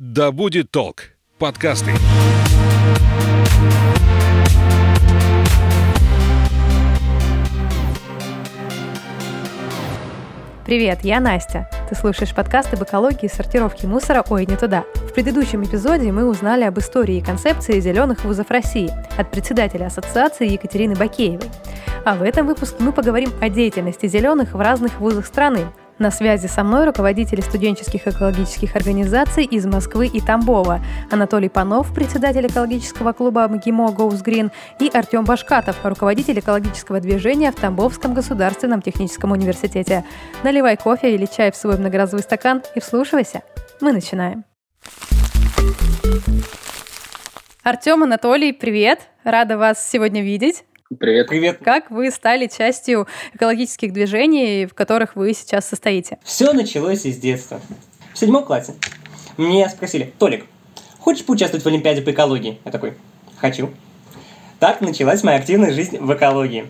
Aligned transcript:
«Да 0.00 0.32
будет 0.32 0.72
толк» 0.72 1.12
подкасты. 1.38 1.92
Привет, 10.66 11.00
я 11.02 11.20
Настя. 11.20 11.70
Ты 11.88 11.94
слушаешь 11.94 12.34
подкаст 12.34 12.74
об 12.74 12.82
экологии 12.82 13.26
и 13.26 13.28
сортировке 13.28 13.86
мусора 13.86 14.24
«Ой, 14.30 14.46
не 14.46 14.56
туда». 14.56 14.84
В 14.96 15.12
предыдущем 15.14 15.62
эпизоде 15.62 16.10
мы 16.10 16.28
узнали 16.28 16.64
об 16.64 16.76
истории 16.80 17.18
и 17.18 17.24
концепции 17.24 17.78
зеленых 17.78 18.24
вузов 18.24 18.50
России 18.50 18.90
от 19.16 19.30
председателя 19.30 19.86
ассоциации 19.86 20.50
Екатерины 20.50 20.96
Бакеевой. 20.96 21.48
А 22.04 22.16
в 22.16 22.22
этом 22.22 22.48
выпуске 22.48 22.82
мы 22.82 22.92
поговорим 22.92 23.30
о 23.40 23.48
деятельности 23.48 24.08
зеленых 24.08 24.54
в 24.54 24.60
разных 24.60 24.98
вузах 24.98 25.24
страны, 25.24 25.66
на 25.98 26.10
связи 26.10 26.46
со 26.46 26.64
мной 26.64 26.84
руководители 26.86 27.40
студенческих 27.40 28.06
экологических 28.06 28.76
организаций 28.76 29.44
из 29.44 29.66
Москвы 29.66 30.06
и 30.06 30.20
Тамбова, 30.20 30.80
Анатолий 31.10 31.48
Панов, 31.48 31.94
председатель 31.94 32.46
экологического 32.46 33.12
клуба 33.12 33.46
МГИМО 33.48 33.94
Goes 33.96 34.24
Green, 34.24 34.50
и 34.80 34.90
Артем 34.92 35.24
Башкатов, 35.24 35.76
руководитель 35.84 36.38
экологического 36.38 37.00
движения 37.00 37.52
в 37.52 37.56
Тамбовском 37.56 38.14
государственном 38.14 38.82
техническом 38.82 39.32
университете. 39.32 40.04
Наливай 40.42 40.76
кофе 40.76 41.14
или 41.14 41.26
чай 41.26 41.52
в 41.52 41.56
свой 41.56 41.78
многоразовый 41.78 42.22
стакан 42.22 42.62
и 42.74 42.80
вслушивайся. 42.80 43.42
Мы 43.80 43.92
начинаем. 43.92 44.44
Артем, 47.62 48.02
Анатолий, 48.02 48.52
привет! 48.52 49.00
Рада 49.24 49.56
вас 49.56 49.88
сегодня 49.88 50.22
видеть. 50.22 50.64
Привет. 50.98 51.28
Привет. 51.28 51.58
Как 51.64 51.90
вы 51.90 52.10
стали 52.10 52.46
частью 52.46 53.08
экологических 53.32 53.90
движений, 53.92 54.66
в 54.66 54.74
которых 54.74 55.16
вы 55.16 55.32
сейчас 55.32 55.66
состоите? 55.66 56.18
Все 56.22 56.52
началось 56.52 57.06
из 57.06 57.16
детства. 57.16 57.58
В 58.12 58.18
седьмом 58.18 58.44
классе 58.44 58.74
мне 59.38 59.66
спросили, 59.70 60.12
Толик, 60.18 60.44
хочешь 60.98 61.24
поучаствовать 61.24 61.64
в 61.64 61.68
Олимпиаде 61.68 62.02
по 62.02 62.10
экологии? 62.10 62.60
Я 62.66 62.70
такой, 62.70 62.94
хочу. 63.38 63.70
Так 64.60 64.82
началась 64.82 65.22
моя 65.22 65.38
активная 65.38 65.72
жизнь 65.72 65.96
в 65.98 66.12
экологии. 66.12 66.66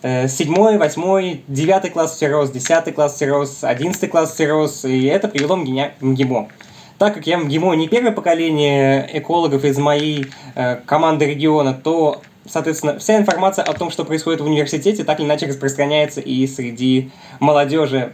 Э, 0.00 0.28
седьмой, 0.28 0.78
восьмой, 0.78 1.44
девятый 1.46 1.90
класс 1.90 2.16
все 2.16 2.28
рос, 2.28 2.50
десятый 2.50 2.94
класс 2.94 3.16
все 3.16 3.26
рос, 3.26 3.64
одиннадцатый 3.64 4.08
класс 4.08 4.32
все 4.32 4.46
рос, 4.46 4.86
и 4.86 5.04
это 5.04 5.28
привело 5.28 5.56
меня 5.56 5.92
в 6.00 6.06
МГИМО. 6.06 6.48
Так 6.96 7.14
как 7.14 7.26
я 7.26 7.38
в 7.38 7.44
МГИМО 7.44 7.74
не 7.74 7.86
первое 7.86 8.12
поколение 8.12 9.08
экологов 9.12 9.64
из 9.64 9.76
моей 9.76 10.26
э, 10.54 10.76
команды 10.86 11.26
региона, 11.26 11.74
то 11.74 12.22
соответственно, 12.48 12.98
вся 12.98 13.16
информация 13.16 13.64
о 13.64 13.72
том, 13.74 13.90
что 13.90 14.04
происходит 14.04 14.40
в 14.40 14.46
университете, 14.46 15.04
так 15.04 15.20
или 15.20 15.26
иначе 15.26 15.46
распространяется 15.46 16.20
и 16.20 16.46
среди 16.46 17.10
молодежи. 17.40 18.12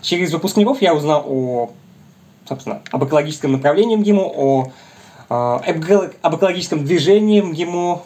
Через 0.00 0.32
выпускников 0.32 0.82
я 0.82 0.94
узнал 0.94 1.24
о, 1.26 1.70
собственно, 2.48 2.82
об 2.90 3.04
экологическом 3.04 3.52
направлении 3.52 3.96
МГИМО, 3.96 4.22
о, 4.22 4.72
э, 5.30 6.14
об 6.22 6.36
экологическом 6.36 6.84
движении 6.84 7.40
МГИМО, 7.40 8.02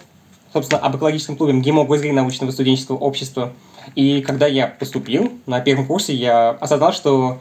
собственно, 0.53 0.81
об 0.81 0.97
экологическом 0.97 1.37
клубе 1.37 1.55
МГИМО 1.55 1.85
Госгри 1.85 2.13
научного 2.13 2.51
студенческого 2.51 2.97
общества. 2.97 3.53
И 3.95 4.21
когда 4.21 4.47
я 4.47 4.67
поступил 4.67 5.33
на 5.47 5.61
первом 5.61 5.87
курсе, 5.87 6.15
я 6.15 6.51
осознал, 6.51 6.93
что 6.93 7.39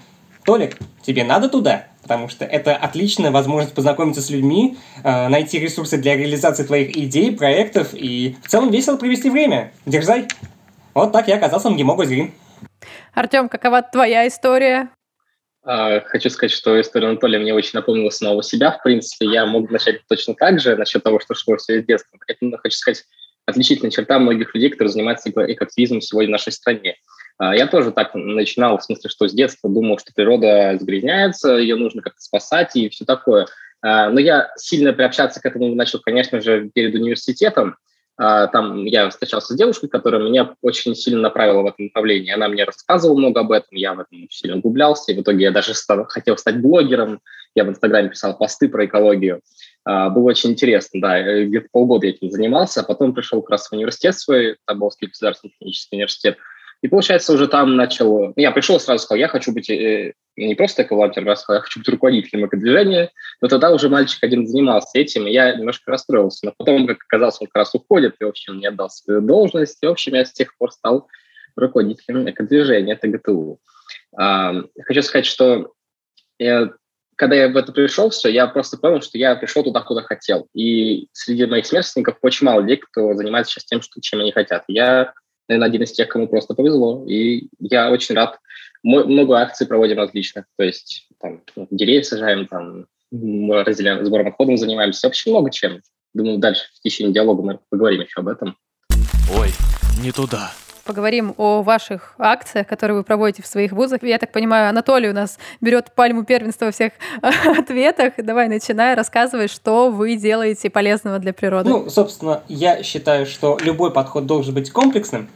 Толик, 0.47 0.77
тебе 1.01 1.25
надо 1.25 1.49
туда, 1.49 1.87
потому 2.03 2.29
что 2.29 2.45
это 2.45 2.73
отличная 2.73 3.31
возможность 3.31 3.75
познакомиться 3.75 4.21
с 4.21 4.29
людьми, 4.29 4.77
э, 5.03 5.27
найти 5.27 5.59
ресурсы 5.59 5.97
для 5.97 6.15
реализации 6.15 6.63
твоих 6.63 6.95
идей, 6.95 7.35
проектов 7.35 7.89
и 7.93 8.37
в 8.41 8.47
целом 8.47 8.71
весело 8.71 8.95
провести 8.95 9.29
время. 9.29 9.73
Дерзай. 9.85 10.29
Вот 10.93 11.11
так 11.11 11.27
я 11.27 11.35
оказался 11.35 11.67
в 11.67 11.73
МГИМО 11.73 11.95
Госгрин. 11.97 12.33
Артем, 13.13 13.49
какова 13.49 13.81
твоя 13.81 14.25
история? 14.25 14.87
А, 15.65 15.99
хочу 15.99 16.29
сказать, 16.29 16.53
что 16.53 16.79
история 16.79 17.09
Анатолия 17.09 17.39
мне 17.39 17.53
очень 17.53 17.71
напомнила 17.73 18.09
снова 18.09 18.41
себя. 18.41 18.71
В 18.71 18.81
принципе, 18.83 19.25
я 19.25 19.45
мог 19.45 19.69
начать 19.69 19.99
точно 20.07 20.33
так 20.33 20.61
же 20.61 20.77
насчет 20.77 21.03
того, 21.03 21.19
что 21.19 21.35
шло 21.35 21.57
все 21.57 21.79
из 21.79 21.85
детства. 21.85 22.17
Это, 22.25 22.57
хочу 22.59 22.77
сказать, 22.77 23.03
отличительная 23.45 23.91
черта 23.91 24.17
многих 24.17 24.55
людей, 24.55 24.69
которые 24.69 24.93
занимаются 24.93 25.29
экоактивизмом 25.29 25.99
сегодня 25.99 26.29
в 26.29 26.31
нашей 26.31 26.53
стране. 26.53 26.95
А, 27.37 27.55
я 27.55 27.67
тоже 27.67 27.91
так 27.91 28.13
начинал, 28.15 28.77
в 28.77 28.83
смысле, 28.83 29.09
что 29.09 29.27
с 29.27 29.33
детства 29.33 29.69
думал, 29.69 29.99
что 29.99 30.13
природа 30.13 30.77
загрязняется, 30.79 31.53
ее 31.53 31.75
нужно 31.75 32.01
как-то 32.01 32.21
спасать 32.21 32.75
и 32.75 32.89
все 32.89 33.05
такое. 33.05 33.47
А, 33.81 34.09
но 34.09 34.19
я 34.19 34.51
сильно 34.57 34.93
приобщаться 34.93 35.39
к 35.39 35.45
этому 35.45 35.73
начал, 35.75 35.99
конечно 35.99 36.41
же, 36.41 36.69
перед 36.73 36.95
университетом. 36.95 37.77
А, 38.19 38.47
там 38.47 38.85
я 38.85 39.07
встречался 39.09 39.53
с 39.53 39.57
девушкой, 39.57 39.89
которая 39.89 40.21
меня 40.21 40.55
очень 40.63 40.95
сильно 40.95 41.21
направила 41.21 41.61
в 41.61 41.67
этом 41.67 41.85
направлении. 41.85 42.33
Она 42.33 42.47
мне 42.47 42.63
рассказывала 42.63 43.17
много 43.17 43.41
об 43.41 43.51
этом, 43.51 43.69
я 43.77 43.93
в 43.93 43.99
этом 43.99 44.27
сильно 44.31 44.57
углублялся, 44.57 45.11
и 45.11 45.15
в 45.15 45.21
итоге 45.21 45.43
я 45.43 45.51
даже 45.51 45.75
стал, 45.75 46.05
хотел 46.05 46.37
стать 46.37 46.59
блогером. 46.59 47.21
Я 47.53 47.63
в 47.63 47.69
Инстаграме 47.69 48.09
писал 48.09 48.37
посты 48.37 48.69
про 48.69 48.85
экологию. 48.85 49.41
Было 49.83 50.29
очень 50.29 50.51
интересно, 50.51 50.99
да, 51.01 51.43
где-то 51.43 51.69
полгода 51.71 52.05
я 52.05 52.11
этим 52.11 52.29
занимался, 52.29 52.81
а 52.81 52.83
потом 52.83 53.15
пришел 53.15 53.41
как 53.41 53.51
раз 53.51 53.67
в 53.67 53.73
университет 53.73 54.15
свой, 54.15 54.57
Тоболский 54.65 55.07
государственный 55.07 55.51
технический 55.51 55.95
университет, 55.95 56.37
и 56.81 56.87
получается, 56.87 57.33
уже 57.33 57.47
там 57.47 57.75
начал... 57.75 58.33
Я 58.35 58.51
пришел 58.51 58.79
сразу 58.79 59.03
сказал, 59.03 59.19
я 59.19 59.27
хочу 59.27 59.51
быть 59.51 59.69
э, 59.69 60.13
не 60.35 60.55
просто 60.55 60.83
эко-волонтером, 60.83 61.27
я 61.27 61.35
сказал, 61.35 61.59
я 61.59 61.63
хочу 61.63 61.79
быть 61.79 61.89
руководителем 61.89 62.45
эко-движения. 62.45 63.11
Но 63.41 63.47
тогда 63.47 63.71
уже 63.71 63.89
мальчик 63.89 64.23
один 64.23 64.47
занимался 64.47 64.99
этим, 64.99 65.25
и 65.25 65.31
я 65.31 65.55
немножко 65.55 65.91
расстроился. 65.91 66.45
Но 66.45 66.53
потом, 66.55 66.85
как 66.85 66.97
оказалось, 67.07 67.37
он 67.41 67.47
как 67.47 67.55
раз 67.55 67.73
уходит, 67.73 68.15
и, 68.19 68.23
в 68.23 68.27
общем, 68.27 68.59
не 68.59 68.67
отдал 68.67 68.89
свою 68.89 69.21
должность. 69.21 69.79
И, 69.81 69.87
в 69.87 69.91
общем, 69.91 70.13
я 70.13 70.25
с 70.25 70.33
тех 70.33 70.55
пор 70.57 70.71
стал 70.71 71.07
руководителем 71.55 72.29
эко-движения, 72.29 72.93
это 72.93 73.07
ГТУ. 73.07 73.59
А, 74.15 74.53
хочу 74.83 75.01
сказать, 75.01 75.25
что 75.25 75.73
я, 76.37 76.71
когда 77.15 77.35
я 77.35 77.49
в 77.49 77.57
это 77.57 77.71
пришел, 77.71 78.11
все, 78.11 78.29
я 78.29 78.45
просто 78.45 78.77
понял, 78.77 79.01
что 79.01 79.17
я 79.17 79.35
пришел 79.35 79.63
туда, 79.63 79.81
куда 79.81 80.03
хотел. 80.03 80.47
И 80.53 81.07
среди 81.11 81.47
моих 81.47 81.65
сверстников 81.65 82.17
очень 82.21 82.45
мало 82.45 82.61
людей, 82.61 82.77
кто 82.77 83.15
занимается 83.15 83.53
сейчас 83.53 83.65
тем, 83.65 83.81
что, 83.81 83.99
чем 83.99 84.19
они 84.19 84.31
хотят. 84.31 84.63
Я 84.67 85.13
наверное, 85.47 85.67
один 85.67 85.83
из 85.83 85.91
тех, 85.91 86.07
кому 86.07 86.27
просто 86.27 86.53
повезло. 86.53 87.05
И 87.07 87.49
я 87.59 87.91
очень 87.91 88.15
рад. 88.15 88.39
Мы 88.83 89.05
много 89.05 89.39
акций 89.39 89.67
проводим 89.67 89.97
различных. 89.97 90.45
То 90.57 90.63
есть 90.63 91.07
там 91.19 91.41
деревья 91.71 92.03
сажаем, 92.03 92.47
там 92.47 92.85
разделяем, 93.11 94.05
сбором 94.05 94.27
отходов 94.27 94.59
занимаемся. 94.59 95.07
Вообще 95.07 95.29
много 95.29 95.51
чем. 95.51 95.81
Думаю, 96.13 96.37
дальше 96.37 96.63
в 96.75 96.81
течение 96.81 97.13
диалога 97.13 97.43
мы 97.43 97.59
поговорим 97.69 98.01
еще 98.01 98.19
об 98.19 98.27
этом. 98.27 98.57
Ой, 99.35 99.49
не 100.01 100.11
туда 100.11 100.51
поговорим 100.87 101.35
о 101.37 101.61
ваших 101.61 102.15
акциях, 102.17 102.65
которые 102.65 102.97
вы 102.97 103.03
проводите 103.03 103.43
в 103.43 103.47
своих 103.47 103.73
вузах. 103.73 104.01
Я 104.03 104.17
так 104.17 104.31
понимаю, 104.31 104.69
Анатолий 104.69 105.09
у 105.09 105.13
нас 105.13 105.37
берет 105.61 105.91
пальму 105.93 106.23
первенства 106.23 106.65
во 106.65 106.71
всех 106.71 106.93
ответах. 107.21 108.13
Давай, 108.17 108.47
начинай, 108.47 108.95
рассказывай, 108.95 109.47
что 109.47 109.91
вы 109.91 110.15
делаете 110.15 110.69
полезного 110.69 111.19
для 111.19 111.33
природы. 111.33 111.69
Ну, 111.69 111.89
собственно, 111.89 112.41
я 112.47 112.81
считаю, 112.81 113.25
что 113.25 113.57
любой 113.61 113.91
подход 113.91 114.25
должен 114.25 114.53
быть 114.53 114.71
комплексным, 114.71 115.27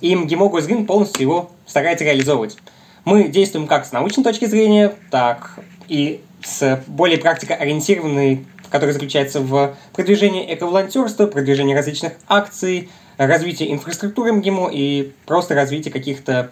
и 0.00 0.14
МГИМО 0.14 0.48
Госгрин 0.48 0.86
полностью 0.86 1.22
его 1.22 1.50
старается 1.66 2.04
реализовывать. 2.04 2.56
Мы 3.04 3.28
действуем 3.28 3.66
как 3.66 3.84
с 3.86 3.92
научной 3.92 4.22
точки 4.22 4.44
зрения, 4.44 4.92
так 5.10 5.58
и 5.88 6.20
с 6.44 6.82
более 6.86 7.18
практикоориентированной, 7.18 8.46
которая 8.70 8.92
заключается 8.92 9.40
в 9.40 9.74
продвижении 9.92 10.54
эко-волонтерства, 10.54 11.26
продвижении 11.26 11.74
различных 11.74 12.12
акций, 12.28 12.88
развитие 13.26 13.72
инфраструктуры 13.72 14.32
МГИМО 14.32 14.70
и 14.72 15.12
просто 15.26 15.54
развитие 15.54 15.92
каких-то 15.92 16.50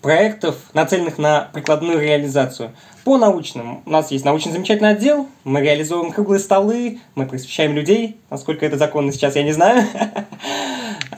проектов, 0.00 0.56
нацеленных 0.74 1.18
на 1.18 1.48
прикладную 1.52 2.00
реализацию. 2.00 2.72
По 3.04 3.16
научным. 3.16 3.82
У 3.84 3.90
нас 3.90 4.10
есть 4.10 4.24
научно-замечательный 4.24 4.90
отдел, 4.90 5.28
мы 5.44 5.60
реализуем 5.60 6.12
круглые 6.12 6.40
столы, 6.40 7.00
мы 7.14 7.26
просвещаем 7.26 7.74
людей, 7.74 8.18
насколько 8.30 8.64
это 8.66 8.76
законно 8.76 9.12
сейчас, 9.12 9.36
я 9.36 9.42
не 9.42 9.52
знаю. 9.52 9.84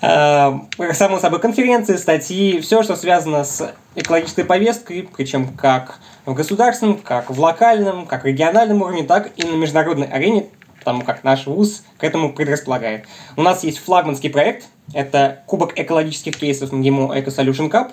А, 0.03 0.63
само 0.95 1.19
собой, 1.19 1.41
конференции, 1.41 1.97
статьи, 1.97 2.59
все, 2.61 2.83
что 2.83 2.97
связано 2.97 3.45
с 3.45 3.75
экологической 3.97 4.45
повесткой, 4.45 5.07
причем 5.15 5.49
как 5.49 5.99
в 6.25 6.33
государственном, 6.33 6.97
как 6.97 7.31
в 7.31 7.39
локальном, 7.39 8.07
как 8.07 8.23
в 8.23 8.27
региональном 8.27 8.81
уровне, 8.81 9.03
так 9.03 9.31
и 9.37 9.47
на 9.47 9.57
международной 9.57 10.07
арене, 10.07 10.47
потому 10.81 11.03
как 11.03 11.23
наш 11.23 11.47
вуз 11.47 11.85
к 11.99 12.05
этому 12.05 12.33
предрасполагает. 12.33 13.07
У 13.37 13.43
нас 13.43 13.63
есть 13.63 13.79
флагманский 13.79 14.31
проект, 14.31 14.67
это 14.93 15.43
Кубок 15.47 15.79
экологических 15.79 16.37
кейсов 16.37 16.73
МГИМО 16.73 17.17
Eco 17.17 17.27
Solution 17.27 17.71
Cup. 17.71 17.93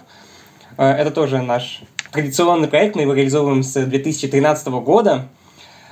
Э, 0.77 0.89
это 0.93 1.11
тоже 1.11 1.41
наш 1.41 1.81
традиционный 2.11 2.67
проект, 2.67 2.95
мы 2.95 3.03
его 3.03 3.13
реализовываем 3.13 3.61
с 3.61 3.73
2013 3.85 4.67
года. 4.67 5.27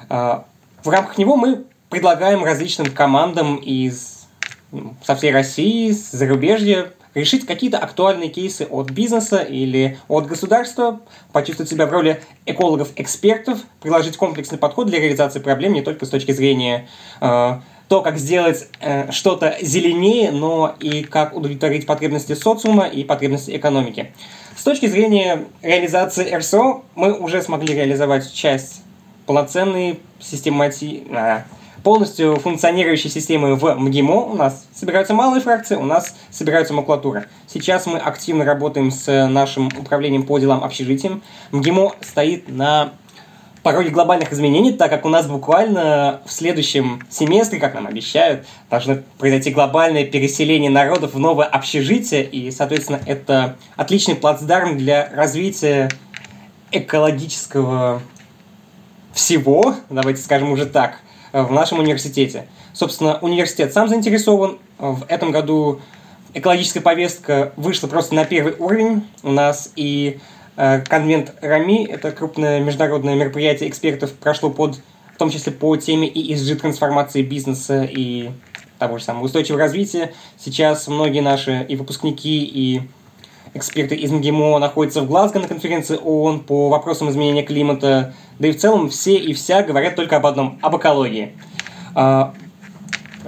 Э, 0.09 0.39
в 0.83 0.89
рамках 0.89 1.17
него 1.17 1.35
мы 1.35 1.65
предлагаем 1.89 2.43
различным 2.43 2.87
командам 2.91 3.57
из 3.57 4.27
ну, 4.71 4.95
со 5.03 5.15
всей 5.15 5.31
России, 5.31 5.91
с 5.91 6.11
зарубежья, 6.11 6.91
решить 7.15 7.45
какие-то 7.47 7.79
актуальные 7.79 8.29
кейсы 8.29 8.67
от 8.69 8.91
бизнеса 8.91 9.37
или 9.37 9.97
от 10.07 10.27
государства, 10.27 10.99
почувствовать 11.31 11.71
себя 11.71 11.87
в 11.87 11.91
роли 11.91 12.21
экологов-экспертов, 12.45 13.59
приложить 13.81 14.17
комплексный 14.17 14.59
подход 14.59 14.87
для 14.87 14.99
реализации 14.99 15.39
проблем 15.39 15.73
не 15.73 15.81
только 15.81 16.05
с 16.05 16.09
точки 16.09 16.33
зрения 16.33 16.87
э, 17.21 17.59
то, 17.87 18.01
как 18.01 18.17
сделать 18.17 18.67
э, 18.81 19.11
что-то 19.11 19.57
зеленее, 19.61 20.31
но 20.31 20.75
и 20.79 21.03
как 21.03 21.35
удовлетворить 21.35 21.85
потребности 21.85 22.33
социума 22.33 22.85
и 22.85 23.03
потребности 23.03 23.55
экономики. 23.55 24.11
С 24.55 24.63
точки 24.63 24.87
зрения 24.87 25.45
реализации 25.61 26.33
РСО, 26.33 26.83
мы 26.95 27.13
уже 27.13 27.41
смогли 27.41 27.73
реализовать 27.73 28.31
часть 28.31 28.81
полноценные 29.25 29.97
системати... 30.19 31.03
Полностью 31.85 32.37
функционирующие 32.37 33.11
системы 33.11 33.53
в 33.53 33.75
МГИМО. 33.75 34.15
У 34.15 34.33
нас 34.33 34.65
собираются 34.73 35.13
малые 35.13 35.39
фракции, 35.39 35.75
у 35.75 35.83
нас 35.83 36.15
собираются 36.31 36.73
макулатура. 36.73 37.27
Сейчас 37.45 37.85
мы 37.85 37.99
активно 37.99 38.43
работаем 38.43 38.89
с 38.89 39.27
нашим 39.27 39.67
управлением 39.67 40.23
по 40.23 40.39
делам 40.39 40.63
общежитием. 40.63 41.21
МГИМО 41.51 41.93
стоит 42.01 42.49
на 42.49 42.93
пороге 43.61 43.91
глобальных 43.91 44.33
изменений, 44.33 44.71
так 44.73 44.89
как 44.89 45.05
у 45.05 45.09
нас 45.09 45.27
буквально 45.27 46.21
в 46.25 46.31
следующем 46.31 47.03
семестре, 47.11 47.59
как 47.59 47.75
нам 47.75 47.85
обещают, 47.85 48.47
должно 48.71 48.97
произойти 49.19 49.51
глобальное 49.51 50.05
переселение 50.05 50.71
народов 50.71 51.13
в 51.13 51.19
новое 51.19 51.45
общежитие, 51.45 52.23
и, 52.23 52.49
соответственно, 52.49 52.99
это 53.05 53.57
отличный 53.75 54.15
плацдарм 54.15 54.75
для 54.75 55.07
развития 55.13 55.89
экологического 56.71 58.01
всего, 59.13 59.75
давайте 59.91 60.23
скажем 60.23 60.51
уже 60.51 60.65
так, 60.65 61.01
в 61.43 61.51
нашем 61.51 61.79
университете. 61.79 62.47
Собственно, 62.73 63.19
университет 63.19 63.73
сам 63.73 63.89
заинтересован. 63.89 64.57
В 64.77 65.05
этом 65.07 65.31
году 65.31 65.81
экологическая 66.33 66.81
повестка 66.81 67.53
вышла 67.55 67.87
просто 67.87 68.13
на 68.13 68.25
первый 68.25 68.53
уровень 68.57 69.07
у 69.23 69.31
нас, 69.31 69.71
и 69.75 70.19
э, 70.57 70.81
конвент 70.81 71.33
РАМИ, 71.41 71.87
это 71.87 72.11
крупное 72.11 72.59
международное 72.59 73.15
мероприятие 73.15 73.69
экспертов, 73.69 74.13
прошло 74.13 74.49
под, 74.49 74.79
в 75.13 75.17
том 75.17 75.29
числе 75.29 75.51
по 75.51 75.75
теме 75.77 76.09
ESG 76.09 76.55
трансформации 76.55 77.21
бизнеса 77.21 77.83
и 77.83 78.31
того 78.77 78.97
же 78.97 79.03
самого 79.05 79.25
устойчивого 79.25 79.61
развития. 79.61 80.13
Сейчас 80.37 80.87
многие 80.87 81.21
наши 81.21 81.65
и 81.67 81.75
выпускники, 81.75 82.43
и 82.43 82.81
эксперты 83.55 83.95
из 83.95 84.11
МГИМО 84.11 84.59
находятся 84.59 85.01
в 85.01 85.07
Глазго 85.07 85.39
на 85.39 85.47
конференции 85.47 85.97
ООН 85.97 86.41
по 86.41 86.69
вопросам 86.69 87.09
изменения 87.09 87.41
климата. 87.41 88.13
Да 88.37 88.47
и 88.49 88.51
в 88.51 88.57
целом 88.57 88.89
все 88.89 89.15
и 89.15 89.33
вся 89.33 89.63
говорят 89.63 89.95
только 89.95 90.17
об 90.17 90.25
одном– 90.25 90.59
об 90.61 90.75
экологии. 90.77 91.33
А, 91.95 92.33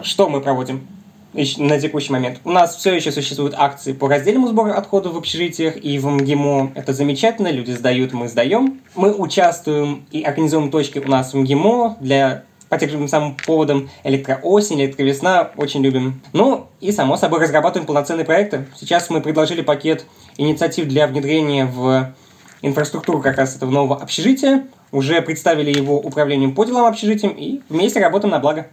что 0.03 0.29
мы 0.29 0.41
проводим 0.41 0.85
на 1.33 1.79
текущий 1.79 2.11
момент? 2.11 2.41
У 2.43 2.51
нас 2.51 2.75
все 2.75 2.93
еще 2.93 3.11
существуют 3.11 3.55
акции 3.57 3.93
по 3.93 4.09
раздельному 4.09 4.49
сбору 4.49 4.71
отходов 4.71 5.13
в 5.13 5.17
общежитиях 5.17 5.77
и 5.81 5.97
в 5.97 6.07
МГИМО. 6.07 6.73
Это 6.75 6.93
замечательно, 6.93 7.49
люди 7.49 7.71
сдают, 7.71 8.11
мы 8.11 8.27
сдаем. 8.27 8.81
Мы 8.95 9.13
участвуем 9.13 10.05
и 10.11 10.23
организуем 10.23 10.69
точки 10.69 10.99
у 10.99 11.07
нас 11.07 11.33
в 11.33 11.37
МГИМО 11.37 11.97
для 12.01 12.43
по 12.69 12.77
тем 12.77 13.07
самым 13.07 13.35
поводам 13.35 13.89
электроосень, 14.03 14.81
электровесна 14.81 15.51
очень 15.55 15.83
любим. 15.83 16.21
Ну 16.33 16.67
и, 16.79 16.91
само 16.91 17.17
собой, 17.17 17.41
разрабатываем 17.41 17.85
полноценные 17.85 18.25
проекты. 18.25 18.65
Сейчас 18.75 19.09
мы 19.09 19.21
предложили 19.21 19.61
пакет 19.61 20.05
инициатив 20.37 20.87
для 20.87 21.07
внедрения 21.07 21.65
в 21.65 22.13
инфраструктуру 22.61 23.21
как 23.21 23.37
раз 23.37 23.55
этого 23.55 23.71
нового 23.71 24.01
общежития. 24.01 24.67
Уже 24.91 25.21
представили 25.21 25.75
его 25.75 25.99
управлением 25.99 26.55
по 26.55 26.65
делам 26.65 26.85
общежитием 26.85 27.33
и 27.33 27.61
вместе 27.69 27.99
работаем 27.99 28.31
на 28.31 28.39
благо. 28.39 28.67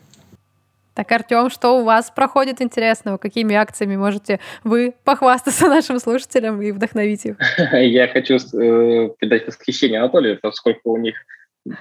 Так, 0.94 1.10
Артем, 1.10 1.50
что 1.50 1.80
у 1.80 1.84
вас 1.84 2.12
проходит 2.14 2.62
интересного? 2.62 3.16
Какими 3.16 3.56
акциями 3.56 3.96
можете 3.96 4.38
вы 4.62 4.94
похвастаться 5.02 5.66
нашим 5.68 5.98
слушателям 5.98 6.62
и 6.62 6.70
вдохновить 6.70 7.26
их? 7.26 7.36
Я 7.72 8.06
хочу 8.06 8.36
э, 8.36 9.10
передать 9.18 9.46
восхищение 9.46 9.98
Анатолию, 9.98 10.38
поскольку 10.40 10.92
у 10.92 10.96
них 10.96 11.16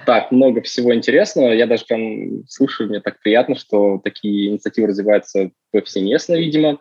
так 0.06 0.32
много 0.32 0.62
всего 0.62 0.94
интересного. 0.94 1.52
Я 1.52 1.66
даже 1.66 1.84
прям 1.84 2.46
слушаю, 2.48 2.88
мне 2.88 3.00
так 3.00 3.20
приятно, 3.20 3.54
что 3.54 4.00
такие 4.02 4.48
инициативы 4.48 4.88
развиваются 4.88 5.50
повсеместно, 5.70 6.34
видимо. 6.34 6.80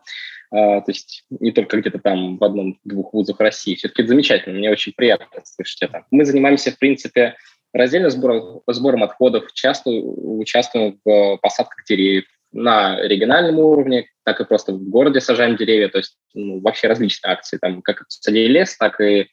А, 0.52 0.82
то 0.82 0.92
есть 0.92 1.26
не 1.30 1.52
только 1.52 1.78
где-то 1.78 2.00
там 2.00 2.38
в 2.38 2.44
одном-двух 2.44 3.14
вузах 3.14 3.40
России. 3.40 3.76
Все-таки 3.76 4.04
это 4.04 4.10
замечательно, 4.10 4.58
мне 4.58 4.70
очень 4.70 4.94
приятно 4.94 5.42
слышать 5.44 5.82
это. 5.82 6.06
Мы 6.12 6.26
занимаемся, 6.26 6.72
в 6.72 6.78
принципе, 6.78 7.36
раздельно 7.74 8.10
сбором, 8.10 8.62
сбором 8.68 9.04
отходов, 9.04 9.52
часто 9.54 9.90
участвуем 9.90 11.00
в 11.04 11.38
посадках 11.42 11.84
деревьев 11.86 12.26
на 12.52 13.02
региональном 13.02 13.58
уровне, 13.60 14.08
так 14.24 14.40
и 14.40 14.46
просто 14.46 14.74
в 14.74 14.90
городе 14.90 15.22
сажаем 15.22 15.58
деревья, 15.58 15.90
то 15.90 15.98
есть 15.98 16.18
ну, 16.36 16.62
вообще 16.62 16.88
различные 16.88 17.34
акции, 17.34 17.58
там 17.58 17.82
как 17.82 18.04
садили 18.08 18.48
лес, 18.48 18.78
так 18.78 19.02
и 19.02 19.28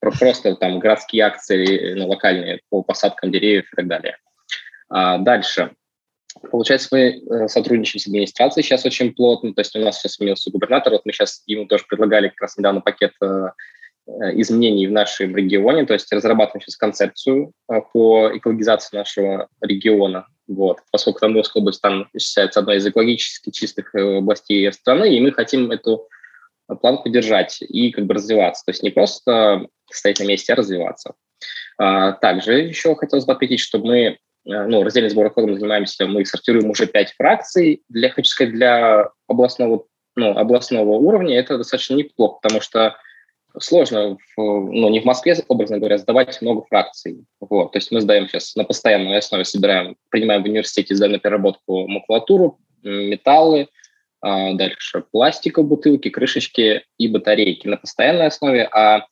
просто 0.00 0.54
там 0.56 0.78
городские 0.78 1.24
акции 1.24 1.94
ну, 1.94 2.08
локальные 2.08 2.60
по 2.70 2.82
посадкам 2.82 3.30
деревьев 3.30 3.66
и 3.72 3.76
так 3.76 3.86
далее. 3.86 4.16
А 4.88 5.18
дальше. 5.18 5.72
Получается, 6.50 6.88
мы 6.92 7.00
э, 7.00 7.48
сотрудничаем 7.48 8.00
с 8.00 8.06
администрацией 8.06 8.64
сейчас 8.64 8.84
очень 8.84 9.12
плотно, 9.12 9.54
то 9.54 9.60
есть 9.60 9.74
у 9.74 9.80
нас 9.80 9.98
сейчас 9.98 10.14
сменился 10.14 10.50
губернатор, 10.50 10.92
вот 10.92 11.02
мы 11.04 11.12
сейчас 11.12 11.42
ему 11.46 11.66
тоже 11.66 11.84
предлагали 11.88 12.28
как 12.28 12.42
раз 12.42 12.56
недавно 12.56 12.80
пакет 12.80 13.12
э, 13.20 13.48
э, 14.06 14.40
изменений 14.40 14.86
в 14.86 14.92
нашем 14.92 15.34
регионе, 15.36 15.84
то 15.84 15.94
есть 15.94 16.12
разрабатываем 16.12 16.60
сейчас 16.60 16.76
концепцию 16.76 17.52
по 17.66 18.30
экологизации 18.34 18.96
нашего 18.96 19.48
региона, 19.60 20.26
вот, 20.46 20.78
поскольку 20.92 21.20
Тамбовская 21.20 21.60
область 21.60 21.82
там 21.82 22.08
считается 22.16 22.60
одной 22.60 22.76
из 22.76 22.86
экологически 22.86 23.50
чистых 23.50 23.94
областей 23.94 24.70
страны, 24.72 25.16
и 25.16 25.20
мы 25.20 25.32
хотим 25.32 25.70
эту 25.72 26.08
планку 26.76 27.08
держать 27.08 27.58
и 27.62 27.90
как 27.90 28.06
бы 28.06 28.14
развиваться. 28.14 28.64
То 28.64 28.70
есть 28.70 28.82
не 28.82 28.90
просто 28.90 29.68
стоять 29.90 30.20
на 30.20 30.24
месте, 30.24 30.52
а 30.52 30.56
развиваться. 30.56 31.14
А, 31.78 32.12
также 32.12 32.60
еще 32.60 32.94
хотелось 32.96 33.24
бы 33.24 33.32
отметить, 33.32 33.60
что 33.60 33.78
мы 33.78 33.96
э, 33.98 34.16
ну, 34.44 34.82
раздельный 34.82 35.10
сбор 35.10 35.26
отходов 35.26 35.58
занимаемся, 35.58 36.06
мы 36.06 36.24
сортируем 36.24 36.70
уже 36.70 36.86
пять 36.86 37.12
фракций. 37.12 37.82
Для, 37.88 38.10
хочу 38.10 38.28
сказать, 38.28 38.52
для 38.52 39.08
областного, 39.26 39.86
ну, 40.16 40.36
областного 40.36 40.90
уровня 40.90 41.38
это 41.38 41.56
достаточно 41.56 41.94
неплохо, 41.94 42.40
потому 42.42 42.60
что 42.60 42.96
сложно, 43.58 44.18
в, 44.36 44.40
ну, 44.40 44.88
не 44.90 45.00
в 45.00 45.04
Москве, 45.04 45.36
образно 45.48 45.78
говоря, 45.78 45.98
сдавать 45.98 46.40
много 46.42 46.64
фракций. 46.66 47.24
Вот. 47.40 47.72
То 47.72 47.78
есть 47.78 47.90
мы 47.90 48.00
сдаем 48.00 48.28
сейчас 48.28 48.54
на 48.56 48.64
постоянной 48.64 49.18
основе, 49.18 49.44
собираем, 49.44 49.96
принимаем 50.10 50.42
в 50.42 50.46
университете, 50.46 50.94
сдаем 50.94 51.12
на 51.12 51.18
переработку 51.18 51.86
макулатуру, 51.88 52.58
металлы, 52.82 53.68
дальше 54.22 55.04
пластиковые 55.12 55.68
бутылки, 55.68 56.08
крышечки 56.08 56.84
и 56.98 57.08
батарейки 57.08 57.68
на 57.68 57.76
постоянной 57.76 58.26
основе, 58.26 58.64
а, 58.64 59.06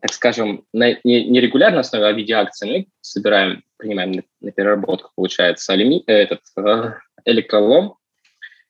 так 0.00 0.12
скажем, 0.12 0.64
на 0.72 0.92
регулярной 1.04 1.80
основе, 1.80 2.06
а 2.06 2.12
в 2.12 2.16
виде 2.16 2.34
акций 2.34 2.68
мы 2.68 2.86
собираем, 3.00 3.62
принимаем 3.76 4.12
на, 4.12 4.22
на 4.40 4.52
переработку, 4.52 5.10
получается, 5.14 5.72
алюми, 5.72 6.02
э, 6.06 6.12
этот 6.12 6.40
э, 6.56 6.94
электролом, 7.24 7.96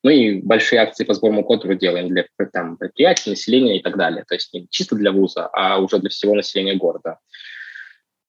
ну 0.02 0.10
и 0.10 0.40
большие 0.40 0.80
акции 0.80 1.04
по 1.04 1.14
сбору 1.14 1.44
контура 1.44 1.74
делаем 1.74 2.08
для 2.08 2.24
там, 2.52 2.76
предприятий, 2.76 3.30
населения 3.30 3.78
и 3.78 3.82
так 3.82 3.96
далее. 3.96 4.24
То 4.26 4.34
есть 4.34 4.52
не 4.54 4.66
чисто 4.70 4.96
для 4.96 5.12
вуза, 5.12 5.48
а 5.52 5.78
уже 5.78 5.98
для 5.98 6.08
всего 6.08 6.34
населения 6.34 6.74
города. 6.74 7.18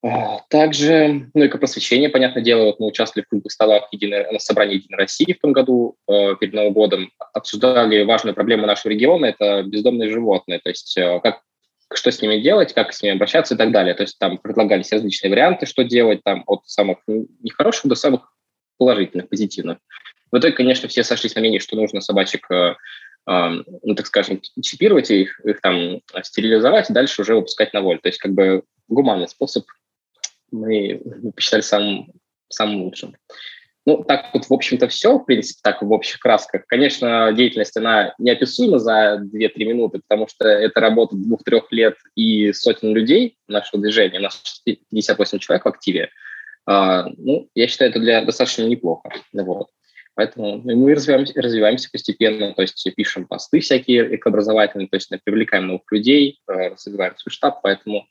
А, 0.04 0.40
также, 0.50 1.30
ну 1.36 1.44
и 1.44 1.48
как 1.48 1.62
просвещение, 1.62 2.10
понятное 2.10 2.42
дело, 2.42 2.66
вот 2.66 2.80
мы 2.80 2.88
участвовали 2.88 3.24
в 3.24 3.30
круглых 3.30 3.52
столах 3.52 3.88
единой, 3.92 4.32
на 4.32 4.40
собрании 4.40 4.78
Единой 4.78 4.98
России 4.98 5.34
в 5.34 5.40
том 5.40 5.54
году, 5.54 5.96
э, 6.08 6.36
перед 6.40 6.54
Новым 6.54 6.74
годом, 6.74 7.12
обсуждали 7.34 8.04
важную 8.04 8.34
проблему 8.34 8.66
нашего 8.66 8.92
региона, 8.92 9.28
это 9.28 9.62
бездомные 9.62 10.10
животные, 10.10 10.60
то 10.60 10.70
есть 10.70 10.98
э, 10.98 11.20
как, 11.22 11.42
что 11.94 12.12
с 12.12 12.20
ними 12.20 12.40
делать, 12.40 12.74
как 12.74 12.94
с 12.94 13.04
ними 13.04 13.16
обращаться 13.16 13.54
и 13.54 13.58
так 13.58 13.72
далее. 13.72 13.94
То 13.94 14.02
есть 14.02 14.18
там 14.18 14.40
предлагались 14.40 14.92
различные 14.92 15.30
варианты, 15.30 15.68
что 15.68 15.84
делать, 15.84 16.24
там 16.24 16.44
от 16.48 16.66
самых 16.66 16.98
нехороших 17.08 17.86
до 17.86 17.96
самых 17.96 18.34
положительных, 18.80 19.30
позитивных. 19.30 19.78
В 20.32 20.38
итоге, 20.40 20.54
конечно, 20.54 20.90
все 20.90 21.04
сошлись 21.04 21.36
на 21.36 21.42
мнении, 21.42 21.60
что 21.60 21.76
нужно 21.76 22.02
собачек 22.02 22.50
э, 22.50 22.74
ну, 23.28 23.96
так 23.96 24.08
скажем, 24.08 24.42
чипировать 24.64 25.12
их, 25.12 25.40
их 25.42 25.62
там 25.62 26.00
стерилизовать 26.24 26.90
и 26.90 26.94
дальше 26.94 27.22
уже 27.22 27.36
выпускать 27.36 27.72
на 27.72 27.82
волю. 27.82 28.00
То 28.00 28.10
есть 28.10 28.18
как 28.18 28.32
бы 28.32 28.64
гуманный 28.88 29.28
способ 29.28 29.66
мы 30.52 31.02
посчитали 31.36 31.62
самым, 31.62 32.12
самым 32.50 32.84
лучшим. 32.84 33.16
Ну, 33.88 34.04
так 34.04 34.30
вот, 34.34 34.46
в 34.46 34.54
общем-то, 34.54 34.88
все, 34.90 35.18
в 35.18 35.26
принципе, 35.26 35.60
так 35.64 35.82
в 35.82 35.92
общих 35.92 36.20
красках. 36.20 36.68
Конечно, 36.68 37.34
деятельность, 37.34 37.76
она 37.76 38.14
неописуема 38.20 38.78
за 38.78 39.24
2-3 39.34 39.52
минуты, 39.66 40.02
потому 40.08 40.28
что 40.28 40.48
это 40.48 40.80
работа 40.80 41.16
двух-трех 41.16 41.72
лет 41.72 41.96
и 42.16 42.54
сотен 42.54 42.94
людей 42.94 43.38
нашего 43.48 43.82
движения. 43.82 44.20
У 44.20 44.24
нас 44.24 44.62
58 44.66 45.40
человек 45.40 45.66
в 45.66 45.70
активе. 45.70 46.10
А, 46.68 47.08
ну, 47.18 47.50
я 47.56 47.68
считаю, 47.68 47.90
это 47.90 48.00
для 48.00 48.24
достаточно 48.24 48.64
неплохо. 48.64 49.10
Вот. 49.34 49.70
Поэтому 50.14 50.62
мы 50.64 50.94
развиваемся, 50.94 51.42
развиваемся 51.42 51.90
постепенно, 51.92 52.54
то 52.54 52.62
есть 52.62 52.88
пишем 52.96 53.26
посты 53.26 53.62
всякие 53.62 54.16
экообразовательные, 54.16 54.90
то 54.90 54.98
есть 54.98 55.10
привлекаем 55.24 55.68
новых 55.68 55.84
людей, 55.90 56.40
э, 56.48 56.70
развиваем 56.70 57.16
свой 57.18 57.32
штаб, 57.32 57.62
поэтому 57.64 58.06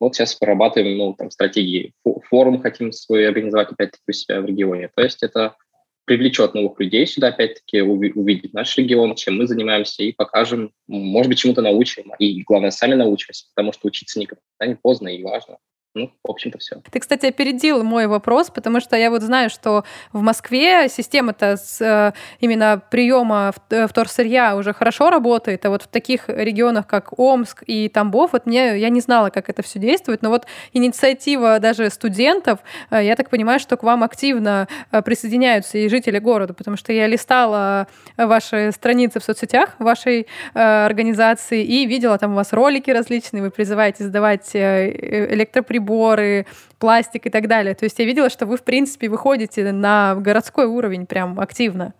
вот 0.00 0.14
сейчас 0.14 0.34
прорабатываем 0.34 0.98
ну, 0.98 1.14
там, 1.14 1.30
стратегии. 1.30 1.92
Форум 2.28 2.60
хотим 2.60 2.92
свой 2.92 3.28
организовать 3.28 3.70
опять-таки 3.70 4.02
у 4.08 4.12
себя 4.12 4.40
в 4.40 4.46
регионе. 4.46 4.90
То 4.94 5.02
есть 5.02 5.22
это 5.22 5.56
привлечет 6.04 6.54
новых 6.54 6.78
людей 6.78 7.06
сюда, 7.06 7.28
опять-таки, 7.28 7.80
увидеть 7.82 8.54
наш 8.54 8.76
регион, 8.76 9.16
чем 9.16 9.38
мы 9.38 9.46
занимаемся, 9.46 10.04
и 10.04 10.12
покажем, 10.12 10.72
может 10.86 11.28
быть, 11.28 11.38
чему-то 11.38 11.62
научим, 11.62 12.12
и, 12.18 12.42
главное, 12.42 12.70
сами 12.70 12.94
научимся, 12.94 13.46
потому 13.54 13.72
что 13.72 13.88
учиться 13.88 14.20
никогда 14.20 14.40
не 14.60 14.76
поздно 14.76 15.08
и 15.08 15.22
важно. 15.22 15.58
Ну, 15.96 16.12
в 16.22 16.30
общем-то, 16.30 16.58
все. 16.58 16.76
Ты, 16.90 17.00
кстати, 17.00 17.24
опередил 17.24 17.82
мой 17.82 18.06
вопрос, 18.06 18.50
потому 18.50 18.80
что 18.80 18.96
я 18.96 19.08
вот 19.08 19.22
знаю, 19.22 19.48
что 19.48 19.82
в 20.12 20.20
Москве 20.20 20.90
система-то 20.90 21.56
с 21.56 21.80
э, 21.80 22.12
именно 22.38 22.82
приема 22.90 23.54
э, 23.70 23.86
вторсырья 23.86 24.56
уже 24.56 24.74
хорошо 24.74 25.08
работает, 25.08 25.64
а 25.64 25.70
вот 25.70 25.84
в 25.84 25.86
таких 25.86 26.28
регионах, 26.28 26.86
как 26.86 27.18
Омск 27.18 27.62
и 27.66 27.88
Тамбов, 27.88 28.34
вот 28.34 28.44
мне, 28.44 28.78
я 28.78 28.90
не 28.90 29.00
знала, 29.00 29.30
как 29.30 29.48
это 29.48 29.62
все 29.62 29.78
действует, 29.78 30.20
но 30.20 30.28
вот 30.28 30.44
инициатива 30.74 31.60
даже 31.60 31.88
студентов, 31.88 32.58
э, 32.90 33.02
я 33.02 33.16
так 33.16 33.30
понимаю, 33.30 33.58
что 33.58 33.78
к 33.78 33.82
вам 33.82 34.04
активно 34.04 34.68
присоединяются 35.02 35.78
и 35.78 35.88
жители 35.88 36.18
города, 36.18 36.52
потому 36.52 36.76
что 36.76 36.92
я 36.92 37.06
листала 37.06 37.86
ваши 38.18 38.70
страницы 38.70 39.18
в 39.18 39.24
соцсетях 39.24 39.76
вашей 39.78 40.26
организации 40.52 41.64
и 41.64 41.86
видела 41.86 42.18
там 42.18 42.32
у 42.32 42.34
вас 42.34 42.52
ролики 42.52 42.90
различные, 42.90 43.42
вы 43.42 43.50
призываете 43.50 44.04
сдавать 44.04 44.54
электроприборы 44.54 45.85
приборы, 45.86 46.46
пластик 46.78 47.26
и 47.26 47.30
так 47.30 47.48
далее. 47.48 47.74
То 47.74 47.84
есть 47.84 47.98
я 47.98 48.04
видела, 48.04 48.28
что 48.28 48.46
вы, 48.46 48.56
в 48.56 48.64
принципе, 48.64 49.08
выходите 49.08 49.72
на 49.72 50.14
городской 50.16 50.66
уровень 50.66 51.06
прям 51.06 51.38
активно. 51.40 51.94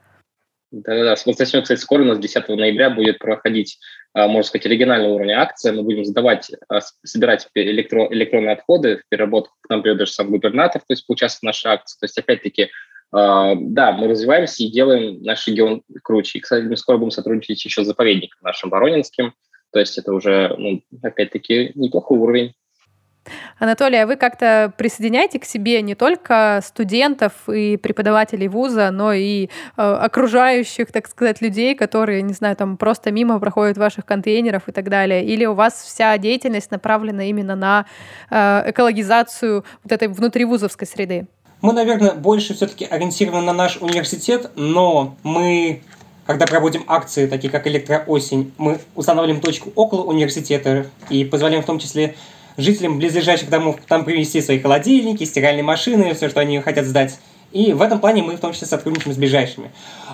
Да-да-да. 0.72 1.14
Начнем, 1.26 1.62
кстати, 1.62 1.78
скоро 1.78 2.02
у 2.02 2.06
нас 2.06 2.18
10 2.18 2.48
ноября 2.48 2.90
будет 2.90 3.18
проходить, 3.18 3.78
а, 4.12 4.26
можно 4.26 4.42
сказать, 4.42 4.66
оригинального 4.66 5.14
уровня 5.14 5.40
акция. 5.40 5.72
Мы 5.72 5.84
будем 5.84 6.04
сдавать, 6.04 6.50
а, 6.68 6.80
собирать 7.04 7.48
электро, 7.54 8.08
электронные 8.10 8.52
отходы 8.52 8.98
в 8.98 9.08
переработку. 9.08 9.54
К 9.62 9.70
нам 9.70 9.82
придет 9.82 9.98
даже 9.98 10.12
сам 10.12 10.30
губернатор, 10.30 10.80
то 10.80 10.92
есть 10.92 11.06
поучаствовать 11.06 11.42
в 11.42 11.46
нашей 11.46 11.72
акции. 11.72 11.98
То 12.00 12.04
есть, 12.04 12.18
опять-таки, 12.18 12.68
а, 13.12 13.54
да, 13.54 13.92
мы 13.92 14.08
развиваемся 14.08 14.64
и 14.64 14.70
делаем 14.70 15.22
наш 15.22 15.46
регион 15.46 15.82
круче. 16.02 16.38
И, 16.38 16.40
кстати, 16.42 16.64
мы 16.64 16.76
скоро 16.76 16.98
будем 16.98 17.12
сотрудничать 17.12 17.64
еще 17.64 17.84
с 17.84 17.86
заповедником 17.86 18.40
нашим 18.42 18.70
Воронинским. 18.70 19.34
То 19.72 19.78
есть 19.78 19.96
это 19.98 20.12
уже, 20.12 20.54
ну, 20.58 20.82
опять-таки, 21.02 21.72
неплохой 21.74 22.18
уровень. 22.18 22.54
Анатолий, 23.58 24.02
а 24.02 24.06
вы 24.06 24.16
как-то 24.16 24.72
присоединяете 24.76 25.38
к 25.38 25.44
себе 25.44 25.82
не 25.82 25.94
только 25.94 26.60
студентов 26.64 27.32
и 27.48 27.76
преподавателей 27.76 28.48
вуза, 28.48 28.90
но 28.90 29.12
и 29.12 29.48
э, 29.76 29.82
окружающих, 29.82 30.92
так 30.92 31.08
сказать, 31.08 31.40
людей, 31.40 31.74
которые, 31.74 32.22
не 32.22 32.32
знаю, 32.32 32.56
там 32.56 32.76
просто 32.76 33.10
мимо 33.10 33.38
проходят 33.38 33.78
ваших 33.78 34.04
контейнеров 34.04 34.68
и 34.68 34.72
так 34.72 34.88
далее? 34.88 35.24
Или 35.24 35.44
у 35.44 35.54
вас 35.54 35.74
вся 35.74 36.16
деятельность 36.18 36.70
направлена 36.70 37.24
именно 37.24 37.56
на 37.56 37.86
э, 38.30 38.70
экологизацию 38.70 39.64
вот 39.82 39.92
этой 39.92 40.08
внутривузовской 40.08 40.86
среды? 40.86 41.26
Мы, 41.62 41.72
наверное, 41.72 42.12
больше 42.12 42.54
все-таки 42.54 42.84
ориентированы 42.84 43.46
на 43.46 43.52
наш 43.52 43.78
университет, 43.78 44.50
но 44.56 45.16
мы 45.22 45.82
когда 46.26 46.46
проводим 46.46 46.84
акции, 46.88 47.26
такие 47.26 47.50
как 47.50 47.66
«Электроосень», 47.66 48.52
мы 48.58 48.80
устанавливаем 48.96 49.40
точку 49.40 49.70
около 49.76 50.02
университета 50.02 50.86
и 51.08 51.24
позволяем 51.24 51.62
в 51.62 51.66
том 51.66 51.78
числе 51.78 52.16
жителям 52.56 52.98
близлежащих 52.98 53.48
домов 53.48 53.76
там 53.86 54.04
привезти 54.04 54.40
свои 54.40 54.58
холодильники, 54.58 55.24
стиральные 55.24 55.62
машины, 55.62 56.14
все, 56.14 56.28
что 56.28 56.40
они 56.40 56.60
хотят 56.60 56.86
сдать. 56.86 57.18
И 57.52 57.72
в 57.72 57.82
этом 57.82 58.00
плане 58.00 58.22
мы 58.22 58.36
в 58.36 58.40
том 58.40 58.52
числе 58.52 58.66
сотрудничаем 58.66 59.14
с 59.14 59.18
ближайшими. 59.18 59.70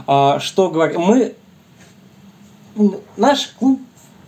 А, 0.07 0.39
что 0.41 0.71
говорим? 0.71 1.01
Мы... 1.03 1.35
Наш 3.17 3.49
клуб 3.59 3.81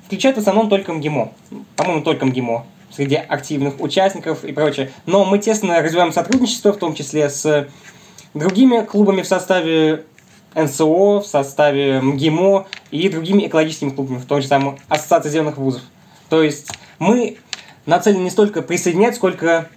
включает 0.07 0.37
в 0.37 0.41
основном 0.41 0.69
только 0.69 0.93
МГИМО. 0.93 1.33
По-моему, 1.77 2.03
только 2.03 2.27
МГИМО 2.27 2.67
среди 2.91 3.17
активных 3.17 3.81
участников 3.81 4.45
и 4.45 4.53
прочее. 4.53 4.91
Но 5.07 5.25
мы 5.25 5.39
тесно 5.39 5.81
развиваем 5.83 6.13
сотрудничество, 6.13 6.73
в 6.73 6.77
том 6.77 6.95
числе 6.95 7.29
с 7.29 7.69
другими 8.35 8.85
клубами 8.85 9.23
в 9.23 9.27
составе 9.27 10.05
НСО, 10.55 11.21
в 11.21 11.27
составе 11.27 12.01
МГИМО 12.01 12.67
и 12.91 13.09
другими 13.09 13.47
экологическими 13.47 13.91
клубами, 13.91 14.19
в 14.19 14.27
том 14.27 14.41
же 14.41 14.47
самом 14.47 14.79
Ассоциации 14.89 15.31
зеленых 15.31 15.57
вузов. 15.57 15.83
То 16.29 16.43
есть 16.43 16.71
мы 16.99 17.39
нацелен 17.87 18.23
не 18.23 18.31
столько 18.31 18.63
присоединять, 18.63 19.17
сколько 19.17 19.69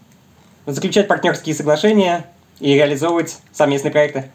заключать 0.65 1.07
партнерские 1.07 1.55
соглашения 1.55 2.25
и 2.59 2.73
реализовывать 2.73 3.37
совместные 3.51 3.91
проекты. 3.91 4.29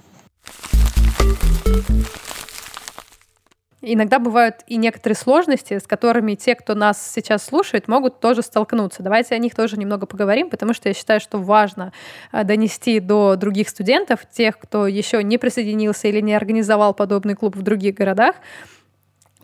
Иногда 3.84 4.20
бывают 4.20 4.62
и 4.68 4.76
некоторые 4.76 5.16
сложности, 5.16 5.80
с 5.80 5.88
которыми 5.88 6.36
те, 6.36 6.54
кто 6.54 6.76
нас 6.76 7.12
сейчас 7.12 7.44
слушает, 7.44 7.88
могут 7.88 8.20
тоже 8.20 8.42
столкнуться. 8.42 9.02
Давайте 9.02 9.34
о 9.34 9.38
них 9.38 9.56
тоже 9.56 9.76
немного 9.76 10.06
поговорим, 10.06 10.50
потому 10.50 10.72
что 10.72 10.88
я 10.88 10.94
считаю, 10.94 11.18
что 11.18 11.38
важно 11.38 11.92
э, 12.30 12.44
донести 12.44 13.00
до 13.00 13.34
других 13.34 13.68
студентов, 13.68 14.20
тех, 14.30 14.56
кто 14.56 14.86
еще 14.86 15.20
не 15.24 15.36
присоединился 15.36 16.06
или 16.06 16.20
не 16.20 16.32
организовал 16.32 16.94
подобный 16.94 17.34
клуб 17.34 17.56
в 17.56 17.62
других 17.62 17.96
городах, 17.96 18.36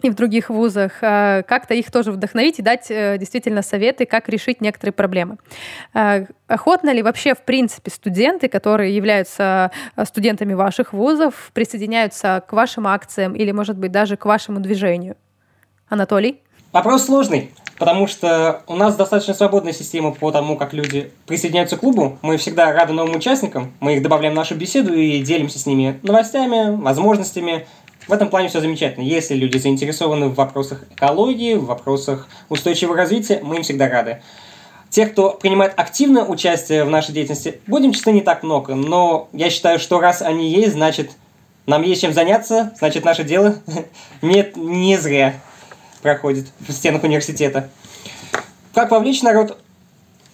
и 0.02 0.11
в 0.11 0.14
других 0.14 0.50
вузах, 0.50 0.93
а, 1.02 1.43
как-то 1.43 1.75
их 1.75 1.90
тоже 1.90 2.12
вдохновить 2.12 2.59
и 2.59 2.62
дать 2.62 2.90
э, 2.90 3.17
действительно 3.19 3.62
советы, 3.62 4.07
как 4.07 4.28
решить 4.28 4.61
некоторые 4.61 4.93
проблемы. 4.93 5.38
А, 5.95 6.25
охотно 6.47 6.93
ли 6.93 7.02
вообще, 7.02 7.35
в 7.35 7.43
принципе, 7.43 7.90
студенты, 7.90 8.49
которые 8.49 8.95
являются 8.95 9.71
э, 9.97 10.05
студентами 10.05 10.55
ваших 10.55 10.93
вузов, 10.93 11.50
присоединяются 11.52 12.43
к 12.47 12.52
вашим 12.52 12.87
акциям 12.87 13.35
или, 13.35 13.50
может 13.50 13.76
быть, 13.76 13.93
даже 13.93 14.17
к 14.17 14.25
вашему 14.25 14.61
движению? 14.61 15.17
Анатолий? 15.88 16.40
Вопрос 16.73 17.07
сложный, 17.07 17.50
потому 17.78 18.07
что 18.07 18.62
у 18.67 18.76
нас 18.76 18.95
достаточно 18.95 19.33
свободная 19.33 19.73
система 19.73 20.12
по 20.12 20.31
тому, 20.31 20.57
как 20.57 20.75
люди 20.75 21.11
присоединяются 21.26 21.76
к 21.78 21.81
клубу. 21.81 22.19
Мы 22.21 22.37
всегда 22.37 22.73
рады 22.73 22.93
новым 22.93 23.17
участникам, 23.17 23.73
мы 23.81 23.97
их 23.97 24.02
добавляем 24.02 24.35
в 24.35 24.37
нашу 24.37 24.55
беседу 24.55 24.93
и 24.93 25.23
делимся 25.23 25.59
с 25.59 25.64
ними 25.64 25.99
новостями, 26.02 26.76
возможностями, 26.76 27.67
в 28.09 28.12
этом 28.12 28.31
плане 28.31 28.49
все 28.49 28.61
замечательно. 28.61 29.05
Если 29.05 29.35
люди 29.35 29.59
заинтересованы 29.59 30.29
в 30.29 30.35
вопросах 30.35 30.85
экологии, 30.91 31.55
в 31.55 31.67
вопросах 31.67 32.27
устойчивого 32.49 32.97
развития, 32.97 33.41
мы 33.43 33.57
им 33.57 33.62
всегда 33.62 33.88
рады. 33.88 34.23
Тех, 34.88 35.12
кто 35.12 35.33
принимает 35.33 35.75
активное 35.77 36.25
участие 36.25 36.85
в 36.85 36.91
нашей 36.91 37.12
деятельности, 37.12 37.61
будем 37.67 37.93
честны, 37.93 38.11
не 38.11 38.23
так 38.23 38.43
много. 38.43 38.75
Но 38.75 39.29
я 39.35 39.50
считаю, 39.50 39.79
что 39.79 40.00
раз 40.00 40.23
они 40.23 40.50
есть, 40.50 40.73
значит, 40.73 41.11
нам 41.67 41.83
есть 41.83 42.00
чем 42.00 42.15
заняться, 42.15 42.73
значит, 42.79 43.05
наше 43.05 43.25
дело 43.25 43.57
нет, 44.23 44.57
не 44.57 44.97
зря 44.97 45.35
проходит 46.00 46.47
в 46.61 46.73
стенах 46.73 47.03
университета. 47.03 47.69
Как 48.73 48.91
вовлечь 48.91 49.21
народ? 49.23 49.59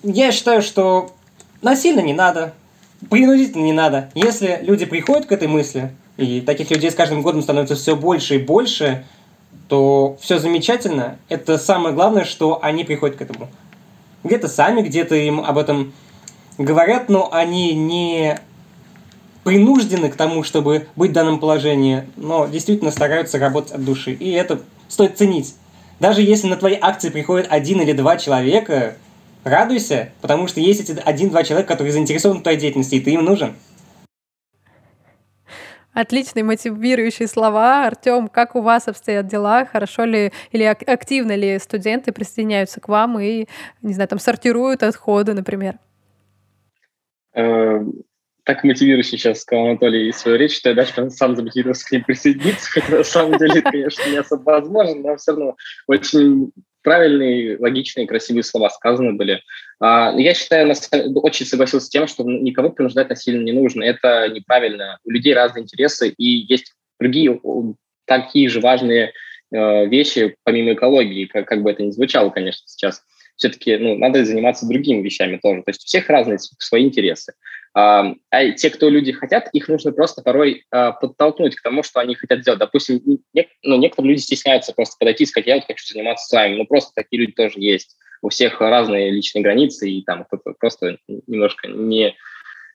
Я 0.05 0.31
считаю, 0.31 0.63
что 0.63 1.11
насильно 1.61 2.01
не 2.01 2.13
надо, 2.13 2.53
принудительно 3.11 3.65
не 3.65 3.73
надо. 3.73 4.11
Если 4.15 4.61
люди 4.63 4.85
приходят 4.85 5.27
к 5.27 5.33
этой 5.33 5.49
мысли, 5.49 5.91
и 6.17 6.41
таких 6.41 6.71
людей 6.71 6.91
с 6.91 6.95
каждым 6.95 7.23
годом 7.23 7.43
становится 7.43 7.75
все 7.75 7.97
больше 7.97 8.37
и 8.37 8.39
больше, 8.39 9.05
то 9.69 10.17
все 10.21 10.39
замечательно. 10.39 11.19
Это 11.29 11.59
самое 11.59 11.95
главное, 11.95 12.25
что 12.25 12.61
они 12.63 12.85
приходят 12.85 13.17
к 13.17 13.23
этому. 13.23 13.49
Где-то 14.23 14.49
сами, 14.49 14.83
где-то 14.83 15.15
им 15.15 15.41
об 15.41 15.59
этом 15.59 15.93
говорят, 16.59 17.09
но 17.09 17.33
они 17.33 17.75
не 17.75 18.39
принуждены 19.43 20.09
к 20.09 20.17
тому, 20.17 20.43
чтобы 20.43 20.89
быть 20.97 21.11
в 21.11 21.15
данном 21.15 21.39
положении, 21.39 22.05
но 22.17 22.47
действительно 22.47 22.91
стараются 22.91 23.39
работать 23.39 23.73
от 23.73 23.85
души. 23.85 24.13
И 24.13 24.31
это 24.31 24.61
стоит 24.89 25.19
ценить. 25.19 25.55
Даже 26.01 26.23
если 26.23 26.49
на 26.49 26.57
твои 26.57 26.77
акции 26.81 27.11
приходит 27.11 27.49
один 27.51 27.81
или 27.81 27.93
два 27.93 28.17
человека, 28.17 28.97
радуйся, 29.45 30.11
потому 30.21 30.49
что 30.49 30.61
есть 30.61 30.81
эти 30.81 30.99
один-два 30.99 31.45
человека, 31.45 31.69
которые 31.69 31.93
заинтересованы 31.93 32.41
в 32.41 32.43
твоей 32.43 32.59
деятельности, 32.59 32.97
и 32.97 33.01
ты 33.01 33.13
им 33.13 33.25
нужен. 33.25 33.55
Отличные 35.95 36.43
мотивирующие 36.43 37.29
слова. 37.29 37.87
Артем, 37.87 38.29
как 38.29 38.57
у 38.57 38.61
вас 38.61 38.89
обстоят 38.89 39.29
дела? 39.29 39.65
Хорошо 39.65 40.05
ли 40.05 40.33
или 40.51 40.65
активно 40.65 41.37
ли 41.37 41.59
студенты 41.61 42.13
присоединяются 42.13 42.81
к 42.81 42.89
вам 42.89 43.19
и, 43.21 43.47
не 43.81 43.95
знаю, 43.95 44.09
там 44.09 44.19
сортируют 44.19 44.83
отходы, 44.83 45.35
например? 45.35 45.79
Э, 47.33 47.81
так 48.45 48.65
мотивирующе 48.65 49.11
сейчас 49.11 49.41
сказал 49.41 49.67
Анатолий 49.67 50.13
свою 50.13 50.37
речь, 50.37 50.57
что 50.57 50.71
я 50.71 50.75
даже 50.75 51.11
сам 51.11 51.37
замотивировался 51.37 51.87
к 51.87 51.93
ним 51.93 52.05
присоединиться, 52.05 52.71
хотя 52.71 52.99
на 52.99 53.05
самом 53.05 53.39
деле, 53.39 53.63
конечно, 53.63 54.03
не 54.11 54.17
особо 54.17 54.43
возможно, 54.43 54.95
но 54.97 55.17
все 55.17 55.33
равно 55.33 55.57
очень 55.87 56.53
правильные, 56.85 57.59
логичные, 57.59 58.07
красивые 58.07 58.45
слова 58.45 58.71
сказаны 58.71 59.15
были. 59.15 59.43
А, 59.81 60.15
я 60.17 60.35
считаю, 60.35 60.73
очень 61.17 61.47
согласился 61.47 61.87
с 61.87 61.91
тем, 61.91 62.07
что 62.07 62.23
никого 62.23 62.71
принуждать 62.71 63.09
насильно 63.09 63.43
не 63.43 63.53
нужно. 63.53 63.83
Это 63.83 64.29
неправильно. 64.29 64.99
У 65.05 65.11
людей 65.11 65.35
разные 65.35 65.65
интересы, 65.65 66.11
и 66.11 66.25
есть 66.25 66.73
другие 67.01 67.41
такие 68.05 68.49
же 68.49 68.61
важные 68.61 69.13
э, 69.51 69.87
вещи, 69.87 70.37
помимо 70.45 70.75
экологии, 70.75 71.25
как, 71.25 71.49
как 71.49 71.63
бы 71.63 71.71
это 71.71 71.83
ни 71.83 71.91
звучало, 71.91 72.31
конечно, 72.31 72.63
сейчас 72.67 73.03
все-таки 73.37 73.77
ну, 73.79 73.97
надо 73.97 74.25
заниматься 74.25 74.69
другими 74.69 75.03
вещами 75.03 75.39
тоже. 75.43 75.63
То 75.63 75.71
есть 75.71 75.85
у 75.85 75.87
всех 75.87 76.09
разные 76.09 76.39
свои 76.39 76.85
интересы. 76.85 77.33
А, 77.77 78.15
те, 78.57 78.71
кто 78.71 78.89
люди 78.89 79.11
хотят, 79.11 79.49
их 79.53 79.69
нужно 79.69 79.91
просто 79.91 80.23
порой 80.23 80.65
а, 80.71 80.93
подтолкнуть 80.93 81.57
к 81.57 81.63
тому, 81.63 81.83
что 81.83 82.01
они 82.01 82.15
хотят 82.15 82.41
сделать. 82.41 82.61
Допустим, 82.61 83.03
ну, 83.63 83.77
некоторые 83.77 84.13
люди 84.13 84.21
стесняются 84.21 84.73
просто 84.73 84.97
подойти 84.99 85.25
и 85.25 85.27
сказать, 85.27 85.49
я 85.49 85.57
вот 85.57 85.65
хочу 85.67 85.85
заниматься 85.87 86.27
с 86.27 86.33
вами. 86.33 86.57
Ну, 86.57 86.67
просто 86.67 86.93
такие 86.95 87.21
люди 87.21 87.33
тоже 87.33 87.55
есть. 87.57 87.97
У 88.23 88.29
всех 88.29 88.61
разные 88.61 89.11
личные 89.11 89.43
границы, 89.43 89.91
и 89.91 90.05
там 90.05 90.25
кто-то 90.25 90.55
просто 90.59 90.99
немножко 91.27 91.67
не, 91.67 92.17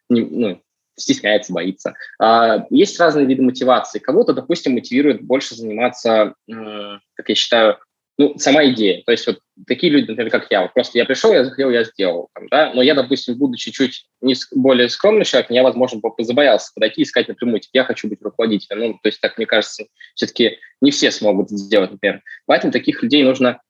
не 0.09 0.21
ну, 0.21 0.61
стесняется, 0.97 1.53
боится. 1.53 1.93
А, 2.19 2.65
есть 2.69 2.99
разные 2.99 3.25
виды 3.25 3.41
мотивации. 3.41 3.99
Кого-то, 3.99 4.33
допустим, 4.33 4.73
мотивирует 4.73 5.21
больше 5.21 5.55
заниматься, 5.55 6.35
как 6.45 7.29
я 7.29 7.35
считаю, 7.35 7.77
ну, 8.19 8.37
сама 8.37 8.65
идея. 8.65 9.01
То 9.05 9.13
есть 9.13 9.25
вот 9.27 9.39
такие 9.65 9.93
люди, 9.93 10.09
например, 10.09 10.29
как 10.29 10.47
я, 10.51 10.63
вот 10.63 10.73
просто 10.73 10.97
я 10.97 11.05
пришел, 11.05 11.31
я 11.31 11.45
захотел, 11.45 11.69
я 11.69 11.85
сделал. 11.85 12.27
Там, 12.33 12.47
да? 12.49 12.73
Но 12.73 12.81
я, 12.81 12.93
допустим, 12.93 13.37
будучи 13.37 13.71
чуть 13.71 14.07
не 14.19 14.35
более 14.53 14.89
скромным 14.89 15.23
человеком, 15.23 15.55
я, 15.55 15.63
возможно, 15.63 16.01
забоялся 16.17 16.69
подойти 16.75 17.03
и 17.03 17.05
сказать 17.05 17.29
напрямую, 17.29 17.61
типа, 17.61 17.71
я 17.75 17.83
хочу 17.85 18.09
быть 18.09 18.21
руководителем. 18.21 18.79
Ну, 18.79 18.93
то 19.01 19.07
есть 19.07 19.21
так, 19.21 19.37
мне 19.37 19.47
кажется, 19.47 19.85
все-таки 20.15 20.57
не 20.81 20.91
все 20.91 21.11
смогут 21.11 21.49
сделать, 21.49 21.91
например. 21.91 22.21
Поэтому 22.45 22.73
таких 22.73 23.01
людей 23.01 23.23
нужно, 23.23 23.61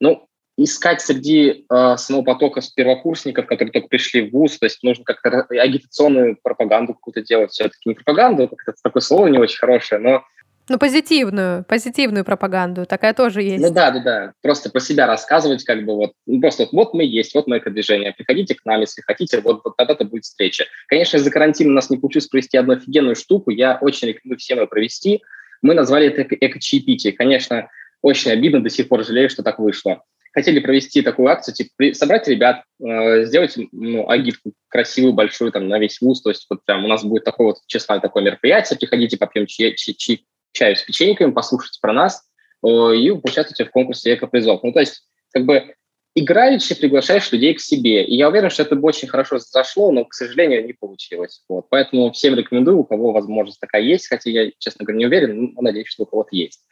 ну, 0.00 0.26
искать 0.56 1.00
среди 1.00 1.64
э, 1.72 1.96
самого 1.96 2.24
потока 2.24 2.62
первокурсников, 2.74 3.46
которые 3.46 3.70
только 3.70 3.86
пришли 3.86 4.28
в 4.28 4.32
ВУЗ, 4.32 4.58
то 4.58 4.66
есть 4.66 4.82
нужно 4.82 5.04
как-то 5.04 5.46
агитационную 5.50 6.36
пропаганду 6.42 6.94
какую-то 6.94 7.22
делать. 7.22 7.52
Все-таки 7.52 7.88
не 7.88 7.94
пропаганду, 7.94 8.48
как-то 8.48 8.80
такое 8.82 9.02
слово 9.02 9.28
не 9.28 9.38
очень 9.38 9.58
хорошее, 9.58 10.00
но 10.00 10.24
ну, 10.68 10.78
позитивную, 10.78 11.64
позитивную 11.64 12.24
пропаганду, 12.24 12.86
такая 12.86 13.12
тоже 13.12 13.42
есть. 13.42 13.62
Ну 13.62 13.72
да, 13.72 13.90
да, 13.90 14.00
да. 14.00 14.32
Просто 14.42 14.70
про 14.70 14.80
себя 14.80 15.06
рассказывать, 15.06 15.64
как 15.64 15.84
бы 15.84 15.94
вот, 15.94 16.12
ну, 16.26 16.40
просто 16.40 16.66
вот 16.72 16.94
мы 16.94 17.04
есть, 17.04 17.34
вот 17.34 17.46
мы 17.46 17.56
это 17.56 17.70
движение, 17.70 18.14
приходите 18.16 18.54
к 18.54 18.64
нам, 18.64 18.80
если 18.80 19.02
хотите, 19.02 19.40
вот, 19.40 19.60
вот 19.64 19.76
тогда-то 19.76 20.04
будет 20.04 20.24
встреча. 20.24 20.64
Конечно, 20.88 21.18
из-за 21.18 21.30
карантина 21.30 21.70
у 21.70 21.74
нас 21.74 21.90
не 21.90 21.98
получилось 21.98 22.28
провести 22.28 22.56
одну 22.56 22.74
офигенную 22.74 23.14
штуку, 23.14 23.50
я 23.50 23.78
очень 23.80 24.08
рекомендую 24.08 24.38
всем 24.38 24.58
ее 24.58 24.66
провести. 24.66 25.22
Мы 25.60 25.74
назвали 25.74 26.08
это 26.08 26.22
эко-чаепитие. 26.22 27.12
Конечно, 27.12 27.68
очень 28.02 28.30
обидно, 28.30 28.62
до 28.62 28.70
сих 28.70 28.88
пор 28.88 29.04
жалею, 29.04 29.30
что 29.30 29.42
так 29.42 29.58
вышло. 29.58 30.02
Хотели 30.32 30.58
провести 30.58 31.00
такую 31.00 31.28
акцию, 31.28 31.54
типа 31.54 31.94
собрать 31.94 32.26
ребят, 32.26 32.64
э, 32.82 33.24
сделать 33.24 33.56
ну, 33.70 34.10
агитку 34.10 34.52
красивую, 34.68 35.12
большую, 35.12 35.52
там, 35.52 35.68
на 35.68 35.78
весь 35.78 36.00
вуз, 36.00 36.20
то 36.20 36.30
есть 36.30 36.46
вот 36.50 36.64
прям 36.64 36.84
у 36.84 36.88
нас 36.88 37.04
будет 37.04 37.24
такое 37.24 37.48
вот 37.48 37.58
честное 37.66 38.00
такое 38.00 38.24
мероприятие, 38.24 38.78
приходите, 38.78 39.16
попьем 39.16 39.46
чай, 39.46 39.74
чай, 39.76 39.94
чай, 39.94 40.26
чаю 40.54 40.76
с 40.76 40.82
печеньками, 40.82 41.32
послушайте 41.32 41.78
про 41.82 41.92
нас 41.92 42.22
э, 42.64 42.68
и 42.68 43.10
участвуйте 43.10 43.66
в 43.66 43.70
конкурсе 43.70 44.14
экопризов. 44.14 44.62
Ну, 44.62 44.72
то 44.72 44.80
есть, 44.80 45.02
как 45.32 45.44
бы, 45.44 45.74
играючи 46.14 46.78
приглашаешь 46.78 47.30
людей 47.32 47.54
к 47.54 47.60
себе. 47.60 48.04
И 48.04 48.16
я 48.16 48.28
уверен, 48.28 48.48
что 48.48 48.62
это 48.62 48.76
бы 48.76 48.86
очень 48.86 49.08
хорошо 49.08 49.38
зашло, 49.38 49.90
но, 49.90 50.04
к 50.04 50.14
сожалению, 50.14 50.64
не 50.64 50.72
получилось. 50.72 51.42
Вот. 51.48 51.66
Поэтому 51.68 52.12
всем 52.12 52.36
рекомендую, 52.36 52.78
у 52.78 52.84
кого 52.84 53.12
возможность 53.12 53.60
такая 53.60 53.82
есть, 53.82 54.08
хотя 54.08 54.30
я, 54.30 54.50
честно 54.58 54.84
говоря, 54.84 54.98
не 54.98 55.06
уверен, 55.06 55.52
но 55.54 55.62
надеюсь, 55.62 55.88
что 55.88 56.04
у 56.04 56.06
кого-то 56.06 56.30
есть. 56.32 56.64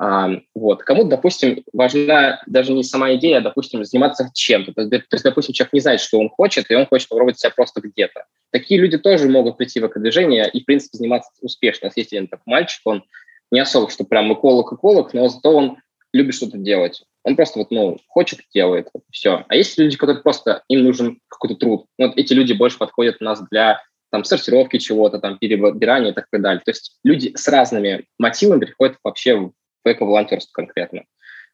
А, 0.00 0.30
вот. 0.54 0.82
Кому-то, 0.82 1.10
допустим, 1.10 1.64
важна 1.72 2.42
даже 2.46 2.72
не 2.72 2.82
сама 2.82 3.14
идея, 3.14 3.38
а, 3.38 3.40
допустим, 3.40 3.84
заниматься 3.84 4.30
чем-то. 4.34 4.72
То 4.72 4.82
есть, 4.90 5.24
допустим, 5.24 5.54
человек 5.54 5.72
не 5.72 5.80
знает, 5.80 6.00
что 6.00 6.18
он 6.18 6.28
хочет, 6.28 6.68
и 6.68 6.74
он 6.74 6.86
хочет 6.86 7.08
попробовать 7.08 7.38
себя 7.38 7.50
просто 7.50 7.80
где-то. 7.80 8.24
Такие 8.50 8.80
люди 8.80 8.98
тоже 8.98 9.28
могут 9.28 9.58
прийти 9.58 9.78
в 9.78 9.86
экодвижение 9.86 10.50
и, 10.52 10.62
в 10.62 10.64
принципе, 10.64 10.98
заниматься 10.98 11.30
успешно. 11.40 11.90
Есть 11.94 12.12
один 12.12 12.26
такой 12.26 12.44
мальчик, 12.46 12.80
он 12.84 13.04
не 13.50 13.60
особо, 13.60 13.90
что 13.90 14.04
прям 14.04 14.32
эколог-эколог, 14.32 15.14
но 15.14 15.28
зато 15.28 15.50
он 15.50 15.78
любит 16.12 16.34
что-то 16.34 16.58
делать. 16.58 17.02
Он 17.22 17.36
просто 17.36 17.58
вот, 17.58 17.70
ну, 17.70 17.98
хочет, 18.08 18.40
делает, 18.54 18.88
вот, 18.92 19.02
все. 19.10 19.44
А 19.48 19.54
есть 19.54 19.78
люди, 19.78 19.96
которые 19.96 20.22
просто, 20.22 20.62
им 20.68 20.84
нужен 20.84 21.20
какой-то 21.28 21.56
труд. 21.56 21.86
Вот 21.98 22.16
эти 22.16 22.32
люди 22.32 22.52
больше 22.52 22.78
подходят 22.78 23.16
у 23.20 23.24
нас 23.24 23.42
для 23.50 23.82
там, 24.10 24.24
сортировки 24.24 24.78
чего-то, 24.78 25.18
там, 25.18 25.38
перебирания 25.38 26.12
и 26.12 26.14
так 26.14 26.26
далее. 26.32 26.62
То 26.64 26.70
есть 26.70 26.98
люди 27.04 27.32
с 27.36 27.46
разными 27.48 28.06
мотивами 28.18 28.64
приходят 28.64 28.96
вообще 29.02 29.36
в 29.36 29.52
эко-волонтерство 29.84 30.52
конкретно. 30.52 31.04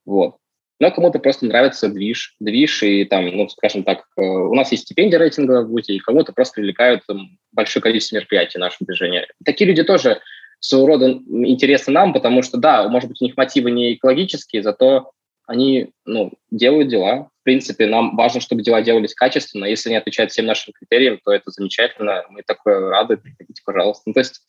Вот. 0.05 0.37
Но 0.81 0.91
кому-то 0.91 1.19
просто 1.19 1.47
нравится 1.47 1.89
движ, 1.89 2.35
движ 2.41 2.83
и 2.83 3.05
там, 3.05 3.27
ну, 3.27 3.49
скажем 3.49 3.85
так, 3.85 4.05
э, 4.17 4.23
у 4.23 4.55
нас 4.55 4.73
есть 4.73 4.85
стипендия 4.85 5.19
рейтинга 5.19 5.63
в 5.63 5.69
ВУЗе, 5.69 5.95
и 5.95 6.01
кому-то 6.01 6.33
просто 6.33 6.55
привлекают 6.57 7.03
там, 7.07 7.39
большое 7.53 7.83
количество 7.83 8.17
мероприятий 8.17 8.59
нашего 8.59 8.87
движения. 8.87 9.27
Такие 9.45 9.69
люди 9.69 9.85
тоже 9.85 10.21
своего 10.65 10.87
рода 10.87 11.11
интересны 11.11 11.93
нам, 11.93 12.13
потому 12.15 12.43
что, 12.43 12.57
да, 12.57 12.89
может 12.89 13.11
быть, 13.11 13.21
у 13.21 13.25
них 13.25 13.37
мотивы 13.37 13.71
не 13.71 13.95
экологические, 13.95 14.63
зато 14.63 15.11
они 15.47 15.91
ну, 16.07 16.33
делают 16.51 16.89
дела. 16.89 17.29
В 17.41 17.45
принципе, 17.45 17.87
нам 17.87 18.17
важно, 18.17 18.41
чтобы 18.41 18.63
дела 18.63 18.81
делались 18.81 19.15
качественно. 19.15 19.67
Если 19.67 19.91
они 19.91 19.99
отвечают 19.99 20.33
всем 20.33 20.47
нашим 20.47 20.73
критериям, 20.73 21.21
то 21.23 21.33
это 21.33 21.51
замечательно. 21.51 22.25
Мы 22.31 22.43
такое 22.47 22.81
рады. 22.89 23.19
Приходите, 23.19 23.61
пожалуйста. 23.63 24.05
Ну, 24.07 24.15
то 24.15 24.21
есть 24.21 24.41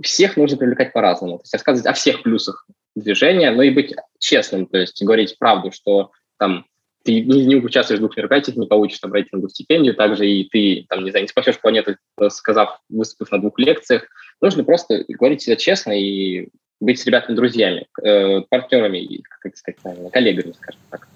всех 0.00 0.36
нужно 0.36 0.56
привлекать 0.56 0.92
по-разному. 0.92 1.38
То 1.38 1.42
есть 1.42 1.54
рассказывать 1.54 1.86
о 1.86 1.94
всех 1.94 2.22
плюсах 2.22 2.64
движения, 2.94 3.50
но 3.50 3.62
и 3.62 3.70
быть 3.70 3.92
честным, 4.20 4.66
то 4.66 4.78
есть 4.78 5.02
говорить 5.02 5.36
правду, 5.38 5.72
что 5.72 6.12
там 6.38 6.64
ты 7.06 7.20
не, 7.20 7.46
не 7.46 7.56
участвуешь 7.56 7.98
в 7.98 8.02
двух 8.02 8.16
мероприятиях, 8.16 8.56
не 8.56 8.66
получишь 8.66 8.98
там 8.98 9.12
рейтинговую 9.12 9.48
стипендию, 9.48 9.94
также 9.94 10.28
и 10.28 10.48
ты, 10.48 10.86
там, 10.88 11.04
не 11.04 11.10
знаю, 11.10 11.24
не 11.24 11.28
спасешь 11.28 11.60
планету, 11.60 11.96
сказав, 12.28 12.80
выступив 12.88 13.30
на 13.32 13.40
двух 13.40 13.58
лекциях. 13.58 14.06
Нужно 14.42 14.64
просто 14.64 15.04
говорить 15.08 15.42
себя 15.42 15.56
честно 15.56 15.92
и 15.92 16.48
быть 16.80 17.00
с 17.00 17.06
ребятами 17.06 17.36
друзьями, 17.36 17.86
э, 18.02 18.40
партнерами, 18.50 19.22
как 19.40 19.56
сказать 19.56 19.80
правильно, 19.80 20.10
коллегами, 20.10 20.52
скажем 20.52 20.80
так. 20.90 21.08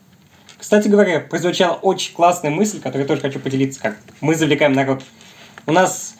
Кстати 0.56 0.88
говоря, 0.88 1.20
прозвучала 1.20 1.74
очень 1.74 2.14
классная 2.14 2.50
мысль, 2.50 2.78
которую 2.78 3.02
я 3.02 3.08
тоже 3.08 3.20
хочу 3.20 3.40
поделиться, 3.40 3.80
как 3.80 3.96
мы 4.20 4.34
завлекаем 4.34 4.72
народ. 4.72 5.02
У 5.66 5.72
нас 5.72 6.16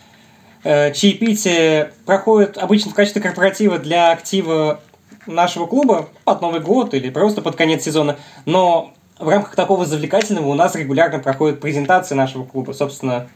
э, 0.64 0.92
чаепитие 0.92 1.92
проходит 2.07 2.59
обычно 2.59 2.90
в 2.90 2.94
качестве 2.94 3.23
корпоратива 3.23 3.79
для 3.79 4.12
актива 4.12 4.81
нашего 5.27 5.66
клуба 5.66 6.09
под 6.25 6.40
Новый 6.40 6.61
год 6.61 6.92
или 6.94 7.11
просто 7.11 7.40
под 7.40 7.57
конец 7.57 7.85
сезона, 7.85 8.18
но 8.47 8.94
в 9.20 9.28
рамках 9.28 9.54
такого 9.54 9.85
завлекательного 9.85 10.48
у 10.48 10.54
нас 10.54 10.74
регулярно 10.74 11.18
проходят 11.18 11.61
презентации 11.61 12.14
нашего 12.14 12.44
клуба. 12.44 12.72
Собственно, 12.72 13.28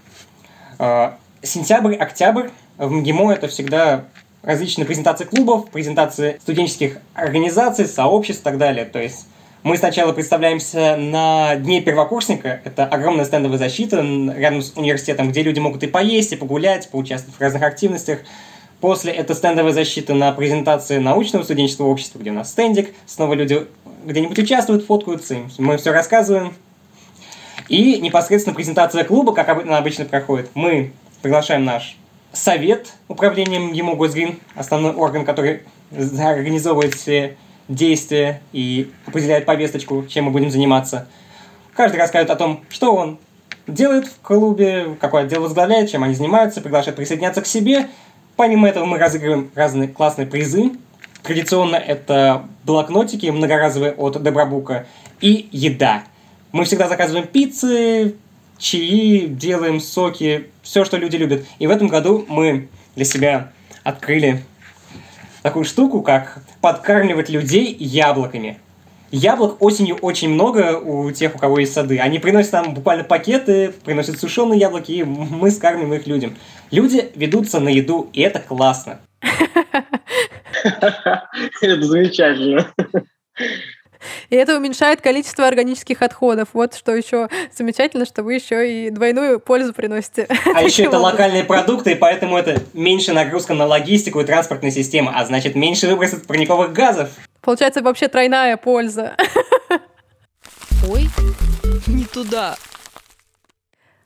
э, 0.79 1.11
сентябрь, 1.43 1.95
октябрь 1.95 2.49
в 2.79 2.91
МГИМО 2.91 3.33
это 3.33 3.49
всегда 3.49 4.05
различные 4.43 4.87
презентации 4.87 5.25
клубов, 5.25 5.71
презентации 5.71 6.39
студенческих 6.41 6.99
организаций, 7.15 7.87
сообществ 7.87 8.41
и 8.43 8.45
так 8.45 8.59
далее. 8.59 8.85
То 8.87 9.01
есть 9.01 9.27
мы 9.63 9.77
сначала 9.77 10.13
представляемся 10.13 10.97
на 10.97 11.57
Дне 11.57 11.81
первокурсника. 11.81 12.61
Это 12.65 12.87
огромная 12.87 13.25
стендовая 13.25 13.59
защита 13.59 13.97
рядом 14.37 14.63
с 14.63 14.73
университетом, 14.77 15.31
где 15.31 15.43
люди 15.43 15.59
могут 15.59 15.83
и 15.83 15.87
поесть, 15.87 16.33
и 16.33 16.37
погулять, 16.37 16.89
поучаствовать 16.91 17.37
в 17.37 17.41
разных 17.41 17.63
активностях. 17.63 18.21
После 18.81 19.13
это 19.13 19.35
стендовая 19.35 19.73
защита 19.73 20.13
на 20.13 20.33
презентации 20.33 20.99
научного 20.99 21.43
студенческого 21.43 21.87
общества, 21.87 22.19
где 22.19 22.31
у 22.31 22.35
нас 22.35 22.51
стендик. 22.51 22.95
Снова 23.07 23.33
люди 23.33 23.67
где-нибудь 24.05 24.39
участвуют, 24.39 24.85
фоткаются, 24.87 25.37
мы 25.59 25.77
все 25.77 25.93
рассказываем. 25.93 26.55
И 27.69 27.99
непосредственно 28.01 28.55
презентация 28.55 29.05
клуба, 29.05 29.33
как 29.33 29.49
она 29.49 29.79
обычно 29.79 30.05
проходит. 30.05 30.51
Мы 30.55 30.93
приглашаем 31.23 31.65
наш 31.65 31.97
совет 32.33 32.93
управлением 33.09 33.73
ему 33.73 33.97
Госгрин, 33.97 34.39
основной 34.55 34.93
орган, 34.93 35.25
который 35.25 35.63
организовывает 35.91 36.95
все 36.95 37.37
действия 37.69 38.43
и 38.53 38.91
определяет 39.07 39.47
повесточку, 39.47 40.05
чем 40.07 40.27
мы 40.27 40.31
будем 40.31 40.51
заниматься. 40.51 41.07
Каждый 41.75 41.97
рассказывает 41.97 42.31
о 42.31 42.37
том, 42.37 42.65
что 42.69 42.95
он 42.95 43.19
делает 43.67 44.07
в 44.07 44.21
клубе, 44.21 44.97
какой 45.01 45.23
отдел 45.23 45.43
возглавляет, 45.43 45.91
чем 45.91 46.05
они 46.05 46.15
занимаются, 46.15 46.61
приглашает 46.61 46.97
присоединяться 46.97 47.41
к 47.41 47.47
себе. 47.47 47.89
Помимо 48.37 48.69
этого 48.69 48.85
мы 48.85 48.99
разыгрываем 48.99 49.51
разные 49.55 49.89
классные 49.89 50.27
призы. 50.27 50.73
Традиционно 51.25 51.77
это 51.77 52.45
блокнотики 52.65 53.29
многоразовые 53.29 53.93
от 53.93 54.23
Добробука 54.23 54.87
и 55.23 55.49
еда. 55.53 56.05
Мы 56.53 56.67
всегда 56.67 56.87
заказываем 56.87 57.27
пиццы, 57.27 58.17
чаи, 58.59 59.25
делаем 59.27 59.81
соки, 59.81 60.49
все, 60.63 60.85
что 60.85 60.99
люди 60.99 61.17
любят. 61.17 61.47
И 61.59 61.67
в 61.67 61.71
этом 61.71 61.89
году 61.89 62.27
мы 62.29 62.69
для 62.95 63.07
себя 63.07 63.53
открыли 63.85 64.45
такую 65.43 65.65
штуку, 65.65 66.03
как 66.03 66.45
подкармливать 66.61 67.31
людей 67.31 67.75
яблоками. 67.75 68.59
Яблок 69.11 69.63
осенью 69.63 69.97
очень 69.97 70.29
много 70.29 70.79
у 70.79 71.11
тех, 71.11 71.35
у 71.37 71.39
кого 71.39 71.59
есть 71.59 71.73
сады. 71.73 72.01
Они 72.01 72.19
приносят 72.19 72.53
нам 72.53 72.75
буквально 72.75 73.05
пакеты, 73.05 73.73
приносят 73.83 74.21
сушеные 74.21 74.61
яблоки, 74.61 74.93
и 74.93 75.05
мы 75.05 75.51
скармливаем 75.51 75.95
их 75.95 76.07
людям. 76.07 76.37
Люди 76.71 77.11
ведутся 77.15 77.61
на 77.61 77.71
еду, 77.71 78.11
и 78.13 78.21
это 78.21 78.41
классно. 78.41 79.01
Это 80.65 81.83
замечательно. 81.83 82.67
И 84.31 84.37
это 84.37 84.57
уменьшает 84.57 85.01
количество 85.01 85.47
органических 85.47 86.03
отходов. 86.03 86.51
Вот 86.53 86.75
что 86.75 86.95
еще 86.95 87.29
замечательно, 87.57 88.05
что 88.05 88.23
вы 88.23 88.35
еще 88.35 88.71
и 88.87 88.91
двойную 88.91 89.41
пользу 89.41 89.73
приносите. 89.73 90.29
А 90.55 90.63
еще 90.63 90.85
это 90.85 90.99
локальные 90.99 91.45
продукты, 91.45 91.93
и 91.93 91.95
поэтому 91.95 92.37
это 92.37 92.61
меньше 92.73 93.13
нагрузка 93.13 93.55
на 93.55 93.67
логистику 93.67 94.21
и 94.21 94.25
транспортную 94.25 94.73
систему, 94.73 95.11
а 95.15 95.25
значит 95.25 95.55
меньше 95.55 95.89
выбросов 95.89 96.27
парниковых 96.27 96.73
газов. 96.73 97.11
Получается 97.41 97.83
вообще 97.83 98.09
тройная 98.09 98.57
польза. 98.57 99.17
Ой, 100.89 101.09
не 101.87 102.05
туда. 102.05 102.57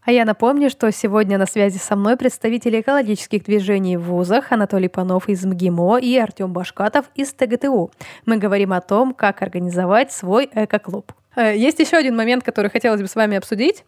А 0.09 0.11
я 0.11 0.25
напомню, 0.25 0.71
что 0.71 0.91
сегодня 0.91 1.37
на 1.37 1.45
связи 1.45 1.77
со 1.77 1.95
мной 1.95 2.17
представители 2.17 2.81
экологических 2.81 3.45
движений 3.45 3.99
в 3.99 4.05
вузах 4.05 4.53
Анатолий 4.53 4.89
Панов 4.89 5.29
из 5.29 5.45
МГИМО 5.45 5.99
и 5.99 6.17
Артем 6.17 6.51
Башкатов 6.51 7.11
из 7.15 7.35
ТГТУ. 7.35 7.91
Мы 8.25 8.39
говорим 8.39 8.73
о 8.73 8.81
том, 8.81 9.13
как 9.13 9.43
организовать 9.43 10.11
свой 10.11 10.49
эко-клуб. 10.51 11.13
Э, 11.39 11.57
есть 11.57 11.79
еще 11.79 11.97
один 11.97 12.17
момент, 12.17 12.43
который 12.43 12.69
хотелось 12.69 13.01
бы 13.01 13.07
с 13.07 13.15
вами 13.15 13.37
обсудить. 13.37 13.85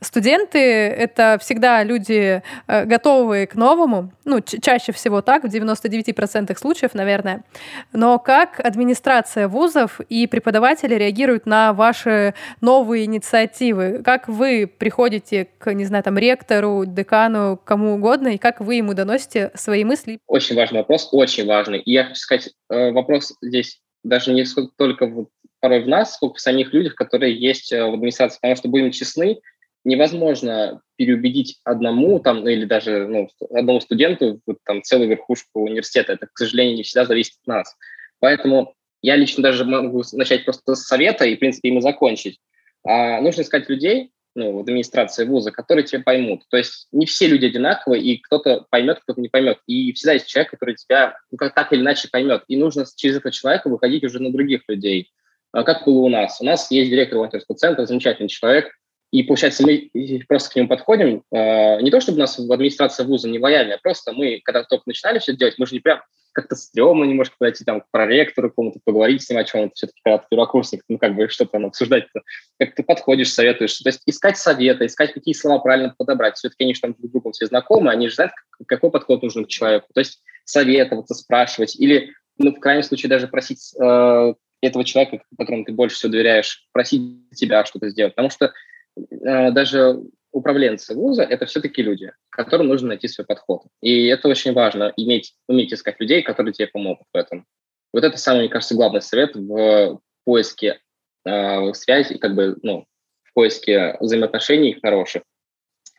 Студенты— 0.00 0.58
это 0.58 1.36
всегда 1.38 1.82
люди, 1.82 2.42
э, 2.66 2.84
готовые 2.86 3.46
к 3.46 3.56
новому, 3.56 4.10
ну, 4.24 4.40
чаще 4.40 4.92
всего 4.92 5.20
так, 5.20 5.44
в 5.44 5.48
99% 5.48 6.58
случаев, 6.58 6.94
наверное. 6.94 7.44
Но 7.92 8.18
как 8.18 8.58
администрация 8.58 9.48
вузов 9.48 10.00
и 10.08 10.26
преподаватели 10.26 10.94
реагируют 10.94 11.44
на 11.44 11.74
ваши 11.74 12.32
новые 12.62 13.04
инициативы? 13.04 14.00
Как 14.02 14.26
вы 14.26 14.66
приходите 14.66 15.48
к, 15.58 15.74
не 15.74 15.84
знаю, 15.84 16.04
там, 16.04 16.16
ректору, 16.16 16.84
декану, 16.86 17.60
кому 17.62 17.96
угодно, 17.96 18.28
и 18.28 18.38
как 18.38 18.60
вы 18.60 18.76
ему 18.76 18.94
доносите 18.94 19.50
свои 19.54 19.84
мысли? 19.84 20.20
Очень 20.26 20.56
важный 20.56 20.78
вопрос, 20.78 21.10
очень 21.12 21.46
важный. 21.46 21.80
И 21.80 21.92
я 21.92 22.04
хочу 22.04 22.16
сказать, 22.16 22.50
э, 22.70 22.92
вопрос 22.92 23.34
здесь 23.42 23.82
даже 24.04 24.32
не 24.32 24.44
только 24.76 25.06
вот 25.06 25.28
порой 25.64 25.82
в 25.82 25.88
нас, 25.88 26.16
сколько 26.16 26.36
в 26.36 26.40
самих 26.42 26.74
людях, 26.74 26.94
которые 26.94 27.34
есть 27.34 27.72
э, 27.72 27.82
в 27.82 27.94
администрации. 27.94 28.36
Потому 28.36 28.54
что, 28.54 28.68
будем 28.68 28.90
честны, 28.90 29.40
невозможно 29.82 30.82
переубедить 30.96 31.58
одному 31.64 32.18
там, 32.18 32.40
ну, 32.40 32.48
или 32.48 32.66
даже 32.66 33.06
ну, 33.08 33.30
одному 33.50 33.80
студенту 33.80 34.42
вот, 34.46 34.58
там, 34.66 34.82
целую 34.82 35.08
верхушку 35.08 35.62
университета. 35.62 36.12
Это, 36.12 36.26
к 36.26 36.36
сожалению, 36.36 36.76
не 36.76 36.82
всегда 36.82 37.06
зависит 37.06 37.36
от 37.40 37.46
нас. 37.46 37.76
Поэтому 38.20 38.74
я 39.00 39.16
лично 39.16 39.42
даже 39.42 39.64
могу 39.64 40.02
начать 40.12 40.44
просто 40.44 40.74
с 40.74 40.86
совета 40.86 41.24
и, 41.24 41.34
в 41.34 41.38
принципе, 41.38 41.70
им 41.70 41.78
и 41.78 41.80
закончить. 41.80 42.40
А 42.86 43.22
нужно 43.22 43.40
искать 43.40 43.70
людей, 43.70 44.10
ну, 44.34 44.52
в 44.52 44.60
администрации 44.60 45.24
вуза, 45.24 45.50
которые 45.50 45.86
тебя 45.86 46.02
поймут. 46.02 46.42
То 46.50 46.58
есть 46.58 46.88
не 46.92 47.06
все 47.06 47.26
люди 47.26 47.46
одинаковые, 47.46 48.02
и 48.02 48.18
кто-то 48.18 48.66
поймет, 48.68 48.98
кто-то 49.00 49.18
не 49.18 49.30
поймет. 49.30 49.60
И 49.66 49.94
всегда 49.94 50.12
есть 50.12 50.26
человек, 50.26 50.50
который 50.50 50.74
тебя 50.74 51.16
ну, 51.30 51.38
как 51.38 51.54
так 51.54 51.72
или 51.72 51.80
иначе 51.80 52.08
поймет. 52.12 52.44
И 52.48 52.56
нужно 52.58 52.84
через 52.96 53.16
этого 53.16 53.32
человека 53.32 53.70
выходить 53.70 54.04
уже 54.04 54.20
на 54.20 54.30
других 54.30 54.60
людей. 54.68 55.10
А 55.54 55.62
как 55.62 55.84
было 55.84 55.98
у 56.00 56.08
нас? 56.08 56.40
У 56.40 56.44
нас 56.44 56.70
есть 56.70 56.90
директор 56.90 57.18
волонтерского 57.18 57.56
центра, 57.56 57.86
замечательный 57.86 58.28
человек, 58.28 58.72
и, 59.12 59.22
получается, 59.22 59.62
мы 59.62 59.88
просто 60.26 60.50
к 60.50 60.56
нему 60.56 60.68
подходим. 60.68 61.22
Э, 61.32 61.80
не 61.80 61.92
то, 61.92 62.00
чтобы 62.00 62.16
у 62.16 62.20
нас 62.20 62.36
в 62.36 62.52
администрации 62.52 63.04
вуза 63.04 63.28
не 63.28 63.38
лояльная, 63.38 63.78
просто 63.80 64.12
мы, 64.12 64.40
когда 64.42 64.64
только 64.64 64.82
начинали 64.86 65.20
все 65.20 65.36
делать, 65.36 65.54
мы 65.56 65.66
же 65.66 65.74
не 65.74 65.80
прям 65.80 66.02
как-то 66.32 66.56
стрёмно 66.56 67.04
немножко 67.04 67.36
подойти 67.38 67.64
там 67.64 67.80
к 67.80 67.84
проректору 67.92 68.50
кому-то, 68.50 68.80
поговорить 68.84 69.22
с 69.22 69.30
ним 69.30 69.38
о 69.38 69.44
чем-то. 69.44 69.72
Все-таки 69.76 70.00
когда 70.04 70.18
ты 70.18 70.26
первокурсник, 70.28 70.82
ну 70.88 70.98
как 70.98 71.14
бы 71.14 71.28
что 71.28 71.44
там 71.44 71.66
обсуждать-то? 71.66 72.22
Как 72.58 72.74
ты 72.74 72.82
подходишь, 72.82 73.32
советуешь. 73.32 73.78
То 73.78 73.88
есть 73.90 74.02
искать 74.06 74.36
советы, 74.36 74.86
искать, 74.86 75.12
какие 75.12 75.32
слова 75.32 75.60
правильно 75.60 75.94
подобрать. 75.96 76.36
Все-таки 76.36 76.64
они 76.64 76.74
же 76.74 76.80
там 76.80 76.94
друг 76.98 77.12
другом 77.12 77.32
все 77.32 77.46
знакомы, 77.46 77.92
они 77.92 78.08
же 78.08 78.16
знают, 78.16 78.32
какой 78.66 78.90
подход 78.90 79.22
нужен 79.22 79.44
к 79.44 79.48
человеку. 79.48 79.86
То 79.94 80.00
есть 80.00 80.20
советоваться, 80.44 81.14
спрашивать 81.14 81.76
или, 81.76 82.12
ну, 82.38 82.52
в 82.52 82.58
крайнем 82.58 82.82
случае, 82.82 83.10
даже 83.10 83.28
просить 83.28 83.72
э, 83.80 84.34
этого 84.66 84.84
человека, 84.84 85.24
которому 85.36 85.64
ты 85.64 85.72
больше 85.72 85.96
всего 85.96 86.12
доверяешь, 86.12 86.66
просить 86.72 87.30
тебя 87.30 87.64
что-то 87.64 87.88
сделать. 87.88 88.14
Потому 88.14 88.30
что 88.30 88.52
э, 88.96 89.50
даже 89.50 90.00
управленцы 90.32 90.94
вуза– 90.94 91.22
это 91.30 91.46
все-таки 91.46 91.82
люди, 91.82 92.12
которым 92.30 92.68
нужно 92.68 92.88
найти 92.88 93.08
свой 93.08 93.26
подход. 93.26 93.62
И 93.80 94.06
это 94.06 94.28
очень 94.28 94.52
важно, 94.52 94.92
иметь, 94.96 95.34
уметь 95.48 95.72
искать 95.72 96.00
людей, 96.00 96.22
которые 96.22 96.52
тебе 96.52 96.66
помогут 96.66 97.06
в 97.12 97.16
этом. 97.16 97.46
Вот 97.92 98.04
это 98.04 98.16
самый, 98.18 98.40
мне 98.40 98.48
кажется, 98.48 98.74
главный 98.74 99.00
совет 99.00 99.36
в 99.36 100.00
поиске 100.24 100.80
э, 101.24 101.72
связи, 101.74 102.18
как 102.18 102.34
бы, 102.34 102.56
ну, 102.62 102.86
в 103.22 103.32
поиске 103.32 103.96
взаимоотношений 104.00 104.78
хороших 104.82 105.22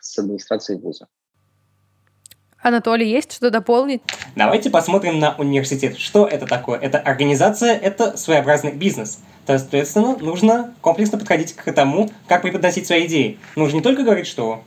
с 0.01 0.19
администрацией 0.19 0.79
вуза. 0.79 1.07
Анатолий, 2.65 3.07
есть 3.07 3.31
что 3.31 3.51
дополнить? 3.51 4.01
Давайте 4.35 4.71
посмотрим 4.71 5.19
на 5.19 5.35
университет. 5.37 5.99
Что 5.99 6.25
это 6.25 6.47
такое? 6.47 6.79
Это 6.79 6.97
организация, 6.97 7.75
это 7.75 8.17
своеобразный 8.17 8.71
бизнес. 8.71 9.19
Соответственно, 9.45 10.17
нужно 10.17 10.73
комплексно 10.81 11.19
подходить 11.19 11.53
к 11.53 11.71
тому, 11.73 12.09
как 12.27 12.41
преподносить 12.41 12.87
свои 12.87 13.05
идеи. 13.05 13.37
Нужно 13.55 13.75
не 13.75 13.81
только 13.83 14.01
говорить, 14.01 14.25
что 14.25 14.63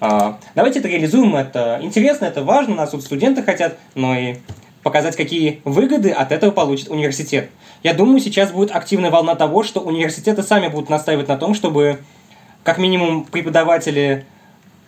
а, 0.00 0.38
давайте 0.54 0.78
это 0.78 0.88
реализуем, 0.88 1.36
это 1.36 1.78
интересно, 1.82 2.24
это 2.24 2.42
важно, 2.42 2.74
нас 2.74 2.88
тут 2.88 3.02
студенты 3.02 3.42
хотят, 3.42 3.76
но 3.94 4.16
и 4.16 4.36
показать, 4.82 5.14
какие 5.14 5.60
выгоды 5.64 6.10
от 6.10 6.32
этого 6.32 6.52
получит 6.52 6.88
университет. 6.88 7.50
Я 7.82 7.92
думаю, 7.92 8.20
сейчас 8.20 8.50
будет 8.50 8.74
активная 8.74 9.10
волна 9.10 9.34
того, 9.34 9.62
что 9.62 9.80
университеты 9.80 10.42
сами 10.42 10.68
будут 10.68 10.88
настаивать 10.88 11.28
на 11.28 11.36
том, 11.36 11.52
чтобы 11.52 11.98
как 12.62 12.78
минимум 12.78 13.24
преподаватели 13.24 14.24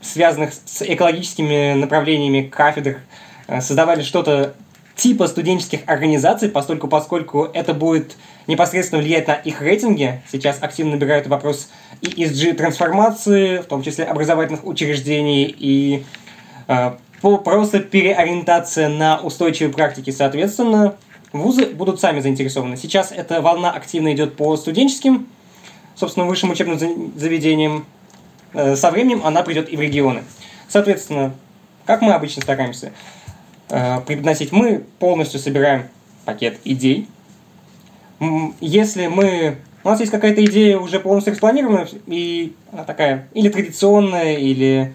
связанных 0.05 0.53
с 0.53 0.83
экологическими 0.83 1.75
направлениями 1.75 2.43
кафедр, 2.43 3.01
э, 3.49 3.61
создавали 3.61 4.03
что-то 4.03 4.55
типа 4.97 5.27
студенческих 5.27 5.81
организаций, 5.87 6.49
поскольку, 6.49 6.87
поскольку 6.89 7.45
это 7.45 7.75
будет 7.75 8.17
непосредственно 8.47 9.03
влиять 9.03 9.27
на 9.27 9.35
их 9.35 9.61
рейтинги. 9.61 10.23
Сейчас 10.31 10.59
активно 10.61 10.93
набирают 10.93 11.27
вопрос 11.27 11.71
и 12.01 12.23
ESG-трансформации, 12.23 13.59
в 13.59 13.65
том 13.65 13.83
числе 13.83 14.05
образовательных 14.05 14.65
учреждений, 14.65 15.45
и 15.45 16.05
э, 16.69 16.93
просто 17.21 17.81
переориентация 17.81 18.89
на 18.89 19.19
устойчивые 19.19 19.73
практики. 19.73 20.11
Соответственно, 20.11 20.95
вузы 21.33 21.67
будут 21.67 22.01
сами 22.01 22.21
заинтересованы. 22.21 22.77
Сейчас 22.77 23.11
эта 23.11 23.41
волна 23.41 23.71
активно 23.71 24.13
идет 24.13 24.37
по 24.37 24.57
студенческим, 24.57 25.27
собственно, 25.97 26.27
высшим 26.27 26.51
учебным 26.51 26.79
заведениям, 27.17 27.87
со 28.55 28.91
временем 28.91 29.23
она 29.25 29.43
придет 29.43 29.69
и 29.69 29.77
в 29.77 29.81
регионы. 29.81 30.23
Соответственно, 30.69 31.35
как 31.85 32.01
мы 32.01 32.13
обычно 32.13 32.43
стараемся 32.43 32.93
э, 33.69 34.01
преподносить, 34.01 34.53
мы 34.53 34.85
полностью 34.99 35.39
собираем 35.41 35.89
пакет 36.25 36.59
идей. 36.65 37.09
Если 38.61 39.07
мы 39.09 39.59
у 39.85 39.89
нас 39.89 40.01
есть 40.01 40.11
какая-то 40.11 40.43
идея 40.47 40.79
уже 40.79 40.99
полностью 40.99 41.35
экспланированная, 41.35 41.87
и 42.07 42.55
она 42.73 42.85
такая 42.85 43.29
или 43.35 43.51
традиционная, 43.51 44.37
или 44.37 44.95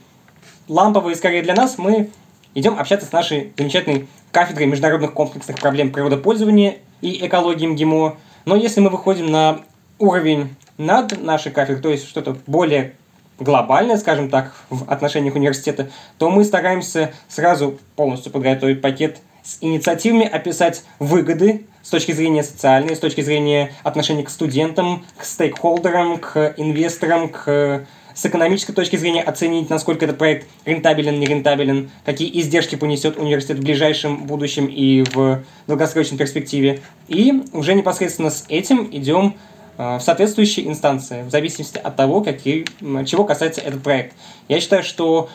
ламповая, 0.67 1.13
скорее 1.13 1.43
для 1.43 1.53
нас, 1.53 1.77
мы 1.77 2.09
идем 2.55 2.79
общаться 2.79 3.05
с 3.05 3.11
нашей 3.11 3.53
замечательной 3.55 4.07
кафедрой 4.31 4.65
международных 4.65 5.13
комплексных 5.13 5.59
проблем 5.59 5.91
природопользования 5.91 6.77
и 7.01 7.25
экологии 7.25 7.67
МГИМО. 7.67 8.17
Но 8.45 8.55
если 8.55 8.81
мы 8.81 8.89
выходим 8.89 9.29
на 9.29 9.59
уровень 9.99 10.55
над 10.79 11.21
нашей 11.21 11.51
кафедрой, 11.51 11.83
то 11.83 11.89
есть 11.89 12.07
что-то 12.07 12.37
более 12.47 12.95
глобальное, 13.39 13.97
скажем 13.97 14.29
так, 14.29 14.53
в 14.69 14.89
отношениях 14.91 15.35
университета, 15.35 15.89
то 16.17 16.29
мы 16.29 16.43
стараемся 16.43 17.11
сразу 17.27 17.79
полностью 17.95 18.31
подготовить 18.31 18.81
пакет 18.81 19.19
с 19.43 19.57
инициативами, 19.61 20.25
описать 20.25 20.83
выгоды 20.99 21.65
с 21.81 21.89
точки 21.89 22.11
зрения 22.11 22.43
социальной, 22.43 22.95
с 22.95 22.99
точки 22.99 23.21
зрения 23.21 23.73
отношений 23.83 24.23
к 24.23 24.29
студентам, 24.29 25.05
к 25.17 25.23
стейкхолдерам, 25.23 26.17
к 26.17 26.53
инвесторам, 26.57 27.29
к 27.29 27.85
с 28.19 28.25
экономической 28.25 28.73
точки 28.73 28.97
зрения 28.97 29.21
оценить, 29.21 29.69
насколько 29.69 30.03
этот 30.03 30.17
проект 30.17 30.45
рентабелен, 30.65 31.17
не 31.21 31.25
рентабелен, 31.25 31.89
какие 32.03 32.29
издержки 32.41 32.75
понесет 32.75 33.17
университет 33.17 33.59
в 33.59 33.63
ближайшем 33.63 34.25
будущем 34.25 34.65
и 34.65 35.05
в 35.13 35.43
долгосрочной 35.67 36.17
перспективе. 36.17 36.81
И 37.07 37.43
уже 37.53 37.75
непосредственно 37.75 38.29
с 38.29 38.43
этим 38.49 38.89
идем 38.91 39.35
в 39.79 40.01
соответствующей 40.01 40.67
инстанции, 40.67 41.23
в 41.23 41.29
зависимости 41.29 41.77
от 41.77 41.95
того, 41.95 42.19
какие, 42.21 42.65
чего 43.05 43.23
касается 43.23 43.61
этот 43.61 43.81
проект. 43.81 44.13
Я 44.49 44.59
считаю, 44.59 44.83
что 44.83 45.29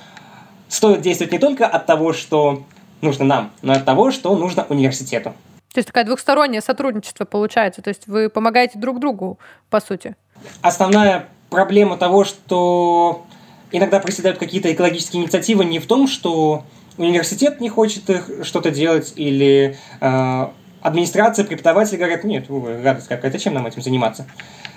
стоит 0.68 1.00
действовать 1.00 1.32
не 1.32 1.38
только 1.38 1.66
от 1.66 1.86
того, 1.86 2.12
что 2.12 2.62
нужно 3.00 3.24
нам, 3.24 3.52
но 3.62 3.72
и 3.72 3.76
от 3.76 3.86
того, 3.86 4.10
что 4.10 4.36
нужно 4.36 4.66
университету. 4.68 5.32
То 5.72 5.78
есть 5.78 5.88
такое 5.88 6.04
двухстороннее 6.04 6.60
сотрудничество 6.60 7.24
получается, 7.24 7.80
то 7.80 7.88
есть 7.88 8.06
вы 8.06 8.28
помогаете 8.28 8.78
друг 8.78 9.00
другу, 9.00 9.38
по 9.70 9.80
сути. 9.80 10.14
Основная 10.60 11.26
проблема 11.48 11.96
того, 11.96 12.24
что 12.24 13.24
иногда 13.72 13.98
проседают 13.98 14.38
какие-то 14.38 14.70
экологические 14.70 15.22
инициативы, 15.22 15.64
не 15.64 15.78
в 15.78 15.86
том, 15.86 16.06
что 16.06 16.64
университет 16.98 17.62
не 17.62 17.70
хочет 17.70 18.10
их 18.10 18.30
что-то 18.42 18.70
делать 18.70 19.14
или 19.16 19.78
э, 20.02 20.46
администрация, 20.84 21.46
преподаватели 21.46 21.96
говорят, 21.96 22.24
нет, 22.24 22.44
радость 22.48 23.08
какая-то, 23.08 23.38
чем 23.38 23.54
нам 23.54 23.66
этим 23.66 23.80
заниматься? 23.80 24.26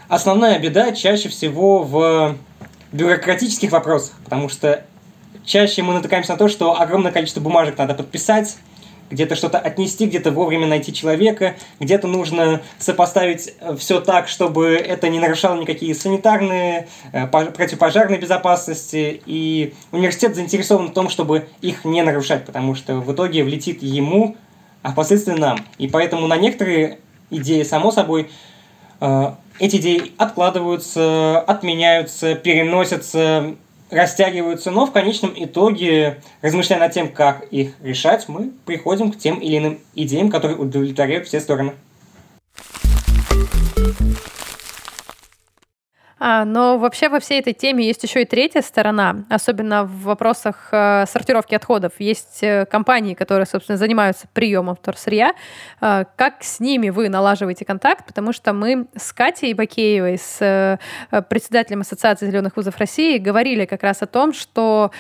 Основная 0.08 0.58
беда 0.58 0.94
чаще 0.94 1.28
всего 1.28 1.84
в 1.84 2.38
бюрократических 2.94 3.74
вопросах, 3.74 4.16
потому 4.24 4.48
что 4.48 4.86
чаще 5.44 5.84
мы 5.84 5.94
натыкаемся 5.94 6.32
на 6.32 6.38
то, 6.38 6.48
что 6.48 6.80
огромное 6.80 7.12
количество 7.12 7.42
бумажек 7.42 7.78
надо 7.78 7.94
подписать, 7.94 8.56
где-то 9.10 9.36
что-то 9.36 9.60
отнести, 9.60 10.06
где-то 10.06 10.32
вовремя 10.32 10.66
найти 10.66 10.94
человека, 10.94 11.56
где-то 11.82 12.08
нужно 12.08 12.62
сопоставить 12.80 13.54
все 13.78 14.00
так, 14.00 14.30
чтобы 14.30 14.76
это 14.76 15.10
не 15.10 15.20
нарушало 15.20 15.60
никакие 15.60 15.94
санитарные, 15.94 16.88
э, 17.12 17.28
противопожарные 17.28 18.18
безопасности, 18.18 19.22
и 19.26 19.74
университет 19.92 20.36
заинтересован 20.36 20.88
в 20.88 20.94
том, 20.94 21.10
чтобы 21.10 21.50
их 21.62 21.84
не 21.84 22.02
нарушать, 22.02 22.46
потому 22.46 22.76
что 22.76 22.96
в 22.96 23.12
итоге 23.12 23.44
влетит 23.44 23.84
ему 23.84 24.38
а 24.82 24.92
впоследствии 24.92 25.34
нам. 25.34 25.60
И 25.78 25.88
поэтому 25.88 26.28
на 26.28 26.38
некоторые 26.38 27.00
идеи, 27.30 27.64
само 27.64 27.92
собой, 27.92 28.30
э, 29.00 29.32
эти 29.60 29.78
идеи 29.78 30.14
откладываются, 30.18 31.40
отменяются, 31.40 32.36
переносятся, 32.36 33.56
растягиваются, 33.90 34.72
но 34.72 34.86
в 34.86 34.92
конечном 34.92 35.34
итоге, 35.36 36.22
размышляя 36.42 36.80
над 36.80 36.92
тем, 36.92 37.12
как 37.12 37.46
их 37.52 37.74
решать, 37.82 38.28
мы 38.28 38.52
приходим 38.66 39.12
к 39.12 39.18
тем 39.18 39.40
или 39.40 39.58
иным 39.58 39.80
идеям, 39.96 40.30
которые 40.30 40.58
удовлетворяют 40.58 41.28
все 41.28 41.40
стороны. 41.40 41.74
Но 46.20 46.78
вообще 46.78 47.10
во 47.10 47.20
всей 47.20 47.40
этой 47.40 47.54
теме 47.54 47.86
есть 47.86 48.04
еще 48.04 48.24
и 48.24 48.26
третья 48.26 48.62
сторона, 48.62 49.26
особенно 49.30 49.84
в 49.84 50.04
вопросах 50.04 50.70
э, 50.72 51.06
сортировки 51.08 51.54
отходов. 51.54 51.94
Есть 52.00 52.40
э, 52.42 52.66
компании, 52.66 53.14
которые, 53.14 53.46
собственно, 53.46 53.78
занимаются 53.78 54.28
приемом 54.34 54.76
вторсырья. 54.76 55.34
Э, 55.80 56.06
как 56.16 56.44
с 56.44 56.60
ними 56.60 56.90
вы 56.90 57.10
налаживаете 57.10 57.66
контакт? 57.66 58.06
Потому 58.06 58.34
что 58.34 58.54
мы 58.54 58.88
с 58.96 59.14
Катей 59.14 59.54
Бакеевой, 59.54 60.18
с 60.18 60.38
э, 60.42 61.22
председателем 61.30 61.82
Ассоциации 61.82 62.28
зеленых 62.28 62.56
вузов 62.58 62.78
России, 62.78 63.18
говорили 63.18 63.66
как 63.66 63.84
раз 63.84 64.02
о 64.02 64.08
том, 64.08 64.34
что 64.34 64.92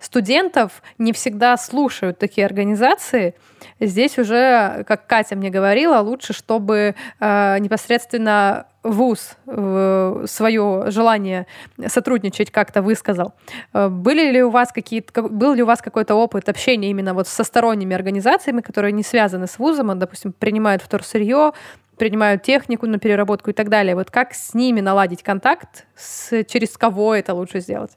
студентов 0.00 0.82
не 0.98 1.12
всегда 1.12 1.56
слушают 1.56 2.18
такие 2.18 2.46
организации. 2.46 3.34
Здесь 3.80 4.18
уже, 4.18 4.84
как 4.86 5.06
Катя 5.06 5.36
мне 5.36 5.50
говорила, 5.50 6.00
лучше, 6.00 6.32
чтобы 6.32 6.94
непосредственно 7.20 8.66
ВУЗ 8.86 9.36
э, 9.46 10.24
свое 10.26 10.84
желание 10.90 11.46
сотрудничать 11.86 12.50
как-то 12.50 12.82
высказал. 12.82 13.34
Э, 13.72 13.88
были 13.88 14.30
ли 14.30 14.42
у 14.42 14.50
вас 14.50 14.72
какие-то, 14.72 15.22
был 15.22 15.54
ли 15.54 15.62
у 15.62 15.66
вас 15.66 15.80
какой-то 15.80 16.14
опыт 16.14 16.48
общения 16.48 16.90
именно 16.90 17.14
вот 17.14 17.28
со 17.28 17.44
сторонними 17.44 17.94
организациями, 17.94 18.60
которые 18.60 18.92
не 18.92 19.02
связаны 19.02 19.46
с 19.46 19.58
ВУЗом, 19.58 19.90
а, 19.90 19.94
допустим, 19.94 20.32
принимают 20.32 20.82
вторсырье, 20.82 21.52
принимают 21.96 22.42
технику 22.42 22.86
на 22.86 22.98
переработку 22.98 23.50
и 23.50 23.52
так 23.52 23.68
далее. 23.68 23.94
Вот 23.94 24.10
как 24.10 24.34
с 24.34 24.54
ними 24.54 24.80
наладить 24.80 25.22
контакт, 25.22 25.86
с, 25.96 26.44
через 26.44 26.76
кого 26.76 27.14
это 27.14 27.34
лучше 27.34 27.60
сделать? 27.60 27.92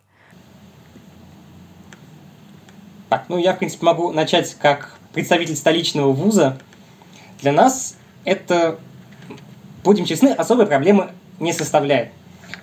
Так, 3.10 3.26
ну 3.28 3.38
я, 3.38 3.54
в 3.54 3.58
принципе, 3.58 3.86
могу 3.86 4.12
начать 4.12 4.56
как 4.56 4.94
представитель 5.14 5.56
столичного 5.56 6.12
вуза. 6.12 6.58
Для 7.42 7.52
нас 7.52 7.98
это 8.24 8.80
будем 9.84 10.06
честны, 10.06 10.30
особой 10.30 10.66
проблемы 10.66 11.10
не 11.40 11.54
составляет. 11.54 12.10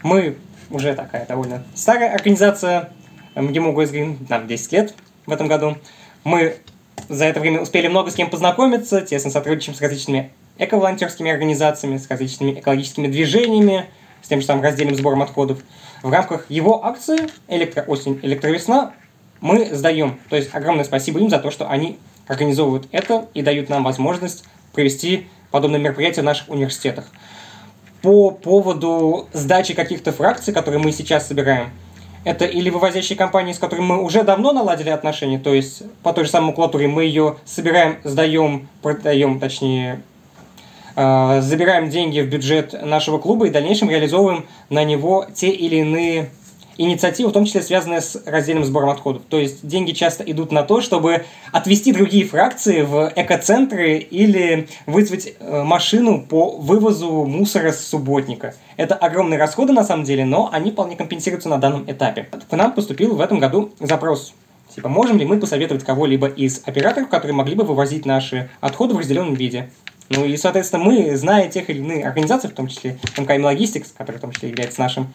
Мы 0.03 0.37
уже 0.71 0.95
такая 0.95 1.27
довольно 1.27 1.65
старая 1.75 2.15
организация, 2.15 2.91
МГИМО 3.35 3.73
Гойсгрин, 3.73 4.19
нам 4.29 4.47
10 4.47 4.73
лет 4.73 4.95
в 5.27 5.33
этом 5.33 5.49
году. 5.49 5.77
Мы 6.25 6.57
за 7.09 7.27
это 7.27 7.41
время 7.41 7.61
успели 7.61 7.89
много 7.89 8.11
с 8.11 8.15
кем 8.15 8.31
познакомиться, 8.31 9.01
тесно 9.01 9.31
сотрудничаем 9.31 9.77
с 9.77 9.81
различными 9.81 10.31
эко-волонтерскими 10.59 11.31
организациями, 11.31 11.99
с 11.99 12.09
различными 12.09 12.59
экологическими 12.59 13.07
движениями, 13.07 13.87
с 14.23 14.29
тем 14.29 14.41
же 14.41 14.47
самым 14.47 14.63
раздельным 14.63 14.97
сбором 14.97 15.23
отходов. 15.23 15.59
В 16.03 16.11
рамках 16.11 16.51
его 16.51 16.85
акции 16.85 17.29
«Электроосень, 17.49 18.21
электровесна» 18.23 18.93
мы 19.41 19.67
сдаем. 19.75 20.19
То 20.31 20.37
есть 20.37 20.55
огромное 20.55 20.85
спасибо 20.85 21.21
им 21.21 21.29
за 21.29 21.39
то, 21.39 21.51
что 21.51 21.69
они 21.69 21.99
организовывают 22.27 22.89
это 22.91 23.29
и 23.35 23.43
дают 23.43 23.69
нам 23.69 23.85
возможность 23.85 24.45
провести 24.73 25.29
подобные 25.57 25.81
мероприятия 25.81 26.21
в 26.21 26.25
наших 26.25 26.51
университетах. 26.51 27.07
По 28.03 28.31
поводу 28.31 29.27
сдачи 29.33 29.73
каких-то 29.73 30.13
фракций, 30.13 30.53
которые 30.53 30.83
мы 30.83 30.93
сейчас 30.93 31.27
собираем, 31.27 31.71
это 32.25 32.45
или 32.45 32.69
вывозящие 32.69 33.17
компании, 33.17 33.55
с 33.55 33.59
которыми 33.59 33.87
мы 33.87 34.03
уже 34.03 34.23
давно 34.23 34.53
наладили 34.53 34.91
отношения, 34.91 35.39
то 35.39 35.55
есть 35.55 35.83
по 36.03 36.13
той 36.13 36.25
же 36.25 36.31
самой 36.31 36.49
макулатуре 36.49 36.89
мы 36.89 37.05
ее 37.05 37.37
собираем, 37.47 37.97
сдаем, 38.05 38.69
продаем, 38.83 39.41
точнее, 39.41 40.03
э, 40.95 41.41
забираем 41.41 41.89
деньги 41.89 42.21
в 42.21 42.29
бюджет 42.29 42.75
нашего 42.85 43.17
клуба 43.17 43.47
и 43.47 43.49
в 43.49 43.53
дальнейшем 43.55 43.89
реализовываем 43.89 44.45
на 44.69 44.85
него 44.85 45.25
те 45.33 45.49
или 45.49 45.77
иные 45.77 46.29
инициативы, 46.79 47.31
в 47.31 47.33
том 47.33 47.45
числе 47.45 47.63
связанные 47.63 48.01
с 48.01 48.21
раздельным 48.27 48.65
сбором 48.65 48.91
отходов. 48.91 49.23
То 49.29 49.39
есть 49.39 49.67
деньги 49.67 49.93
часто 49.93 50.25
идут 50.25 50.53
на 50.53 50.63
то, 50.63 50.81
чтобы 50.81 51.25
отвести 51.53 51.93
другие 51.93 52.25
фракции 52.25 52.83
в 52.83 53.13
экоцентры 53.15 53.99
или 53.99 54.69
вызвать 54.87 55.35
э, 55.39 55.63
машину 55.63 56.23
по 56.23 56.57
вывозу 56.57 57.25
мусора 57.25 57.73
с 57.73 57.87
субботника. 57.87 58.55
Это 58.77 58.95
огромные 58.95 59.39
расходы 59.39 59.73
на 59.73 59.85
самом 59.85 60.05
деле, 60.05 60.25
но 60.25 60.51
они 60.53 60.71
вполне 60.71 60.97
компенсируются 60.97 61.49
на 61.49 61.59
данном 61.59 61.91
этапе. 61.91 62.29
К 62.49 62.57
нам 62.57 62.73
поступил 62.73 63.15
в 63.15 63.21
этом 63.21 63.39
году 63.39 63.73
запрос 63.81 64.35
Типа, 64.75 64.91
можем 64.91 65.17
ли 65.17 65.25
мы 65.25 65.39
посоветовать 65.39 65.85
кого-либо 65.85 66.27
из 66.27 66.63
операторов, 66.67 67.09
которые 67.09 67.35
могли 67.35 67.55
бы 67.55 67.65
вывозить 67.65 68.05
наши 68.05 68.51
отходы 68.61 68.95
в 68.95 68.99
разделенном 68.99 69.33
виде? 69.33 69.71
Ну 70.11 70.25
и, 70.27 70.37
соответственно, 70.37 70.85
мы, 70.85 71.17
зная 71.17 71.49
тех 71.49 71.71
или 71.71 71.79
иных 71.79 72.05
организаций, 72.05 72.51
в 72.51 72.53
том 72.53 72.69
числе 72.69 72.99
МКМ 73.17 73.47
Logistics, 73.47 73.89
который 73.97 74.17
в 74.17 74.21
том 74.21 74.33
числе 74.33 74.51
является 74.51 74.81
нашим 74.81 75.13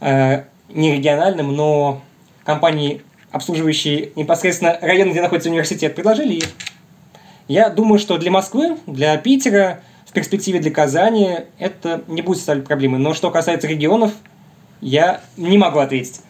э, 0.00 0.44
не 0.68 0.94
региональным, 0.94 1.54
но 1.54 2.00
компании, 2.44 3.02
обслуживающие 3.30 4.12
непосредственно 4.16 4.78
район, 4.80 5.10
где 5.10 5.20
находится 5.20 5.50
университет, 5.50 5.94
предложили 5.94 6.34
их. 6.34 6.48
Я 7.46 7.70
думаю, 7.70 7.98
что 7.98 8.18
для 8.18 8.30
Москвы, 8.30 8.78
для 8.86 9.16
Питера, 9.16 9.80
в 10.06 10.12
перспективе 10.12 10.60
для 10.60 10.70
Казани 10.70 11.40
это 11.58 12.02
не 12.06 12.22
будет 12.22 12.38
составлять 12.38 12.66
проблемы. 12.66 12.98
Но 12.98 13.14
что 13.14 13.30
касается 13.30 13.66
регионов, 13.68 14.12
я 14.80 15.20
не 15.36 15.58
могу 15.58 15.78
ответить. 15.78 16.20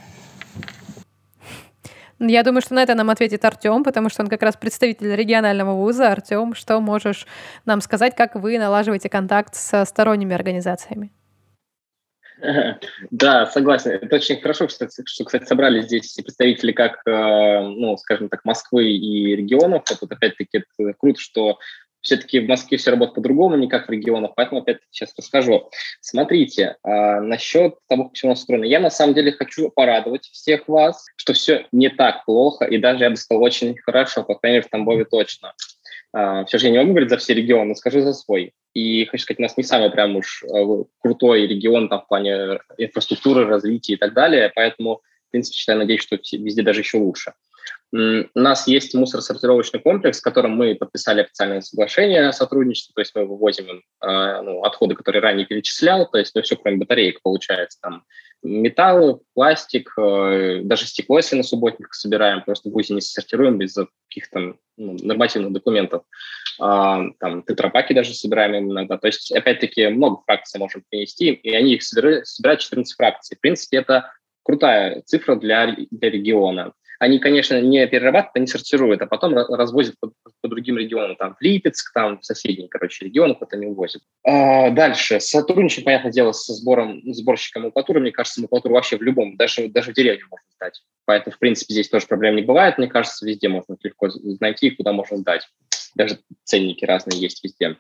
Я 2.21 2.43
думаю, 2.43 2.63
что 2.63 2.75
на 2.75 2.83
это 2.83 2.95
нам 2.97 3.11
ответит 3.11 3.45
Артем, 3.45 3.85
потому 3.85 4.09
что 4.09 4.23
он 4.23 4.29
как 4.29 4.43
раз 4.43 4.57
представитель 4.57 5.15
регионального 5.15 5.75
вуза. 5.75 6.11
Артем, 6.11 6.55
что 6.55 6.81
можешь 6.81 7.27
нам 7.65 7.81
сказать, 7.81 8.17
как 8.17 8.35
вы 8.35 8.59
налаживаете 8.59 9.09
контакт 9.09 9.55
со 9.55 9.85
сторонними 9.85 10.35
организациями? 10.35 11.13
Да, 13.11 13.47
согласен. 13.47 13.93
Это 13.93 14.17
очень 14.17 14.41
хорошо, 14.41 14.69
что, 14.69 14.89
что 15.05 15.25
кстати, 15.25 15.45
собрали 15.45 15.83
здесь 15.83 16.15
представители 16.15 16.73
как, 16.73 17.01
э, 17.07 17.61
ну, 17.63 17.97
скажем 17.97 18.29
так, 18.29 18.45
Москвы 18.45 18.91
и 18.91 19.37
регионов. 19.37 19.85
Вот 20.01 20.13
опять-таки 20.13 20.59
это 20.59 20.95
круто, 20.99 21.21
что 21.21 21.59
все-таки 22.01 22.41
в 22.41 22.49
Москве 22.49 22.79
все 22.79 22.91
работает 22.91 23.17
по-другому, 23.17 23.57
не 23.57 23.69
как 23.69 23.89
в 23.89 23.91
регионах, 23.91 24.33
поэтому 24.37 24.61
опять 24.61 24.79
сейчас 24.91 25.13
расскажу. 25.17 25.69
Смотрите, 26.01 26.77
а, 26.83 27.21
насчет 27.21 27.75
того, 27.89 28.11
все 28.15 28.31
устроено. 28.31 28.65
Я 28.65 28.81
на 28.81 28.91
самом 28.91 29.15
деле 29.15 29.33
хочу 29.33 29.71
порадовать 29.71 30.25
всех 30.27 30.69
вас, 30.69 31.05
что 31.17 31.33
все 31.33 31.67
не 31.73 31.89
так 31.89 32.25
плохо, 32.25 32.65
и 32.65 32.79
даже, 32.79 33.05
я 33.05 33.11
бы 33.11 33.17
сказал, 33.17 33.43
очень 33.43 33.77
хорошо, 33.79 34.23
по 34.23 34.37
крайней 34.37 34.59
мере, 34.59 34.67
в 34.67 34.71
Тамбове 34.71 35.05
точно. 35.05 35.55
А, 36.13 36.45
все 36.45 36.59
же 36.59 36.67
я 36.67 36.73
не 36.73 36.79
могу 36.79 36.91
говорить 36.91 37.11
за 37.11 37.19
все 37.19 37.35
регионы, 37.35 37.75
скажу 37.75 38.01
за 38.01 38.13
свой. 38.13 38.53
И 38.75 39.05
хочу 39.07 39.23
сказать, 39.23 39.41
у 39.41 39.43
нас 39.43 39.57
не 39.57 39.65
самый 39.65 39.91
прям 39.91 40.17
уж 40.17 40.43
э, 40.45 40.85
крутой 41.01 41.47
регион 41.47 41.89
там, 41.89 42.03
в 42.03 42.09
плане 42.09 42.61
инфраструктуры, 42.77 43.47
развития 43.47 43.95
и 43.95 43.97
так 43.97 44.15
далее, 44.15 44.53
поэтому, 44.55 45.03
в 45.29 45.31
принципе, 45.31 45.57
считаю, 45.57 45.79
надеюсь, 45.79 46.03
что 46.03 46.17
везде 46.17 46.63
даже 46.63 46.81
еще 46.81 46.99
лучше. 46.99 47.33
У 47.91 48.29
нас 48.35 48.67
есть 48.67 48.95
мусоросортировочный 48.95 49.81
комплекс, 49.81 50.19
с 50.19 50.23
которым 50.23 50.53
мы 50.53 50.75
подписали 50.75 51.23
официальное 51.23 51.63
соглашение 51.63 52.29
о 52.29 52.33
сотрудничестве, 52.33 52.93
то 52.95 53.01
есть 53.01 53.15
мы 53.15 53.25
вывозим 53.25 53.83
э, 54.03 54.43
ну, 54.43 54.63
отходы, 54.63 54.95
которые 54.95 55.23
ранее 55.23 55.47
перечислял, 55.47 56.07
то 56.09 56.19
есть 56.19 56.35
ну, 56.35 56.43
все, 56.43 56.57
кроме 56.57 56.77
батареек, 56.77 57.21
получается, 57.23 57.79
там 57.81 58.05
металл, 58.43 59.23
пластик, 59.35 59.93
э, 59.99 60.61
даже 60.63 60.87
стекло, 60.87 61.19
если 61.19 61.37
на 61.37 61.43
субботниках 61.43 61.95
собираем, 61.95 62.43
просто 62.43 62.71
в 62.71 62.91
не 62.91 63.01
сортируем 63.01 63.59
без 63.59 63.77
каких-то 64.09 64.57
ну, 64.77 64.97
нормативных 65.03 65.53
документов. 65.53 66.03
А, 66.61 67.03
там 67.21 67.43
тетрапаки 67.43 67.93
даже 67.93 68.15
собираем 68.15 68.71
иногда. 68.71 68.99
То 68.99 69.07
есть, 69.07 69.31
опять-таки, 69.33 69.89
много 69.89 70.23
фракций 70.25 70.59
можем 70.59 70.85
принести, 70.89 71.31
и 71.33 71.55
они 71.55 71.75
их 71.75 71.83
собирают, 71.83 72.27
собирают 72.27 72.61
14 72.61 72.97
фракций. 72.97 73.37
В 73.37 73.41
принципе, 73.41 73.79
это 73.79 74.13
крутая 74.43 75.03
цифра 75.03 75.37
для, 75.37 75.77
для 75.91 76.11
региона. 76.11 76.73
Они, 76.99 77.21
конечно, 77.21 77.61
не 77.61 77.87
перерабатывают, 77.87 78.37
они 78.37 78.47
сортируют, 78.49 79.01
а 79.03 79.07
потом 79.07 79.35
развозят 79.35 79.95
по, 80.01 80.11
по 80.41 80.49
другим 80.49 80.79
регионам. 80.79 81.17
Там 81.17 81.37
в 81.37 81.41
Липецк, 81.41 81.93
там 81.95 82.19
в 82.19 82.25
соседние, 82.25 82.69
короче, 82.69 83.05
регионы 83.05 83.37
вот 83.39 83.53
они 83.53 83.67
увозят. 83.67 84.03
А, 84.25 84.71
дальше. 84.71 85.21
Сотрудничаем, 85.21 85.85
понятное 85.85 86.11
дело, 86.11 86.33
со 86.33 86.53
сбором, 86.55 87.01
сборщиком 87.05 87.63
макулатуры. 87.63 88.01
Мне 88.01 88.11
кажется, 88.11 88.41
макулатуру 88.41 88.75
вообще 88.75 88.97
в 88.97 89.03
любом, 89.03 89.37
даже, 89.37 89.69
даже 89.69 89.93
в 89.93 89.95
деревне 89.95 90.25
можно 90.29 90.47
сдать. 90.57 90.83
Поэтому, 91.05 91.35
в 91.35 91.39
принципе, 91.39 91.73
здесь 91.73 91.89
тоже 91.89 92.07
проблем 92.07 92.35
не 92.35 92.43
бывает. 92.43 92.79
Мне 92.79 92.89
кажется, 92.89 93.25
везде 93.25 93.49
можно 93.49 93.77
легко 93.81 94.09
найти, 94.41 94.71
куда 94.71 94.93
можно 94.93 95.17
сдать. 95.19 95.49
Даже 95.95 96.19
ценники 96.45 96.85
разные 96.85 97.21
есть 97.21 97.43
везде. 97.45 97.77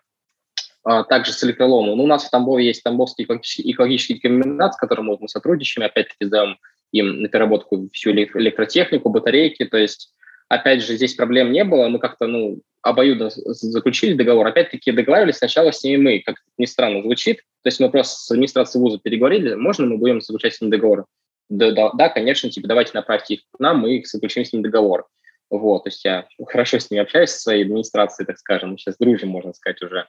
А, 0.85 1.02
также 1.02 1.33
с 1.33 1.42
электроломом. 1.42 1.98
Ну, 1.98 2.04
у 2.04 2.07
нас 2.07 2.24
в 2.24 2.31
Тамбове 2.31 2.64
есть 2.64 2.83
Тамбовский 2.85 3.24
экологический 3.24 4.18
комбинат, 4.20 4.74
с 4.74 4.76
которым 4.76 5.07
мы 5.20 5.28
сотрудничаем. 5.28 5.85
Опять-таки, 5.85 6.24
сдаем 6.24 6.57
им 6.92 7.22
на 7.22 7.29
переработку 7.29 7.88
всю 7.92 8.12
электротехнику, 8.12 9.09
батарейки. 9.11 9.64
То 9.64 9.77
есть, 9.77 10.14
опять 10.48 10.83
же, 10.83 10.96
здесь 10.96 11.14
проблем 11.14 11.53
не 11.53 11.64
было. 11.64 11.88
Мы 11.88 11.98
как-то, 11.98 12.27
ну, 12.27 12.61
обоюдно 12.83 13.31
заключили 13.31 14.14
договор. 14.14 14.46
Опять-таки 14.46 14.92
договаривались 14.92 15.37
сначала 15.37 15.72
с 15.72 15.83
ними 15.83 15.96
мы, 15.96 16.22
как 16.24 16.37
ни 16.57 16.64
странно 16.64 17.03
звучит. 17.03 17.38
То 17.62 17.68
есть 17.68 17.81
мы 17.81 17.90
просто 17.90 18.16
с 18.16 18.31
администрацией 18.31 18.83
вуза 18.83 18.98
переговорили, 18.98 19.55
можно 19.55 19.87
мы 19.87 19.98
будем 19.98 20.20
заключать 20.20 20.55
с 20.55 20.61
ними 20.61 20.70
договор? 20.70 21.07
Да, 21.48 21.70
да, 21.72 21.90
да, 21.92 22.09
конечно, 22.09 22.51
типа 22.51 22.68
давайте 22.68 22.92
направьте 22.94 23.35
их 23.35 23.40
к 23.51 23.59
нам, 23.59 23.81
мы 23.81 24.03
заключим 24.05 24.44
с 24.44 24.53
ними 24.53 24.62
договор. 24.62 25.07
Вот, 25.51 25.85
то 25.85 25.88
есть 25.88 26.05
я 26.05 26.27
хорошо 26.46 26.79
с 26.79 26.90
ними 26.90 27.03
общаюсь, 27.03 27.31
со 27.31 27.40
своей 27.40 27.64
администрацией, 27.64 28.27
так 28.27 28.38
скажем, 28.38 28.77
сейчас 28.77 28.98
дружим, 28.98 29.31
можно 29.31 29.55
сказать, 29.55 29.81
уже. 29.83 30.07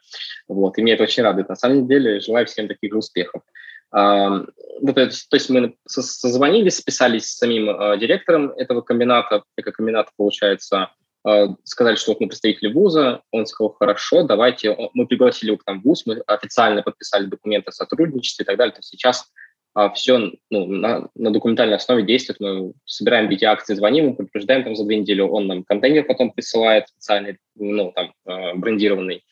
Вот, 0.50 0.78
и 0.78 0.82
мне 0.82 0.94
это 0.94 1.04
очень 1.04 1.24
радует. 1.24 1.48
На 1.48 1.56
самом 1.56 1.88
деле, 1.88 2.20
желаю 2.20 2.46
всем 2.46 2.68
таких 2.68 2.92
же 2.92 2.98
успехов. 2.98 3.42
Вот 3.92 4.98
это, 4.98 5.16
то 5.30 5.36
есть 5.36 5.50
мы 5.50 5.76
созвонились, 5.88 6.78
списались 6.78 7.26
с 7.26 7.38
самим 7.38 7.70
э, 7.70 7.98
директором 7.98 8.52
этого 8.52 8.82
комбината, 8.82 9.44
экокомбината, 9.58 10.12
получается, 10.16 10.92
э, 11.28 11.48
сказали, 11.66 11.96
что 11.96 12.12
вот 12.12 12.22
мы 12.22 12.28
представители 12.28 12.72
вуза, 12.72 13.22
он 13.32 13.46
сказал, 13.46 13.74
хорошо, 13.74 14.24
давайте, 14.24 14.78
мы 14.94 15.06
пригласили 15.06 15.50
его 15.50 15.58
к 15.58 15.68
нам 15.68 15.82
в 15.82 15.84
вуз, 15.84 16.06
мы 16.06 16.22
официально 16.28 16.82
подписали 16.82 17.26
документы 17.26 17.70
о 17.70 17.74
сотрудничестве 17.74 18.44
и 18.44 18.46
так 18.46 18.58
далее, 18.58 18.72
то 18.72 18.80
есть 18.80 18.90
сейчас 18.90 19.30
а 19.76 19.90
все 19.92 20.32
ну, 20.50 20.66
на, 20.66 21.10
на 21.16 21.32
документальной 21.32 21.76
основе 21.76 22.04
действует. 22.04 22.40
Мы 22.40 22.74
собираем 22.86 23.30
BT-акции, 23.30 23.76
звоним 23.76 24.06
ему, 24.06 24.16
предупреждаем 24.16 24.64
там 24.64 24.76
за 24.76 24.84
две 24.84 24.98
недели, 24.98 25.22
он 25.22 25.48
нам 25.48 25.64
контейнер 25.64 26.06
потом 26.06 26.32
присылает 26.32 26.88
специальный, 26.88 27.38
ну, 27.56 27.94
там, 27.96 28.14
э, 28.26 28.56
брендированный, 28.56 29.24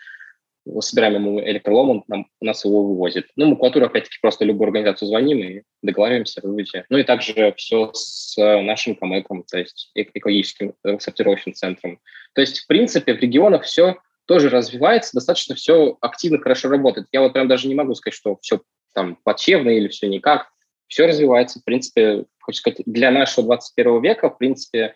собираем 0.81 1.15
ему 1.15 1.41
электролом, 1.41 1.89
он 1.89 2.03
нам, 2.07 2.27
у 2.39 2.45
нас 2.45 2.65
его 2.65 2.83
вывозит. 2.83 3.27
Ну, 3.35 3.47
макулатуру, 3.47 3.85
опять-таки, 3.85 4.17
просто 4.21 4.45
любую 4.45 4.67
организацию 4.67 5.07
звоним 5.07 5.39
и 5.39 5.61
договариваемся, 5.81 6.41
выводите. 6.43 6.85
Ну 6.89 6.97
и 6.97 7.03
также 7.03 7.53
все 7.57 7.91
с 7.93 8.35
нашим 8.37 8.95
комэком, 8.95 9.43
то 9.43 9.57
есть 9.57 9.91
экологическим 9.95 10.73
сортировочным 10.99 11.53
центром. 11.53 11.99
То 12.33 12.41
есть, 12.41 12.59
в 12.59 12.67
принципе, 12.67 13.13
в 13.13 13.19
регионах 13.19 13.63
все 13.63 13.97
тоже 14.25 14.49
развивается, 14.49 15.13
достаточно 15.13 15.55
все 15.55 15.97
активно, 16.01 16.39
хорошо 16.39 16.69
работает. 16.69 17.07
Я 17.11 17.21
вот 17.21 17.33
прям 17.33 17.47
даже 17.47 17.67
не 17.67 17.75
могу 17.75 17.95
сказать, 17.95 18.15
что 18.15 18.37
все 18.41 18.61
там 18.93 19.17
плачевно 19.23 19.69
или 19.69 19.87
все 19.87 20.07
никак. 20.07 20.49
Все 20.87 21.05
развивается, 21.05 21.59
в 21.59 21.63
принципе, 21.63 22.25
хочу 22.39 22.59
сказать, 22.59 22.81
для 22.85 23.11
нашего 23.11 23.45
21 23.45 24.01
века, 24.01 24.29
в 24.29 24.37
принципе, 24.37 24.95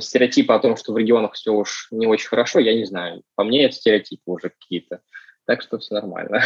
стереотипы 0.00 0.52
о 0.52 0.58
том, 0.58 0.76
что 0.76 0.92
в 0.92 0.98
регионах 0.98 1.34
все 1.34 1.52
уж 1.52 1.88
не 1.90 2.06
очень 2.06 2.28
хорошо, 2.28 2.58
я 2.58 2.74
не 2.74 2.84
знаю. 2.84 3.22
По 3.34 3.44
мне 3.44 3.64
это 3.64 3.74
стереотипы 3.74 4.22
уже 4.26 4.50
какие-то. 4.50 5.00
Так 5.46 5.62
что 5.62 5.78
все 5.78 5.94
нормально. 5.94 6.42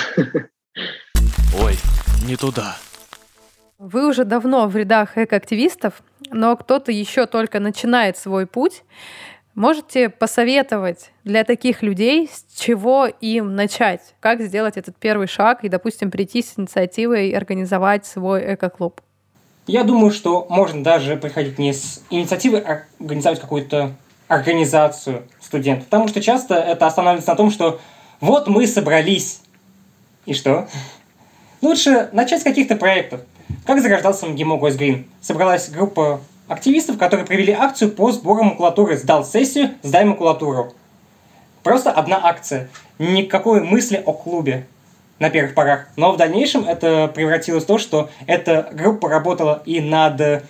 Ой, 1.60 1.74
не 2.26 2.36
туда. 2.36 2.76
Вы 3.78 4.08
уже 4.08 4.24
давно 4.24 4.66
в 4.68 4.76
рядах 4.76 5.18
экоактивистов, 5.18 6.02
но 6.30 6.56
кто-то 6.56 6.92
еще 6.92 7.26
только 7.26 7.60
начинает 7.60 8.16
свой 8.16 8.46
путь. 8.46 8.82
Можете 9.54 10.08
посоветовать 10.08 11.12
для 11.22 11.44
таких 11.44 11.82
людей, 11.82 12.28
с 12.32 12.58
чего 12.58 13.06
им 13.06 13.54
начать? 13.54 14.14
Как 14.18 14.40
сделать 14.40 14.76
этот 14.76 14.96
первый 14.96 15.28
шаг 15.28 15.62
и, 15.62 15.68
допустим, 15.68 16.10
прийти 16.10 16.42
с 16.42 16.58
инициативой 16.58 17.28
и 17.28 17.34
организовать 17.34 18.04
свой 18.04 18.54
эко-клуб? 18.54 19.00
Я 19.66 19.84
думаю, 19.84 20.10
что 20.10 20.46
можно 20.50 20.82
даже 20.82 21.16
приходить 21.16 21.58
не 21.58 21.72
с 21.72 22.02
инициативы, 22.10 22.58
а 22.58 22.82
организовать 23.00 23.40
какую-то 23.40 23.94
организацию 24.28 25.22
студентов. 25.40 25.86
Потому 25.86 26.08
что 26.08 26.20
часто 26.20 26.54
это 26.54 26.86
останавливается 26.86 27.30
на 27.30 27.36
том, 27.36 27.50
что 27.50 27.80
вот 28.20 28.46
мы 28.46 28.66
собрались. 28.66 29.40
И 30.26 30.34
что? 30.34 30.68
Лучше 31.62 32.10
начать 32.12 32.40
с 32.40 32.44
каких-то 32.44 32.76
проектов. 32.76 33.22
Как 33.64 33.80
зарождался 33.80 34.26
МГИМО 34.26 34.58
Госгрин? 34.58 35.06
Собралась 35.22 35.70
группа 35.70 36.20
активистов, 36.46 36.98
которые 36.98 37.26
провели 37.26 37.52
акцию 37.52 37.90
по 37.90 38.12
сбору 38.12 38.42
макулатуры. 38.42 38.98
Сдал 38.98 39.24
сессию, 39.24 39.70
сдай 39.82 40.04
макулатуру. 40.04 40.74
Просто 41.62 41.90
одна 41.90 42.20
акция. 42.22 42.68
Никакой 42.98 43.62
мысли 43.62 44.02
о 44.04 44.12
клубе 44.12 44.66
на 45.24 45.30
первых 45.30 45.54
порах. 45.54 45.86
Но 45.96 46.12
в 46.12 46.18
дальнейшем 46.18 46.68
это 46.68 47.08
превратилось 47.08 47.64
в 47.64 47.66
то, 47.66 47.78
что 47.78 48.10
эта 48.26 48.68
группа 48.72 49.08
работала 49.08 49.62
и 49.64 49.80
над 49.80 50.44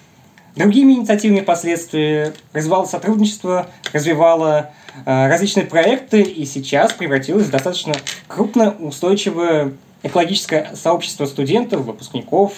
другими 0.56 0.94
инициативами 0.94 1.40
впоследствии, 1.40 2.32
развивала 2.52 2.84
сотрудничество, 2.84 3.68
развивала 3.92 4.72
э, 5.06 5.28
различные 5.28 5.66
проекты, 5.66 6.22
и 6.22 6.44
сейчас 6.44 6.92
превратилась 6.92 7.46
в 7.46 7.50
достаточно 7.50 7.94
крупное, 8.26 8.70
устойчивое 8.70 9.74
экологическое 10.02 10.74
сообщество 10.74 11.26
студентов, 11.26 11.82
выпускников, 11.82 12.54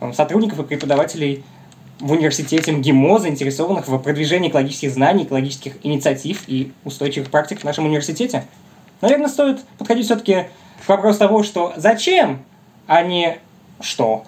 э, 0.00 0.12
сотрудников 0.14 0.60
и 0.60 0.62
преподавателей 0.62 1.44
в 2.00 2.10
университете 2.12 2.72
МГИМО, 2.72 3.18
заинтересованных 3.18 3.86
в 3.86 3.98
продвижении 3.98 4.48
экологических 4.48 4.90
знаний, 4.90 5.24
экологических 5.24 5.74
инициатив 5.82 6.44
и 6.46 6.72
устойчивых 6.84 7.30
практик 7.30 7.60
в 7.60 7.64
нашем 7.64 7.84
университете. 7.84 8.46
Наверное, 9.02 9.28
стоит 9.28 9.60
подходить 9.76 10.06
все-таки 10.06 10.46
к 10.84 10.88
вопросу 10.88 11.18
того, 11.20 11.42
что 11.42 11.72
зачем, 11.76 12.44
а 12.86 13.02
не 13.02 13.38
что. 13.80 14.24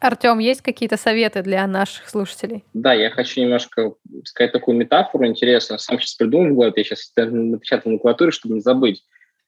Артем, 0.00 0.38
есть 0.38 0.60
какие-то 0.60 0.98
советы 0.98 1.42
для 1.42 1.66
наших 1.66 2.10
слушателей? 2.10 2.62
Да, 2.74 2.92
я 2.92 3.08
хочу 3.10 3.40
немножко 3.40 3.94
сказать 4.24 4.52
такую 4.52 4.76
метафору 4.76 5.26
интересную. 5.26 5.78
Сам 5.78 5.98
сейчас 5.98 6.14
придумал, 6.14 6.54
вот 6.56 6.76
я 6.76 6.84
сейчас 6.84 7.10
напечатал 7.16 7.92
на 7.92 7.98
клавиатуре, 7.98 8.30
чтобы 8.30 8.54
не 8.54 8.60
забыть. 8.60 9.02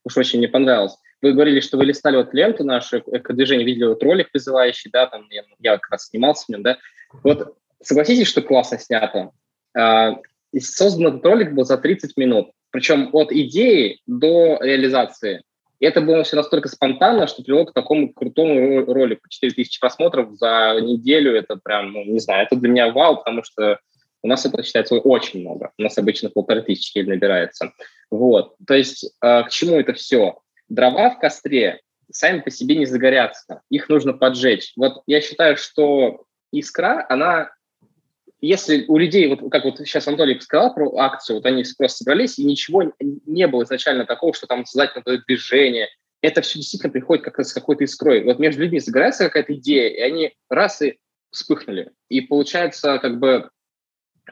Уж 0.05 0.17
очень 0.17 0.39
мне 0.39 0.49
понравилось. 0.49 0.97
Вы 1.21 1.33
говорили, 1.33 1.61
что 1.61 1.77
вы 1.77 1.85
листали 1.85 2.17
вот 2.17 2.33
ленту 2.33 2.65
нашу 2.65 2.99
эко-движение, 2.99 3.67
видели 3.67 3.85
вот 3.85 4.03
ролик 4.03 4.31
призывающий, 4.31 4.91
да, 4.91 5.07
там 5.07 5.27
я, 5.31 5.43
я 5.59 5.77
как 5.77 5.91
раз 5.91 6.07
снимался 6.07 6.47
в 6.47 6.49
нем, 6.51 6.63
да. 6.63 6.79
Вот 7.23 7.55
согласитесь, 7.83 8.29
что 8.29 8.41
классно 8.41 8.79
снято. 8.79 9.33
А, 9.77 10.17
создан 10.59 11.09
этот 11.09 11.25
ролик 11.27 11.53
был 11.53 11.65
за 11.65 11.77
30 11.77 12.17
минут. 12.17 12.51
Причем 12.71 13.11
от 13.13 13.31
идеи 13.31 14.01
до 14.07 14.59
реализации. 14.63 15.43
И 15.79 15.87
это 15.87 16.01
было 16.01 16.23
все 16.23 16.37
настолько 16.37 16.69
спонтанно, 16.69 17.27
что 17.27 17.43
привело 17.43 17.67
к 17.67 17.75
такому 17.75 18.13
крутому 18.13 18.85
ролику. 18.87 19.29
4000 19.29 19.81
просмотров 19.81 20.35
за 20.35 20.79
неделю, 20.81 21.35
это 21.35 21.57
прям, 21.57 21.93
ну, 21.93 22.05
не 22.05 22.19
знаю, 22.19 22.47
это 22.47 22.57
для 22.57 22.69
меня 22.69 22.93
вау, 22.93 23.19
потому 23.19 23.43
что 23.43 23.79
у 24.23 24.29
нас 24.29 24.45
это 24.45 24.63
считается 24.63 24.97
очень 24.97 25.41
много. 25.41 25.73
У 25.79 25.83
нас 25.83 25.97
обычно 25.99 26.31
полторы 26.31 26.63
тысячи 26.63 26.99
набирается. 26.99 27.73
Вот. 28.11 28.57
То 28.67 28.75
есть 28.75 29.05
э, 29.23 29.43
к 29.45 29.51
чему 29.51 29.79
это 29.79 29.93
все? 29.93 30.39
Дрова 30.69 31.11
в 31.11 31.21
костре 31.21 31.81
сами 32.11 32.41
по 32.41 32.51
себе 32.51 32.77
не 32.77 32.87
загорятся. 32.87 33.63
Их 33.71 33.89
нужно 33.89 34.13
поджечь. 34.13 34.73
Вот 34.77 35.03
я 35.07 35.21
считаю, 35.21 35.57
что 35.57 36.25
искра, 36.53 37.05
она 37.09 37.51
если 38.41 38.85
у 38.89 38.99
людей, 38.99 39.27
вот 39.29 39.51
как 39.51 39.65
вот 39.65 39.79
сейчас 39.79 40.07
Анатолий 40.09 40.39
сказал 40.41 40.75
про 40.75 40.95
акцию, 40.99 41.37
вот 41.37 41.47
они 41.47 41.65
просто 41.77 41.99
собрались, 42.05 42.39
и 42.39 42.45
ничего 42.45 42.93
не 43.01 43.47
было 43.47 43.65
изначально 43.65 44.05
такого, 44.05 44.35
что 44.35 44.47
там 44.47 44.67
создать 44.67 44.93
какое-то 44.93 45.25
движение, 45.27 45.89
это 46.21 46.43
все 46.43 46.59
действительно 46.59 46.93
приходит 46.93 47.25
как 47.25 47.41
с 47.41 47.53
какой-то 47.53 47.85
искрой. 47.85 48.25
Вот 48.25 48.39
между 48.39 48.63
людьми 48.63 48.81
загорается 48.81 49.25
какая-то 49.25 49.55
идея, 49.55 49.89
и 49.89 50.01
они 50.01 50.35
раз 50.51 50.83
и 50.83 50.99
вспыхнули. 51.31 51.93
И 52.09 52.21
получается 52.21 52.99
как 52.99 53.19
бы... 53.19 53.51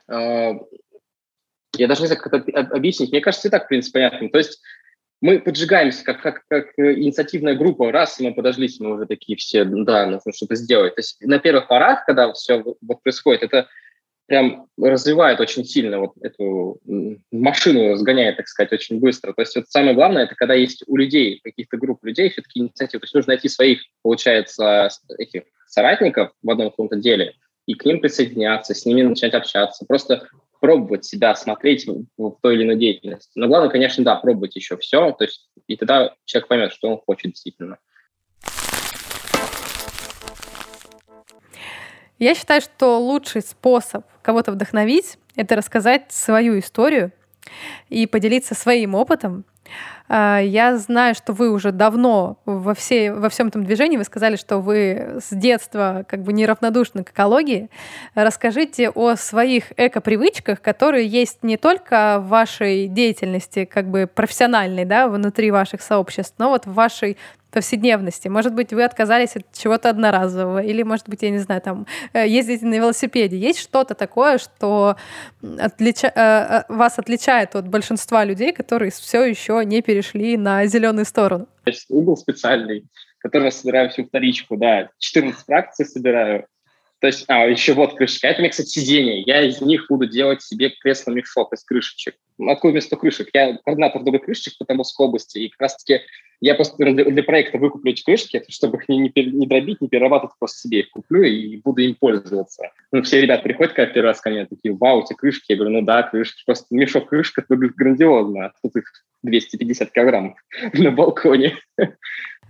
Э, 0.09 0.53
я 1.77 1.89
даже 1.89 2.03
не 2.03 2.07
знаю, 2.07 2.23
как 2.23 2.35
это 2.35 2.61
объяснить. 2.61 3.11
Мне 3.11 3.21
кажется, 3.21 3.49
и 3.49 3.51
так, 3.51 3.65
в 3.65 3.69
принципе, 3.69 3.99
понятно. 3.99 4.29
То 4.31 4.39
есть 4.39 4.61
мы 5.21 5.41
поджигаемся 5.41 6.05
как, 6.05 6.23
как, 6.23 6.43
как 6.49 6.67
инициативная 6.77 7.55
группа, 7.55 7.91
раз, 7.91 8.21
мы 8.21 8.35
подождись, 8.35 8.79
мы 8.79 8.95
уже 8.95 9.07
такие 9.07 9.37
все, 9.37 9.65
да, 9.65 10.07
нужно 10.07 10.33
что-то 10.33 10.55
сделать. 10.55 10.95
То 10.95 11.01
есть 11.01 11.21
на 11.21 11.39
первых 11.39 11.69
порах, 11.69 12.05
когда 12.05 12.33
все 12.33 12.63
вот 12.63 13.03
происходит, 13.03 13.43
это 13.43 13.69
прям 14.27 14.67
развивает 14.81 15.41
очень 15.41 15.65
сильно 15.65 16.01
вот 16.01 16.13
эту 16.23 16.81
машину, 17.31 17.93
разгоняет, 17.93 18.37
так 18.37 18.49
сказать, 18.49 18.73
очень 18.73 19.01
быстро. 19.01 19.33
То 19.33 19.43
есть 19.43 19.55
вот 19.57 19.69
самое 19.69 19.95
главное, 19.95 20.25
это 20.25 20.35
когда 20.35 20.55
есть 20.55 20.83
у 20.87 20.97
людей, 20.97 21.41
каких-то 21.43 21.77
групп 21.77 22.05
людей 22.05 22.31
все-таки 22.31 22.61
инициативы. 22.61 23.01
То 23.01 23.05
есть 23.05 23.15
нужно 23.15 23.33
найти 23.33 23.49
своих, 23.49 23.83
получается, 24.03 24.89
этих 25.19 25.43
соратников 25.67 26.33
в 26.43 26.51
одном 26.51 26.71
каком-то 26.71 26.97
деле 26.97 27.35
и 27.67 27.75
к 27.75 27.85
ним 27.85 28.01
присоединяться, 28.01 28.75
с 28.75 28.85
ними 28.85 29.03
начать 29.03 29.35
общаться, 29.35 29.87
просто 29.87 30.29
пробовать 30.61 31.05
себя, 31.05 31.35
смотреть 31.35 31.87
в 31.87 32.37
той 32.41 32.55
или 32.55 32.65
иной 32.65 32.77
деятельности. 32.77 33.33
Но 33.35 33.49
главное, 33.49 33.71
конечно, 33.71 34.05
да, 34.05 34.17
пробовать 34.17 34.57
еще 34.57 34.77
все, 34.79 35.13
то 35.13 35.25
есть 35.25 35.49
и 35.67 35.77
тогда 35.77 36.15
человек 36.25 36.49
поймет, 36.49 36.73
что 36.73 36.89
он 36.89 36.99
хочет 36.99 37.33
действительно. 37.33 37.79
Я 42.19 42.35
считаю, 42.35 42.61
что 42.61 42.99
лучший 42.99 43.43
способ 43.43 44.07
кого-то 44.25 44.53
вдохновить— 44.53 45.19
это 45.37 45.55
рассказать 45.55 46.11
свою 46.11 46.59
историю 46.59 47.13
и 47.91 48.07
поделиться 48.07 48.55
своим 48.55 48.95
опытом. 48.95 49.45
А, 50.09 50.39
я 50.39 50.77
знаю, 50.77 51.15
что 51.15 51.33
вы 51.33 51.51
уже 51.51 51.73
давно 51.73 52.39
во, 52.45 52.75
всей, 52.75 53.11
во 53.11 53.29
всем 53.29 53.49
этом 53.49 53.65
движении, 53.65 53.97
вы 53.97 54.05
сказали, 54.05 54.37
что 54.37 54.59
вы 54.59 55.19
с 55.21 55.35
детства 55.35 56.05
как 56.09 56.23
бы 56.23 56.33
неравнодушны 56.33 57.05
к 57.05 57.11
экологии. 57.11 57.71
Расскажите 58.15 58.91
о 58.91 59.17
своих 59.17 59.73
эко-привычках, 59.77 60.61
которые 60.61 61.07
есть 61.07 61.43
не 61.43 61.57
только 61.57 62.19
в 62.21 62.29
вашей 62.29 62.87
деятельности 62.89 63.65
как 63.65 63.89
бы 63.89 64.07
профессиональной, 64.07 64.85
да, 64.85 65.09
внутри 65.09 65.51
ваших 65.51 65.81
сообществ, 65.81 66.35
но 66.39 66.51
вот 66.51 66.67
в 66.67 66.75
вашей 66.75 67.17
повседневности. 67.55 68.29
Может 68.29 68.53
быть, 68.53 68.73
вы 68.73 68.83
отказались 68.83 69.37
от 69.37 69.45
чего-то 69.53 69.89
одноразового, 69.89 70.59
или, 70.59 70.83
может 70.83 71.09
быть, 71.09 71.23
я 71.23 71.31
не 71.31 71.39
знаю, 71.39 71.61
там, 71.61 71.87
э, 72.13 72.27
ездите 72.27 72.67
на 72.67 72.75
велосипеде. 72.75 73.39
Есть 73.39 73.61
что-то 73.61 73.95
такое, 73.95 74.39
что 74.39 74.97
отлича... 75.59 76.09
Э, 76.15 76.65
э, 76.69 76.75
вас 76.75 76.99
отличает 76.99 77.55
от 77.55 77.69
большинства 77.69 78.25
людей, 78.25 78.53
которые 78.53 78.91
все 78.91 79.25
еще 79.25 79.54
не 79.63 79.83
перешли 79.83 80.37
на 80.37 80.67
зеленую 80.67 81.05
сторону? 81.05 81.49
Угол 81.89 82.17
специальный, 82.17 82.85
который 83.19 83.45
я 83.45 83.51
собираю 83.51 83.91
всю 83.91 84.05
вторичку, 84.05 84.57
да, 84.57 84.91
14 84.99 85.45
фракций 85.45 85.87
собираю, 85.87 86.47
то 87.05 87.09
есть, 87.09 87.27
а, 87.29 87.45
еще 87.45 87.75
вот 87.75 87.99
крышечка. 87.99 88.29
Это 88.29 88.39
у 88.39 88.41
меня, 88.41 88.51
кстати, 88.51 88.69
сиденье. 88.69 89.21
Я 89.27 89.43
из 89.43 89.61
них 89.61 89.89
буду 89.91 90.07
делать 90.07 90.41
себе 90.41 90.71
кресло-мешок 90.71 91.53
из 91.53 91.63
крышечек. 91.63 92.15
Откуда 92.41 92.73
вместо 92.73 92.97
крышек? 92.97 93.29
Я 93.35 93.59
координатор 93.63 94.03
добрых 94.03 94.25
крышечек 94.25 94.57
по 94.57 94.65
Тамбовской 94.65 95.07
области. 95.07 95.37
И 95.37 95.51
как 95.51 95.61
раз-таки 95.61 96.01
я 96.45 96.55
просто 96.55 96.77
для, 96.77 97.23
проекта 97.23 97.57
выкуплю 97.57 97.93
эти 97.93 98.05
крышки, 98.05 98.45
чтобы 98.49 98.77
их 98.77 98.89
не, 98.91 98.99
не, 98.99 99.13
не 99.15 99.47
дробить, 99.47 99.81
не 99.81 99.89
перерабатывать, 99.89 100.37
просто 100.39 100.61
себе 100.61 100.81
их 100.81 100.91
куплю 100.91 101.23
и 101.23 101.57
буду 101.57 101.81
им 101.81 101.95
пользоваться. 101.95 102.71
Ну, 102.93 103.03
все 103.03 103.23
ребята 103.23 103.43
приходят 103.43 103.73
как 103.73 103.95
первый 103.95 104.09
раз 104.09 104.21
ко 104.21 104.29
мне, 104.29 104.45
такие, 104.45 104.75
вау, 104.75 105.03
эти 105.03 105.15
крышки. 105.15 105.53
Я 105.53 105.57
говорю, 105.57 105.73
ну 105.73 105.83
да, 105.87 106.03
крышки. 106.03 106.43
Просто 106.45 106.67
мешок 106.71 107.09
крышек 107.09 107.47
выглядит 107.49 107.77
грандиозно. 107.77 108.47
А 108.47 108.53
тут 108.63 108.77
их 108.77 108.85
250 109.23 109.91
килограммов 109.91 110.39
на 110.75 110.91
балконе. 110.91 111.57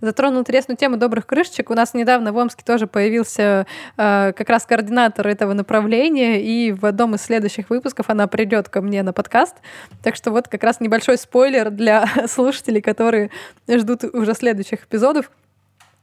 Затронул 0.01 0.40
интересную 0.40 0.76
тему 0.76 0.97
добрых 0.97 1.26
крышечек. 1.26 1.70
У 1.70 1.74
нас 1.74 1.95
недавно 1.95 2.32
в 2.32 2.36
Омске 2.36 2.62
тоже 2.64 2.86
появился 2.86 3.66
э, 3.97 4.32
как 4.36 4.49
раз 4.49 4.66
координатор 4.66 5.26
этого 5.26 5.53
направления, 5.53 6.42
и 6.42 6.72
в 6.72 6.84
одном 6.86 7.14
из 7.14 7.22
следующих 7.22 7.70
выпусков 7.70 8.11
она 8.11 8.26
придет 8.26 8.68
ко 8.68 8.82
мне 8.82 9.03
на 9.03 9.12
подкаст. 9.12 9.57
Так 10.03 10.16
что 10.16 10.30
вот 10.30 10.49
как 10.49 10.62
раз 10.62 10.80
небольшой 10.80 11.18
спойлер 11.18 11.70
для 11.70 12.07
слушателей, 12.28 12.82
которые 12.82 13.30
ждут 13.68 14.05
уже 14.05 14.34
следующих 14.34 14.84
эпизодов. 14.84 15.30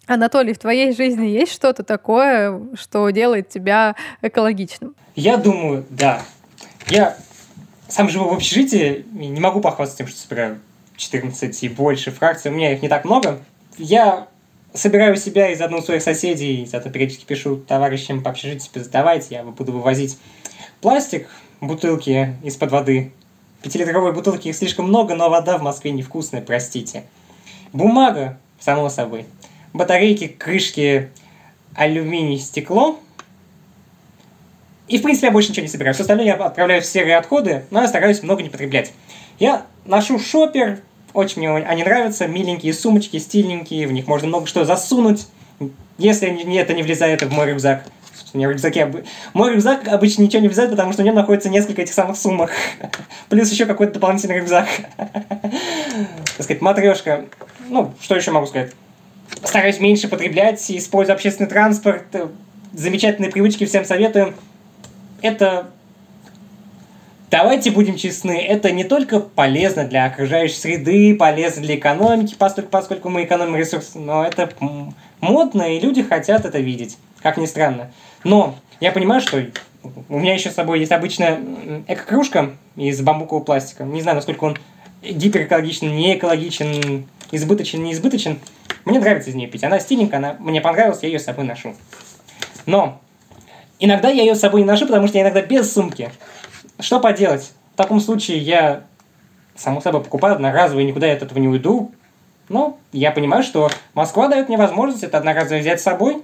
Анатолий, 0.07 0.53
в 0.53 0.59
твоей 0.59 0.93
жизни 0.93 1.27
есть 1.27 1.53
что-то 1.53 1.83
такое, 1.83 2.59
что 2.75 3.09
делает 3.11 3.49
тебя 3.49 3.95
экологичным? 4.21 4.95
Я 5.15 5.37
думаю, 5.37 5.85
да. 5.89 6.21
Я 6.87 7.15
сам 7.87 8.09
живу 8.09 8.29
в 8.29 8.33
общежитии, 8.33 9.05
не 9.11 9.39
могу 9.39 9.61
похвастаться 9.61 9.99
тем, 9.99 10.07
что 10.07 10.17
собираю 10.17 10.59
14 10.95 11.63
и 11.63 11.69
больше 11.69 12.11
фракций. 12.11 12.51
У 12.51 12.53
меня 12.53 12.73
их 12.73 12.81
не 12.81 12.89
так 12.89 13.05
много, 13.05 13.39
я 13.77 14.27
собираю 14.73 15.15
себя 15.15 15.51
из 15.51 15.61
одного 15.61 15.83
своих 15.83 16.01
соседей, 16.01 16.65
зато 16.65 16.89
периодически 16.89 17.25
пишу 17.25 17.57
товарищам 17.57 18.23
по 18.23 18.31
общежитию, 18.31 18.83
типа, 18.83 19.21
я 19.29 19.43
буду 19.43 19.71
вывозить 19.71 20.17
пластик, 20.79 21.27
бутылки 21.59 22.35
из-под 22.43 22.71
воды. 22.71 23.11
Пятилитровые 23.61 24.13
бутылки 24.13 24.47
их 24.47 24.55
слишком 24.55 24.87
много, 24.87 25.15
но 25.15 25.29
вода 25.29 25.57
в 25.57 25.61
Москве 25.61 25.91
невкусная, 25.91 26.41
простите. 26.41 27.03
Бумага, 27.73 28.39
само 28.59 28.89
собой. 28.89 29.25
Батарейки, 29.73 30.27
крышки, 30.27 31.09
алюминий, 31.75 32.39
стекло. 32.39 32.99
И, 34.87 34.97
в 34.97 35.03
принципе, 35.03 35.27
я 35.27 35.31
больше 35.31 35.51
ничего 35.51 35.63
не 35.63 35.69
собираю. 35.69 35.93
Все 35.93 36.03
остальное 36.03 36.25
я 36.25 36.33
отправляю 36.33 36.81
в 36.81 36.85
серые 36.85 37.17
отходы, 37.17 37.63
но 37.69 37.81
я 37.81 37.87
стараюсь 37.87 38.23
много 38.23 38.41
не 38.41 38.49
потреблять. 38.49 38.91
Я 39.39 39.65
ношу 39.85 40.19
шопер, 40.19 40.81
очень 41.13 41.41
мне 41.41 41.51
они 41.65 41.83
нравятся, 41.83 42.27
миленькие 42.27 42.73
сумочки, 42.73 43.17
стильненькие, 43.17 43.87
в 43.87 43.91
них 43.91 44.07
можно 44.07 44.27
много 44.27 44.47
что 44.47 44.65
засунуть, 44.65 45.27
если 45.97 46.29
это 46.57 46.73
не 46.73 46.83
влезает 46.83 47.21
в 47.21 47.31
мой 47.31 47.47
рюкзак. 47.47 47.83
У 48.33 48.37
меня 48.37 48.47
в 48.47 48.51
рюкзаке... 48.51 48.89
Мой 49.33 49.53
рюкзак 49.53 49.87
обычно 49.87 50.21
ничего 50.23 50.41
не 50.41 50.47
влезает, 50.47 50.71
потому 50.71 50.93
что 50.93 51.01
в 51.01 51.05
нем 51.05 51.15
находится 51.15 51.49
несколько 51.49 51.81
этих 51.81 51.93
самых 51.93 52.15
сумок. 52.15 52.51
Плюс 53.29 53.51
еще 53.51 53.65
какой-то 53.65 53.93
дополнительный 53.93 54.39
рюкзак. 54.39 54.67
Так 56.37 56.45
сказать, 56.45 56.61
матрешка. 56.61 57.25
Ну, 57.67 57.93
что 57.99 58.15
еще 58.15 58.31
могу 58.31 58.47
сказать? 58.47 58.71
Стараюсь 59.43 59.79
меньше 59.79 60.07
потреблять, 60.07 60.71
использую 60.71 61.15
общественный 61.15 61.49
транспорт. 61.49 62.05
Замечательные 62.73 63.29
привычки, 63.29 63.65
всем 63.65 63.83
советую. 63.83 64.33
Это 65.21 65.67
Давайте 67.31 67.71
будем 67.71 67.95
честны, 67.95 68.37
это 68.41 68.73
не 68.73 68.83
только 68.83 69.21
полезно 69.21 69.85
для 69.85 70.03
окружающей 70.03 70.55
среды, 70.55 71.15
полезно 71.15 71.61
для 71.61 71.75
экономики, 71.75 72.35
поскольку, 72.37 72.69
поскольку 72.69 73.07
мы 73.07 73.23
экономим 73.23 73.55
ресурсы, 73.55 73.97
но 73.97 74.25
это 74.25 74.49
модно, 75.21 75.61
и 75.61 75.79
люди 75.79 76.03
хотят 76.03 76.43
это 76.43 76.59
видеть, 76.59 76.97
как 77.21 77.37
ни 77.37 77.45
странно. 77.45 77.89
Но 78.25 78.55
я 78.81 78.91
понимаю, 78.91 79.21
что 79.21 79.45
у 80.09 80.19
меня 80.19 80.33
еще 80.33 80.51
с 80.51 80.55
собой 80.55 80.81
есть 80.81 80.91
обычная 80.91 81.39
эко-кружка 81.87 82.51
из 82.75 82.99
бамбукового 82.99 83.45
пластика. 83.45 83.85
Не 83.85 84.01
знаю, 84.01 84.17
насколько 84.17 84.43
он 84.43 84.57
гиперэкологичен, 85.01 85.95
не 85.95 86.17
экологичен, 86.17 87.07
избыточен, 87.31 87.81
не 87.81 87.93
избыточен. 87.93 88.39
Мне 88.83 88.99
нравится 88.99 89.29
из 89.29 89.35
нее 89.35 89.47
пить. 89.47 89.63
Она 89.63 89.79
стиленькая, 89.79 90.17
она 90.17 90.35
мне 90.37 90.59
понравилась, 90.59 90.99
я 91.01 91.07
ее 91.07 91.17
с 91.19 91.23
собой 91.23 91.45
ношу. 91.45 91.75
Но 92.65 92.99
иногда 93.79 94.09
я 94.09 94.23
ее 94.23 94.35
с 94.35 94.41
собой 94.41 94.63
не 94.63 94.67
ношу, 94.67 94.85
потому 94.85 95.07
что 95.07 95.17
я 95.17 95.23
иногда 95.23 95.41
без 95.41 95.71
сумки. 95.71 96.11
Что 96.79 96.99
поделать? 96.99 97.51
В 97.73 97.77
таком 97.77 97.99
случае 97.99 98.39
я, 98.39 98.83
само 99.55 99.81
собой, 99.81 100.01
покупаю 100.01 100.35
одноразовый, 100.35 100.85
никуда 100.85 101.07
я 101.07 101.13
от 101.13 101.23
этого 101.23 101.39
не 101.39 101.47
уйду. 101.47 101.91
Но 102.49 102.77
я 102.91 103.11
понимаю, 103.11 103.43
что 103.43 103.69
Москва 103.93 104.27
дает 104.27 104.49
мне 104.49 104.57
возможность 104.57 105.03
это 105.03 105.17
одноразовое 105.17 105.61
взять 105.61 105.79
с 105.79 105.83
собой, 105.83 106.21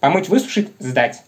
помыть, 0.00 0.28
высушить, 0.28 0.70
сдать. 0.78 1.22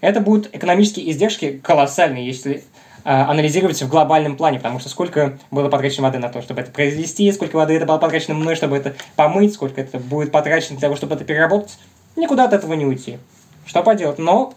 Это 0.00 0.20
будут 0.20 0.54
экономические 0.54 1.10
издержки 1.10 1.60
колоссальные, 1.64 2.26
если 2.26 2.56
э, 2.56 2.62
анализировать 3.04 3.82
в 3.82 3.88
глобальном 3.88 4.36
плане, 4.36 4.58
потому 4.58 4.78
что 4.78 4.88
сколько 4.90 5.38
было 5.50 5.68
потрачено 5.68 6.04
воды 6.04 6.18
на 6.18 6.28
то, 6.28 6.42
чтобы 6.42 6.60
это 6.60 6.70
произвести, 6.70 7.32
сколько 7.32 7.56
воды 7.56 7.74
это 7.74 7.86
было 7.86 7.98
потрачено 7.98 8.34
мной, 8.34 8.54
чтобы 8.54 8.76
это 8.76 8.94
помыть, 9.16 9.54
сколько 9.54 9.80
это 9.80 9.98
будет 9.98 10.30
потрачено 10.30 10.78
для 10.78 10.88
того, 10.88 10.96
чтобы 10.96 11.14
это 11.14 11.24
переработать, 11.24 11.78
никуда 12.16 12.44
от 12.44 12.52
этого 12.52 12.74
не 12.74 12.84
уйти. 12.84 13.18
Что 13.66 13.82
поделать? 13.82 14.18
Но 14.18 14.54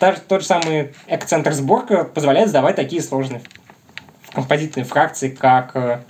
даже 0.00 0.20
тот 0.20 0.42
же 0.42 0.46
самый 0.46 0.94
экоцентр 1.06 1.52
сборка 1.52 2.04
позволяет 2.04 2.48
сдавать 2.48 2.76
такие 2.76 3.02
сложные 3.02 3.42
композитные 4.32 4.84
фракции, 4.84 5.30
как 5.30 5.74
э, 5.74 6.00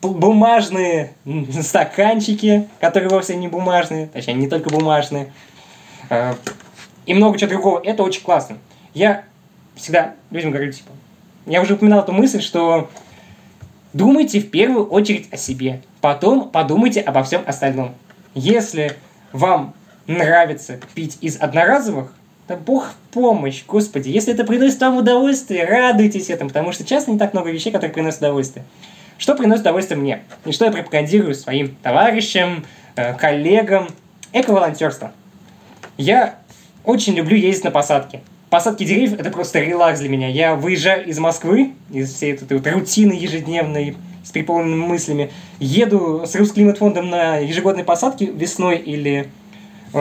бумажные 0.00 1.12
стаканчики, 1.60 2.68
которые 2.80 3.10
вовсе 3.10 3.36
не 3.36 3.48
бумажные, 3.48 4.06
точнее, 4.06 4.34
не 4.34 4.48
только 4.48 4.70
бумажные, 4.70 5.32
э, 6.08 6.34
и 7.04 7.14
много 7.14 7.38
чего 7.38 7.50
другого. 7.50 7.80
Это 7.84 8.02
очень 8.02 8.22
классно. 8.22 8.58
Я 8.94 9.24
всегда 9.74 10.14
людям 10.30 10.52
говорю, 10.52 10.72
типа, 10.72 10.90
я 11.44 11.60
уже 11.60 11.74
упоминал 11.74 12.00
эту 12.00 12.12
мысль, 12.12 12.40
что 12.40 12.90
думайте 13.92 14.40
в 14.40 14.50
первую 14.50 14.86
очередь 14.86 15.28
о 15.32 15.36
себе, 15.36 15.82
потом 16.00 16.50
подумайте 16.50 17.00
обо 17.00 17.22
всем 17.22 17.42
остальном. 17.46 17.94
Если 18.34 18.96
вам 19.32 19.74
нравится 20.06 20.80
пить 20.94 21.18
из 21.20 21.36
одноразовых, 21.40 22.12
да 22.48 22.56
бог 22.56 22.94
помощь, 23.10 23.64
господи. 23.66 24.08
Если 24.08 24.32
это 24.32 24.44
приносит 24.44 24.80
вам 24.80 24.98
удовольствие, 24.98 25.64
радуйтесь 25.64 26.30
этому, 26.30 26.50
потому 26.50 26.72
что 26.72 26.84
часто 26.84 27.10
не 27.10 27.18
так 27.18 27.32
много 27.32 27.50
вещей, 27.50 27.72
которые 27.72 27.92
приносят 27.92 28.20
удовольствие. 28.20 28.64
Что 29.18 29.34
приносит 29.34 29.62
удовольствие 29.62 29.98
мне? 29.98 30.22
И 30.44 30.52
что 30.52 30.66
я 30.66 30.70
пропагандирую 30.70 31.34
своим 31.34 31.74
товарищам, 31.82 32.64
э, 32.94 33.14
коллегам? 33.14 33.88
Эко-волонтерство. 34.32 35.12
Я 35.96 36.36
очень 36.84 37.14
люблю 37.14 37.36
ездить 37.36 37.64
на 37.64 37.70
посадки. 37.70 38.20
Посадки 38.50 38.84
деревьев– 38.84 39.14
это 39.18 39.30
просто 39.30 39.60
релакс 39.60 39.98
для 39.98 40.08
меня. 40.08 40.28
Я 40.28 40.54
выезжаю 40.54 41.06
из 41.06 41.18
Москвы, 41.18 41.72
из 41.90 42.14
всей 42.14 42.34
этой 42.34 42.58
вот 42.58 42.66
рутины 42.66 43.12
ежедневной, 43.12 43.96
с 44.22 44.30
переполненными 44.30 44.86
мыслями, 44.86 45.32
еду 45.58 46.24
с 46.26 46.34
Русклиматфондом 46.36 47.10
на 47.10 47.38
ежегодные 47.38 47.84
посадки 47.84 48.24
весной 48.24 48.76
или 48.76 49.28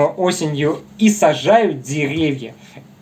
осенью 0.03 0.81
и 0.97 1.09
сажают 1.09 1.81
деревья. 1.81 2.53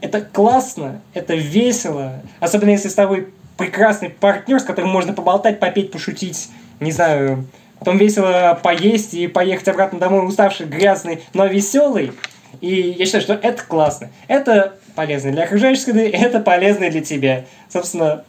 Это 0.01 0.21
классно, 0.21 1.01
это 1.13 1.33
весело, 1.35 2.21
особенно 2.39 2.71
если 2.71 2.89
с 2.89 2.93
тобой 2.93 3.29
прекрасный 3.57 4.09
партнер, 4.09 4.59
с 4.59 4.63
которым 4.63 4.91
можно 4.91 5.13
поболтать, 5.13 5.59
попеть, 5.59 5.91
пошутить, 5.91 6.49
не 6.79 6.91
знаю, 6.91 7.45
потом 7.79 7.97
весело 7.97 8.59
поесть 8.61 9.13
и 9.13 9.27
поехать 9.27 9.67
обратно 9.69 9.99
домой 9.99 10.27
уставший, 10.27 10.65
грязный, 10.65 11.21
но 11.33 11.45
веселый. 11.45 12.11
И 12.61 12.95
я 12.97 13.05
считаю, 13.05 13.23
что 13.23 13.33
это 13.33 13.63
классно. 13.63 14.09
Это 14.27 14.75
полезно 14.95 15.31
для 15.31 15.43
окружающей 15.43 15.81
среды, 15.81 16.09
это 16.09 16.39
полезно 16.39 16.89
для 16.89 17.01
тебя. 17.01 17.45
Собственно, 17.69 18.23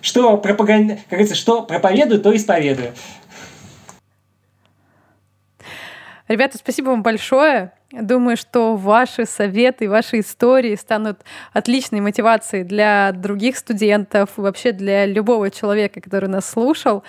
что 0.00 0.36
пропаганда, 0.36 0.96
как 0.96 1.10
говорится, 1.10 1.34
что 1.34 1.62
проповедую, 1.62 2.20
то 2.20 2.34
исповедую. 2.36 2.92
Ребята, 6.28 6.56
спасибо 6.58 6.88
вам 6.90 7.02
большое. 7.02 7.72
Думаю, 7.92 8.36
что 8.36 8.76
ваши 8.76 9.26
советы, 9.26 9.88
ваши 9.88 10.20
истории 10.20 10.74
станут 10.74 11.20
отличной 11.52 12.00
мотивацией 12.00 12.64
для 12.64 13.12
других 13.12 13.56
студентов, 13.56 14.30
вообще 14.36 14.72
для 14.72 15.06
любого 15.06 15.50
человека, 15.50 16.00
который 16.00 16.28
нас 16.28 16.48
слушал. 16.48 17.04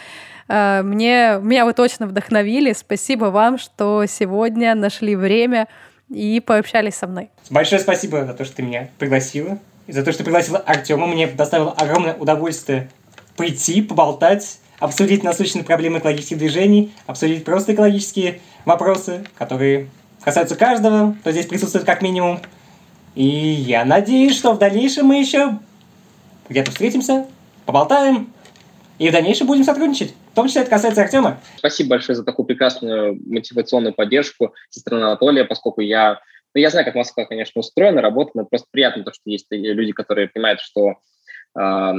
Э, 0.48 0.82
мне, 0.84 1.40
меня 1.42 1.66
вы 1.66 1.74
точно 1.74 2.08
вдохновили. 2.08 2.74
Спасибо 2.74 3.26
вам, 3.26 3.58
что 3.58 4.06
сегодня 4.06 4.76
нашли 4.76 5.16
время 5.16 5.68
и 6.10 6.40
пообщались 6.40 6.96
со 6.96 7.08
мной. 7.08 7.30
Большое 7.50 7.82
спасибо 7.82 8.26
за 8.26 8.34
то, 8.34 8.46
что 8.46 8.58
ты 8.58 8.64
меня 8.64 8.90
пригласила. 9.00 9.58
И 9.88 9.92
за 9.92 10.04
то, 10.04 10.12
что 10.12 10.24
пригласила 10.24 10.58
Артема. 10.60 11.08
Мне 11.08 11.28
доставило 11.28 11.72
огромное 11.72 12.16
удовольствие 12.16 12.90
прийти, 13.38 13.82
поболтать, 13.82 14.60
обсудить 14.80 15.24
насущные 15.24 15.64
проблемы 15.64 16.00
экологических 16.00 16.38
движений, 16.38 16.94
обсудить 17.08 17.46
просто 17.46 17.74
экологические 17.74 18.42
вопросы, 18.66 19.26
которые 19.38 19.90
касаются 20.24 20.56
каждого, 20.56 21.16
кто 21.22 21.32
здесь 21.32 21.46
присутствует 21.46 21.86
как 21.86 22.02
минимум. 22.02 22.40
И 23.16 23.26
я 23.26 23.86
надеюсь, 23.86 24.36
что 24.36 24.54
в 24.54 24.60
дальнейшем 24.60 25.06
мы 25.06 25.20
еще 25.20 25.60
где-то 26.50 26.72
встретимся, 26.72 27.28
поболтаем, 27.66 28.34
и 29.00 29.10
в 29.10 29.12
дальнейшем 29.12 29.48
будем 29.48 29.64
сотрудничать. 29.64 30.14
В 30.32 30.36
том 30.36 30.48
числе 30.48 30.62
это 30.62 30.70
касается 30.70 31.02
Артема. 31.02 31.40
Спасибо 31.58 31.92
большое 31.92 32.16
за 32.16 32.24
такую 32.24 32.46
прекрасную 32.46 33.20
мотивационную 33.26 33.94
поддержку 33.94 34.54
со 34.70 34.80
стороны 34.80 35.04
Анатолия, 35.04 35.46
поскольку 35.46 35.82
я, 35.82 36.20
ну, 36.54 36.62
я 36.62 36.70
знаю, 36.70 36.86
как 36.86 36.96
Москва, 36.96 37.26
конечно, 37.26 37.60
устроена, 37.60 38.02
работает, 38.02 38.36
но 38.36 38.46
просто 38.46 38.68
приятно 38.72 39.04
то, 39.04 39.12
что 39.12 39.22
есть 39.26 39.48
люди, 39.50 39.92
которые 39.92 40.28
понимают, 40.28 40.60
что 40.62 40.96
э, 41.58 41.94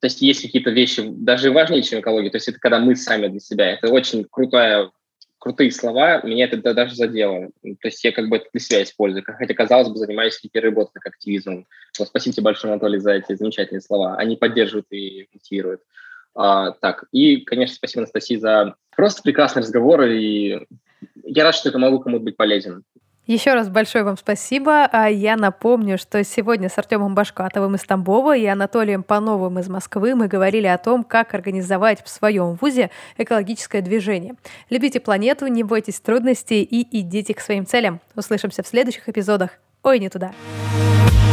то 0.00 0.06
есть 0.06 0.22
есть 0.22 0.42
какие-то 0.42 0.70
вещи 0.70 1.02
даже 1.06 1.50
важнее, 1.50 1.82
чем 1.82 2.00
экология. 2.00 2.30
То 2.30 2.36
есть 2.36 2.48
это 2.48 2.58
когда 2.58 2.78
мы 2.78 2.94
сами 2.94 3.26
для 3.28 3.40
себя. 3.40 3.72
Это 3.72 3.88
очень 3.88 4.24
крутая 4.24 4.90
крутые 5.38 5.70
слова, 5.70 6.20
меня 6.22 6.46
это 6.46 6.74
даже 6.74 6.94
задело. 6.94 7.50
То 7.62 7.88
есть 7.88 8.02
я 8.04 8.12
как 8.12 8.28
бы 8.28 8.36
это 8.36 8.46
для 8.52 8.60
себя 8.60 8.82
использую, 8.82 9.24
хотя, 9.24 9.54
казалось 9.54 9.88
бы, 9.88 9.96
занимаюсь 9.96 10.40
год 10.72 10.90
как 10.92 11.06
активизмом. 11.06 11.66
Но 11.98 12.04
спасибо 12.04 12.42
большое, 12.42 12.72
Анатолий, 12.72 12.98
за 12.98 13.12
эти 13.12 13.34
замечательные 13.34 13.80
слова. 13.80 14.16
Они 14.16 14.36
поддерживают 14.36 14.86
и 14.90 15.28
мотивируют. 15.32 15.82
А, 16.34 16.72
так, 16.72 17.04
и, 17.12 17.38
конечно, 17.38 17.76
спасибо, 17.76 18.02
Анастасии, 18.02 18.36
за 18.36 18.74
просто 18.94 19.22
прекрасный 19.22 19.62
разговор, 19.62 20.02
и 20.02 20.66
я 21.24 21.44
рад, 21.44 21.54
что 21.54 21.68
это 21.68 21.78
могу 21.78 22.00
кому-то 22.00 22.24
быть 22.24 22.36
полезен. 22.36 22.84
Еще 23.28 23.52
раз 23.52 23.68
большое 23.68 24.04
вам 24.04 24.16
спасибо. 24.16 24.86
А 24.90 25.10
я 25.10 25.36
напомню, 25.36 25.98
что 25.98 26.24
сегодня 26.24 26.70
с 26.70 26.78
Артемом 26.78 27.14
Башкатовым 27.14 27.74
из 27.74 27.82
Тамбова 27.82 28.34
и 28.34 28.46
Анатолием 28.46 29.02
Пановым 29.02 29.58
из 29.58 29.68
Москвы 29.68 30.14
мы 30.14 30.28
говорили 30.28 30.66
о 30.66 30.78
том, 30.78 31.04
как 31.04 31.34
организовать 31.34 32.02
в 32.02 32.08
своем 32.08 32.54
вузе 32.54 32.90
экологическое 33.18 33.82
движение. 33.82 34.34
Любите 34.70 34.98
планету, 34.98 35.46
не 35.46 35.62
бойтесь 35.62 36.00
трудностей 36.00 36.62
и 36.62 37.00
идите 37.00 37.34
к 37.34 37.40
своим 37.40 37.66
целям. 37.66 38.00
Услышимся 38.16 38.62
в 38.62 38.66
следующих 38.66 39.06
эпизодах. 39.10 39.50
Ой, 39.82 39.98
не 39.98 40.08
туда. 40.08 40.32
thank 40.70 41.27